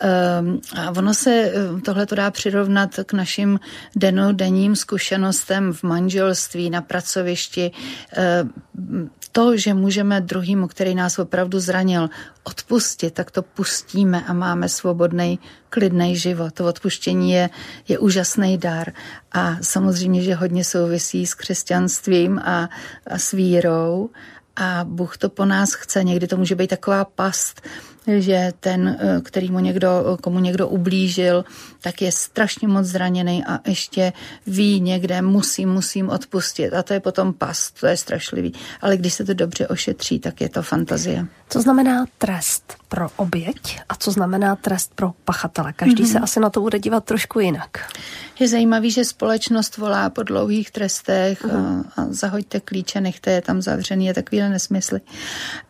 Ehm, 0.00 0.60
a 0.76 0.90
ono 0.90 1.14
se 1.14 1.30
eh, 1.30 1.80
tohle 1.84 2.06
to 2.06 2.14
dá 2.14 2.30
přirovnat 2.30 2.90
k 3.06 3.12
našim 3.12 3.60
denodenním 3.96 4.76
zkušenostem 4.76 5.72
v 5.72 5.82
manželství, 5.82 6.70
na 6.70 6.82
pracovišti. 6.82 7.70
Ehm, 8.12 9.10
to, 9.32 9.56
že 9.56 9.74
můžeme 9.74 10.20
druhýmu, 10.20 10.66
který 10.66 10.94
nás 10.94 11.18
opravdu 11.18 11.60
zranil, 11.60 12.10
odpustit, 12.44 13.14
tak 13.14 13.30
to 13.30 13.42
pustíme 13.42 14.24
a 14.24 14.32
máme 14.32 14.68
svobodný, 14.68 15.38
klidný 15.70 16.16
život. 16.16 16.54
To 16.54 16.66
odpuštění 16.66 17.32
je, 17.32 17.50
je 17.88 17.98
úžasný 17.98 18.58
dar 18.58 18.92
a 19.32 19.56
samozřejmě, 19.60 20.22
že 20.22 20.34
hodně 20.34 20.64
souvisí 20.64 21.26
s 21.26 21.34
křesťanstvím 21.34 22.38
a, 22.38 22.68
a 23.06 23.18
s 23.18 23.32
vírou 23.32 24.10
a 24.56 24.84
Bůh 24.84 25.18
to 25.18 25.28
po 25.28 25.44
nás 25.44 25.74
chce. 25.74 26.04
Někdy 26.04 26.26
to 26.26 26.36
může 26.36 26.54
být 26.54 26.70
taková 26.70 27.04
past, 27.04 27.60
že 28.08 28.52
ten, 28.60 28.98
eh, 29.00 29.20
který 29.20 29.50
mu 29.50 29.58
někdo, 29.58 30.18
komu 30.20 30.38
někdo 30.38 30.68
ublížil, 30.68 31.44
tak 31.80 32.02
je 32.02 32.12
strašně 32.12 32.68
moc 32.68 32.86
zraněný 32.86 33.44
a 33.44 33.60
ještě 33.68 34.12
ví 34.46 34.80
někde, 34.80 35.22
musím, 35.22 35.68
musím 35.68 36.10
odpustit. 36.10 36.74
A 36.74 36.82
to 36.82 36.92
je 36.92 37.00
potom 37.00 37.32
past, 37.32 37.80
to 37.80 37.86
je 37.86 37.96
strašlivý. 37.96 38.52
Ale 38.80 38.96
když 38.96 39.14
se 39.14 39.24
to 39.24 39.34
dobře 39.34 39.68
ošetří, 39.68 40.18
tak 40.18 40.40
je 40.40 40.48
to 40.48 40.62
fantazie. 40.62 41.26
Co 41.48 41.62
znamená 41.62 42.04
trest 42.18 42.74
pro 42.88 43.08
oběť 43.16 43.80
a 43.88 43.94
co 43.94 44.10
znamená 44.10 44.56
trest 44.56 44.92
pro 44.94 45.12
pachatele? 45.24 45.72
Každý 45.72 46.04
mm-hmm. 46.04 46.12
se 46.12 46.18
asi 46.18 46.40
na 46.40 46.50
to 46.50 46.60
bude 46.60 46.78
dívat 46.78 47.04
trošku 47.04 47.40
jinak. 47.40 47.92
Je 48.40 48.48
zajímavý, 48.48 48.90
že 48.90 49.04
společnost 49.04 49.76
volá 49.76 50.10
po 50.10 50.22
dlouhých 50.22 50.70
trestech 50.70 51.44
mm-hmm. 51.44 51.84
a, 51.96 52.02
a 52.02 52.06
zahoďte 52.10 52.60
klíče, 52.60 53.00
nechte 53.00 53.30
je 53.30 53.42
tam 53.42 53.62
zavřený, 53.62 54.06
je 54.06 54.14
takovýhle 54.14 54.48
nesmysly. 54.48 55.00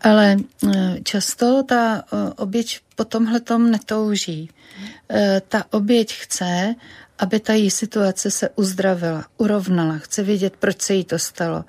Ale 0.02 0.36
eh, 0.66 0.96
často 1.02 1.62
ta 1.62 2.02
oběť 2.36 2.80
po 2.98 3.04
tomhle 3.04 3.40
tom 3.40 3.70
netouží. 3.70 4.50
E, 5.10 5.42
ta 5.48 5.64
oběť 5.70 6.14
chce, 6.14 6.74
aby 7.18 7.40
ta 7.40 7.52
její 7.52 7.70
situace 7.70 8.30
se 8.30 8.48
uzdravila, 8.56 9.24
urovnala, 9.36 9.98
chce 9.98 10.22
vědět, 10.22 10.54
proč 10.58 10.82
se 10.82 10.94
jí 10.94 11.04
to 11.04 11.18
stalo. 11.18 11.64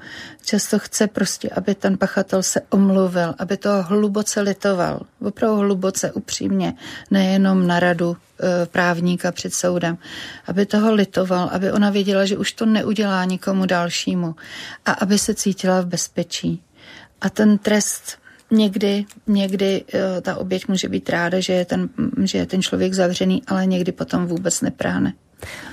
Často 0.45 0.79
chce 0.79 1.07
prostě, 1.07 1.49
aby 1.49 1.75
ten 1.75 1.97
pachatel 1.97 2.43
se 2.43 2.61
omluvil, 2.69 3.35
aby 3.37 3.57
to 3.57 3.69
hluboce 3.83 4.41
litoval, 4.41 5.05
opravdu 5.21 5.57
hluboce, 5.57 6.11
upřímně, 6.11 6.73
nejenom 7.11 7.67
na 7.67 7.79
radu 7.79 8.17
e, 8.17 8.65
právníka 8.65 9.31
před 9.31 9.53
soudem, 9.53 9.97
aby 10.47 10.65
toho 10.65 10.93
litoval, 10.93 11.49
aby 11.53 11.71
ona 11.71 11.89
věděla, 11.89 12.25
že 12.25 12.37
už 12.37 12.51
to 12.51 12.65
neudělá 12.65 13.25
nikomu 13.25 13.65
dalšímu 13.65 14.35
a 14.85 14.91
aby 14.91 15.19
se 15.19 15.33
cítila 15.33 15.81
v 15.81 15.85
bezpečí. 15.85 16.63
A 17.21 17.29
ten 17.29 17.57
trest 17.57 18.19
Někdy, 18.51 19.05
někdy 19.27 19.83
eh, 19.93 20.21
ta 20.21 20.35
oběť 20.35 20.67
může 20.67 20.89
být 20.89 21.09
ráda, 21.09 21.39
že 21.39 21.53
je, 21.53 21.65
ten, 21.65 21.89
že 22.23 22.37
je 22.37 22.45
ten 22.45 22.61
člověk 22.61 22.93
zavřený, 22.93 23.43
ale 23.47 23.65
někdy 23.65 23.91
potom 23.91 24.27
vůbec 24.27 24.61
nepráhne. 24.61 25.13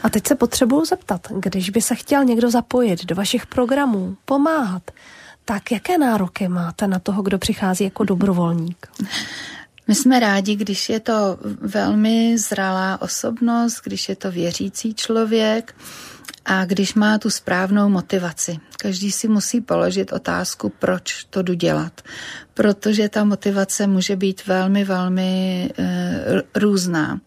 A 0.02 0.08
teď 0.08 0.26
se 0.26 0.34
potřebuju 0.34 0.84
zeptat, 0.84 1.26
když 1.40 1.70
by 1.70 1.82
se 1.82 1.94
chtěl 1.94 2.24
někdo 2.24 2.50
zapojit 2.50 3.04
do 3.04 3.14
vašich 3.14 3.46
programů, 3.46 4.16
pomáhat, 4.24 4.90
tak 5.44 5.72
jaké 5.72 5.98
nároky 5.98 6.48
máte 6.48 6.86
na 6.86 6.98
toho, 6.98 7.22
kdo 7.22 7.38
přichází 7.38 7.84
jako 7.84 8.04
dobrovolník? 8.04 8.86
My 9.88 9.94
jsme 9.94 10.20
rádi, 10.20 10.56
když 10.56 10.88
je 10.88 11.00
to 11.00 11.38
velmi 11.60 12.38
zralá 12.38 13.02
osobnost, 13.02 13.80
když 13.84 14.08
je 14.08 14.16
to 14.16 14.30
věřící 14.30 14.94
člověk, 14.94 15.74
a 16.46 16.64
když 16.64 16.94
má 16.94 17.18
tu 17.18 17.30
správnou 17.30 17.88
motivaci. 17.88 18.58
Každý 18.78 19.12
si 19.12 19.28
musí 19.28 19.60
položit 19.60 20.12
otázku, 20.12 20.72
proč 20.78 21.24
to 21.24 21.42
jdu 21.42 21.54
dělat. 21.54 22.00
Protože 22.54 23.08
ta 23.08 23.24
motivace 23.24 23.86
může 23.86 24.16
být 24.16 24.46
velmi, 24.46 24.84
velmi 24.84 25.70
e, 25.78 26.42
různá. 26.54 27.20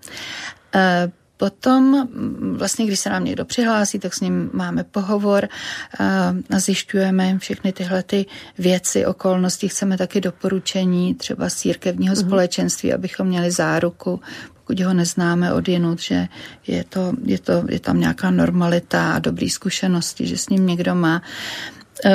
E, 0.75 1.11
Potom, 1.39 2.07
vlastně, 2.57 2.85
když 2.85 2.99
se 2.99 3.09
nám 3.09 3.25
někdo 3.25 3.45
přihlásí, 3.45 3.99
tak 3.99 4.13
s 4.13 4.19
ním 4.19 4.49
máme 4.53 4.83
pohovor 4.83 5.47
a 5.99 6.59
zjišťujeme 6.59 7.39
všechny 7.39 7.71
tyhle 7.71 8.03
ty 8.03 8.25
věci, 8.57 9.05
okolnosti. 9.05 9.67
Chceme 9.67 9.97
taky 9.97 10.21
doporučení 10.21 11.15
třeba 11.15 11.49
z 11.49 11.55
církevního 11.55 12.15
mm-hmm. 12.15 12.27
společenství, 12.27 12.93
abychom 12.93 13.27
měli 13.27 13.51
záruku, 13.51 14.21
pokud 14.69 14.85
ho 14.85 14.93
neznáme 14.93 15.53
odjenut, 15.53 15.99
že 15.99 16.27
je, 16.67 16.83
to, 16.83 17.13
je, 17.25 17.39
to, 17.39 17.63
je 17.69 17.79
tam 17.79 17.99
nějaká 17.99 18.31
normalita 18.31 19.13
a 19.13 19.19
dobrý 19.19 19.49
zkušenosti, 19.49 20.27
že 20.27 20.37
s 20.37 20.49
ním 20.49 20.67
někdo 20.67 20.95
má. 20.95 21.21
E, 22.05 22.11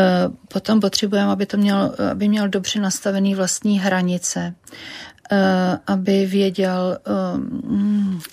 potom 0.48 0.80
potřebujeme, 0.80 1.30
aby, 1.32 1.46
to 1.46 1.56
měl, 1.56 1.94
aby 2.10 2.28
měl 2.28 2.48
dobře 2.48 2.80
nastavený 2.80 3.34
vlastní 3.34 3.80
hranice, 3.80 4.54
e, 5.32 5.74
aby 5.86 6.26
věděl, 6.26 6.98
e, 6.98 7.10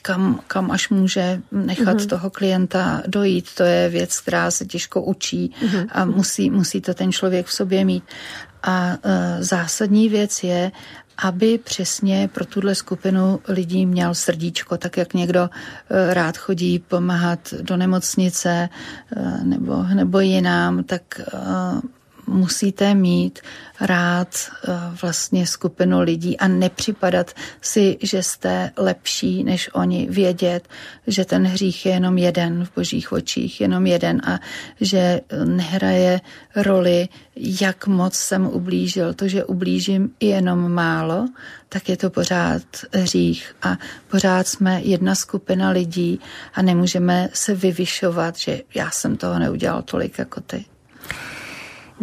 kam, 0.02 0.40
kam 0.48 0.72
až 0.72 0.90
může 0.90 1.42
nechat 1.52 1.98
mm-hmm. 1.98 2.10
toho 2.10 2.30
klienta 2.30 3.02
dojít. 3.08 3.50
To 3.58 3.64
je 3.64 3.90
věc, 3.90 4.20
která 4.20 4.52
se 4.52 4.66
těžko 4.66 5.02
učí 5.02 5.50
mm-hmm. 5.50 5.88
a 5.92 6.06
musí, 6.06 6.50
musí 6.50 6.82
to 6.82 6.94
ten 6.94 7.12
člověk 7.12 7.46
v 7.46 7.54
sobě 7.54 7.86
mít. 7.86 8.04
A 8.64 8.98
zásadní 9.40 10.10
věc 10.10 10.44
je, 10.44 10.72
aby 11.22 11.58
přesně 11.58 12.30
pro 12.34 12.46
tuhle 12.46 12.76
skupinu 12.76 13.40
lidí 13.48 13.86
měl 13.86 14.16
srdíčko, 14.16 14.78
tak 14.78 14.98
jak 14.98 15.14
někdo 15.14 15.50
eh, 15.50 16.14
rád 16.14 16.38
chodí 16.38 16.80
pomáhat 16.80 17.54
do 17.62 17.78
nemocnice 17.78 18.70
eh, 19.18 19.44
nebo, 19.44 19.84
nebo 19.84 20.20
jinám, 20.20 20.84
tak 20.84 21.02
eh, 21.20 21.82
musíte 22.32 22.96
mít 22.96 23.40
rád 23.82 24.28
eh, 24.38 24.72
vlastně 25.02 25.48
skupinu 25.48 26.02
lidí 26.02 26.38
a 26.38 26.48
nepřipadat 26.48 27.32
si, 27.62 27.98
že 28.02 28.24
jste 28.24 28.72
lepší 28.78 29.44
než 29.44 29.70
oni, 29.74 30.08
vědět, 30.10 30.68
že 31.08 31.26
ten 31.26 31.48
hřích 31.48 31.86
je 31.86 31.92
jenom 31.92 32.18
jeden 32.18 32.66
v 32.66 32.72
božích 32.76 33.12
očích, 33.12 33.62
jenom 33.62 33.88
jeden 33.88 34.22
a 34.26 34.40
že 34.82 35.22
nehraje 35.46 36.22
roli, 36.56 37.10
jak 37.36 37.88
moc 37.88 38.14
jsem 38.14 38.48
ublížil. 38.48 39.14
To, 39.14 39.28
že 39.28 39.46
ublížím 39.46 40.12
i 40.20 40.28
jenom 40.28 40.72
málo, 40.72 41.28
tak 41.70 41.90
je 41.90 41.98
to 41.98 42.10
pořád 42.10 42.62
hřích 42.94 43.56
a 43.62 43.78
pořád 44.12 44.48
jsme 44.48 44.82
jedna 44.82 45.16
skupina 45.16 45.70
lidí 45.70 46.20
a 46.54 46.62
nemůžeme 46.62 47.30
se 47.34 47.56
vyvyšovat, 47.56 48.38
že 48.38 48.62
já 48.76 48.92
jsem 48.92 49.18
toho 49.18 49.40
neudělal 49.40 49.82
tolik 49.82 50.20
jako 50.20 50.42
ty. 50.42 50.66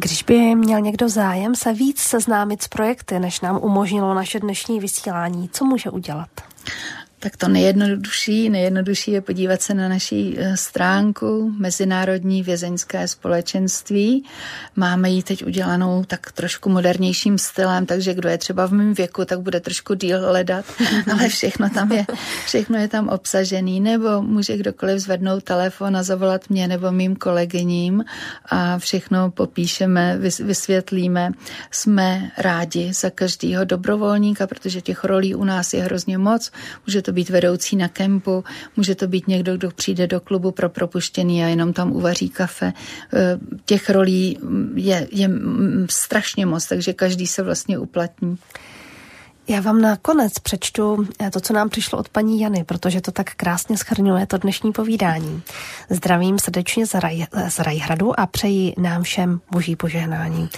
Když 0.00 0.22
by 0.22 0.54
měl 0.54 0.80
někdo 0.80 1.08
zájem 1.08 1.54
se 1.54 1.72
víc 1.72 2.00
seznámit 2.00 2.62
s 2.62 2.68
projekty, 2.68 3.18
než 3.18 3.40
nám 3.40 3.58
umožnilo 3.62 4.14
naše 4.14 4.40
dnešní 4.40 4.80
vysílání, 4.80 5.48
co 5.48 5.64
může 5.64 5.90
udělat? 5.90 6.28
Tak 7.20 7.36
to 7.36 7.48
nejjednodušší, 7.48 8.50
nejjednodušší 8.50 9.10
je 9.10 9.20
podívat 9.20 9.62
se 9.62 9.74
na 9.74 9.88
naší 9.88 10.36
eh, 10.38 10.56
stránku 10.56 11.52
Mezinárodní 11.58 12.42
vězeňské 12.42 13.08
společenství. 13.08 14.24
Máme 14.76 15.10
ji 15.10 15.22
teď 15.22 15.46
udělanou 15.46 16.04
tak 16.04 16.32
trošku 16.32 16.70
modernějším 16.70 17.38
stylem, 17.38 17.86
takže 17.86 18.14
kdo 18.14 18.28
je 18.28 18.38
třeba 18.38 18.66
v 18.66 18.72
mém 18.72 18.94
věku, 18.94 19.24
tak 19.24 19.40
bude 19.40 19.60
trošku 19.60 19.94
díl 19.94 20.20
hledat, 20.26 20.64
ale 21.12 21.28
všechno 21.28 21.70
tam 21.70 21.92
je, 21.92 22.06
všechno 22.46 22.78
je 22.78 22.88
tam 22.88 23.08
obsažený, 23.08 23.80
nebo 23.80 24.22
může 24.22 24.56
kdokoliv 24.56 24.98
zvednout 24.98 25.44
telefon 25.44 25.96
a 25.96 26.02
zavolat 26.02 26.50
mě 26.50 26.68
nebo 26.68 26.92
mým 26.92 27.16
kolegyním 27.16 28.04
a 28.50 28.78
všechno 28.78 29.30
popíšeme, 29.30 30.18
vysvětlíme. 30.18 31.30
Jsme 31.70 32.30
rádi 32.38 32.92
za 32.92 33.10
každého 33.10 33.64
dobrovolníka, 33.64 34.46
protože 34.46 34.80
těch 34.80 35.04
rolí 35.04 35.34
u 35.34 35.44
nás 35.44 35.72
je 35.72 35.82
hrozně 35.82 36.18
moc. 36.18 36.50
Může 36.86 37.02
to 37.08 37.12
být 37.12 37.30
vedoucí 37.30 37.76
na 37.76 37.88
kempu, 37.88 38.44
může 38.76 38.94
to 38.94 39.06
být 39.08 39.28
někdo, 39.28 39.56
kdo 39.56 39.70
přijde 39.70 40.06
do 40.06 40.20
klubu 40.20 40.50
pro 40.50 40.68
propuštěný 40.68 41.44
a 41.44 41.48
jenom 41.48 41.72
tam 41.72 41.92
uvaří 41.92 42.28
kafe. 42.28 42.72
Eh, 43.12 43.38
těch 43.64 43.90
rolí 43.90 44.38
je, 44.74 45.08
je 45.12 45.30
strašně 45.90 46.46
moc, 46.46 46.66
takže 46.66 46.92
každý 46.92 47.26
se 47.26 47.42
vlastně 47.42 47.78
uplatní. 47.78 48.36
Já 49.50 49.60
vám 49.60 49.80
nakonec 49.80 50.38
přečtu 50.38 51.06
eh, 51.20 51.30
to, 51.30 51.40
co 51.40 51.52
nám 51.52 51.68
přišlo 51.68 51.98
od 51.98 52.08
paní 52.08 52.40
Jany, 52.40 52.64
protože 52.64 53.00
to 53.00 53.12
tak 53.12 53.34
krásně 53.34 53.76
schrnuje 53.76 54.26
to 54.26 54.38
dnešní 54.38 54.72
povídání. 54.72 55.42
Zdravím 55.90 56.38
srdečně 56.38 56.86
z, 56.86 56.94
Raj, 56.94 57.26
z 57.48 57.58
Rajhradu 57.58 58.20
a 58.20 58.26
přeji 58.26 58.74
nám 58.78 59.02
všem 59.02 59.40
boží 59.50 59.76
požehnání. 59.76 60.48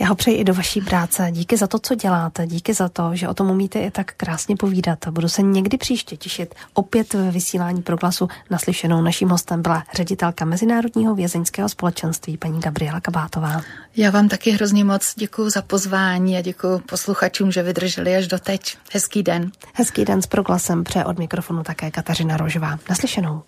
Já 0.00 0.08
ho 0.08 0.14
přeji 0.14 0.36
i 0.36 0.44
do 0.44 0.54
vaší 0.54 0.80
práce. 0.80 1.28
Díky 1.30 1.56
za 1.56 1.66
to, 1.66 1.78
co 1.78 1.94
děláte, 1.94 2.46
díky 2.46 2.74
za 2.74 2.88
to, 2.88 3.10
že 3.12 3.28
o 3.28 3.34
tom 3.34 3.50
umíte 3.50 3.78
i 3.78 3.90
tak 3.90 4.12
krásně 4.16 4.56
povídat. 4.56 5.08
Budu 5.08 5.28
se 5.28 5.42
někdy 5.42 5.78
příště 5.78 6.16
těšit 6.16 6.54
opět 6.74 7.14
ve 7.14 7.30
vysílání 7.30 7.82
proglasu 7.82 8.28
naslyšenou. 8.50 9.02
Naším 9.02 9.28
hostem 9.28 9.62
byla 9.62 9.84
ředitelka 9.94 10.44
Mezinárodního 10.44 11.14
vězeňského 11.14 11.68
společenství 11.68 12.36
paní 12.36 12.60
Gabriela 12.60 13.00
Kabátová. 13.00 13.62
Já 13.96 14.10
vám 14.10 14.28
taky 14.28 14.50
hrozně 14.50 14.84
moc 14.84 15.14
děkuji 15.16 15.50
za 15.50 15.62
pozvání 15.62 16.36
a 16.36 16.40
děkuji 16.40 16.78
posluchačům, 16.78 17.52
že 17.52 17.62
vydrželi 17.62 18.16
až 18.16 18.28
doteď. 18.34 18.78
Hezký 18.92 19.22
den. 19.22 19.50
Hezký 19.74 20.04
den 20.04 20.22
s 20.22 20.26
proglasem 20.26 20.84
pře 20.84 21.04
od 21.04 21.18
mikrofonu 21.18 21.62
také 21.62 21.90
Kateřina 21.90 22.36
Rožová. 22.36 22.78
Naslyšenou. 22.90 23.42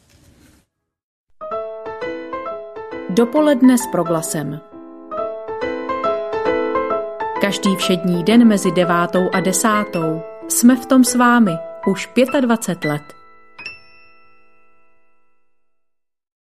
Dopoledne 3.11 3.79
s 3.79 3.87
proglasem. 3.93 4.61
Každý 7.41 7.77
všední 7.77 8.25
den 8.25 8.49
mezi 8.49 8.73
devátou 8.73 9.31
a 9.33 9.41
desátou 9.41 10.23
jsme 10.49 10.77
v 10.77 10.87
tom 10.87 11.05
s 11.05 11.15
vámi 11.15 11.53
už 11.87 12.11
25 12.41 12.91
let. 12.91 13.16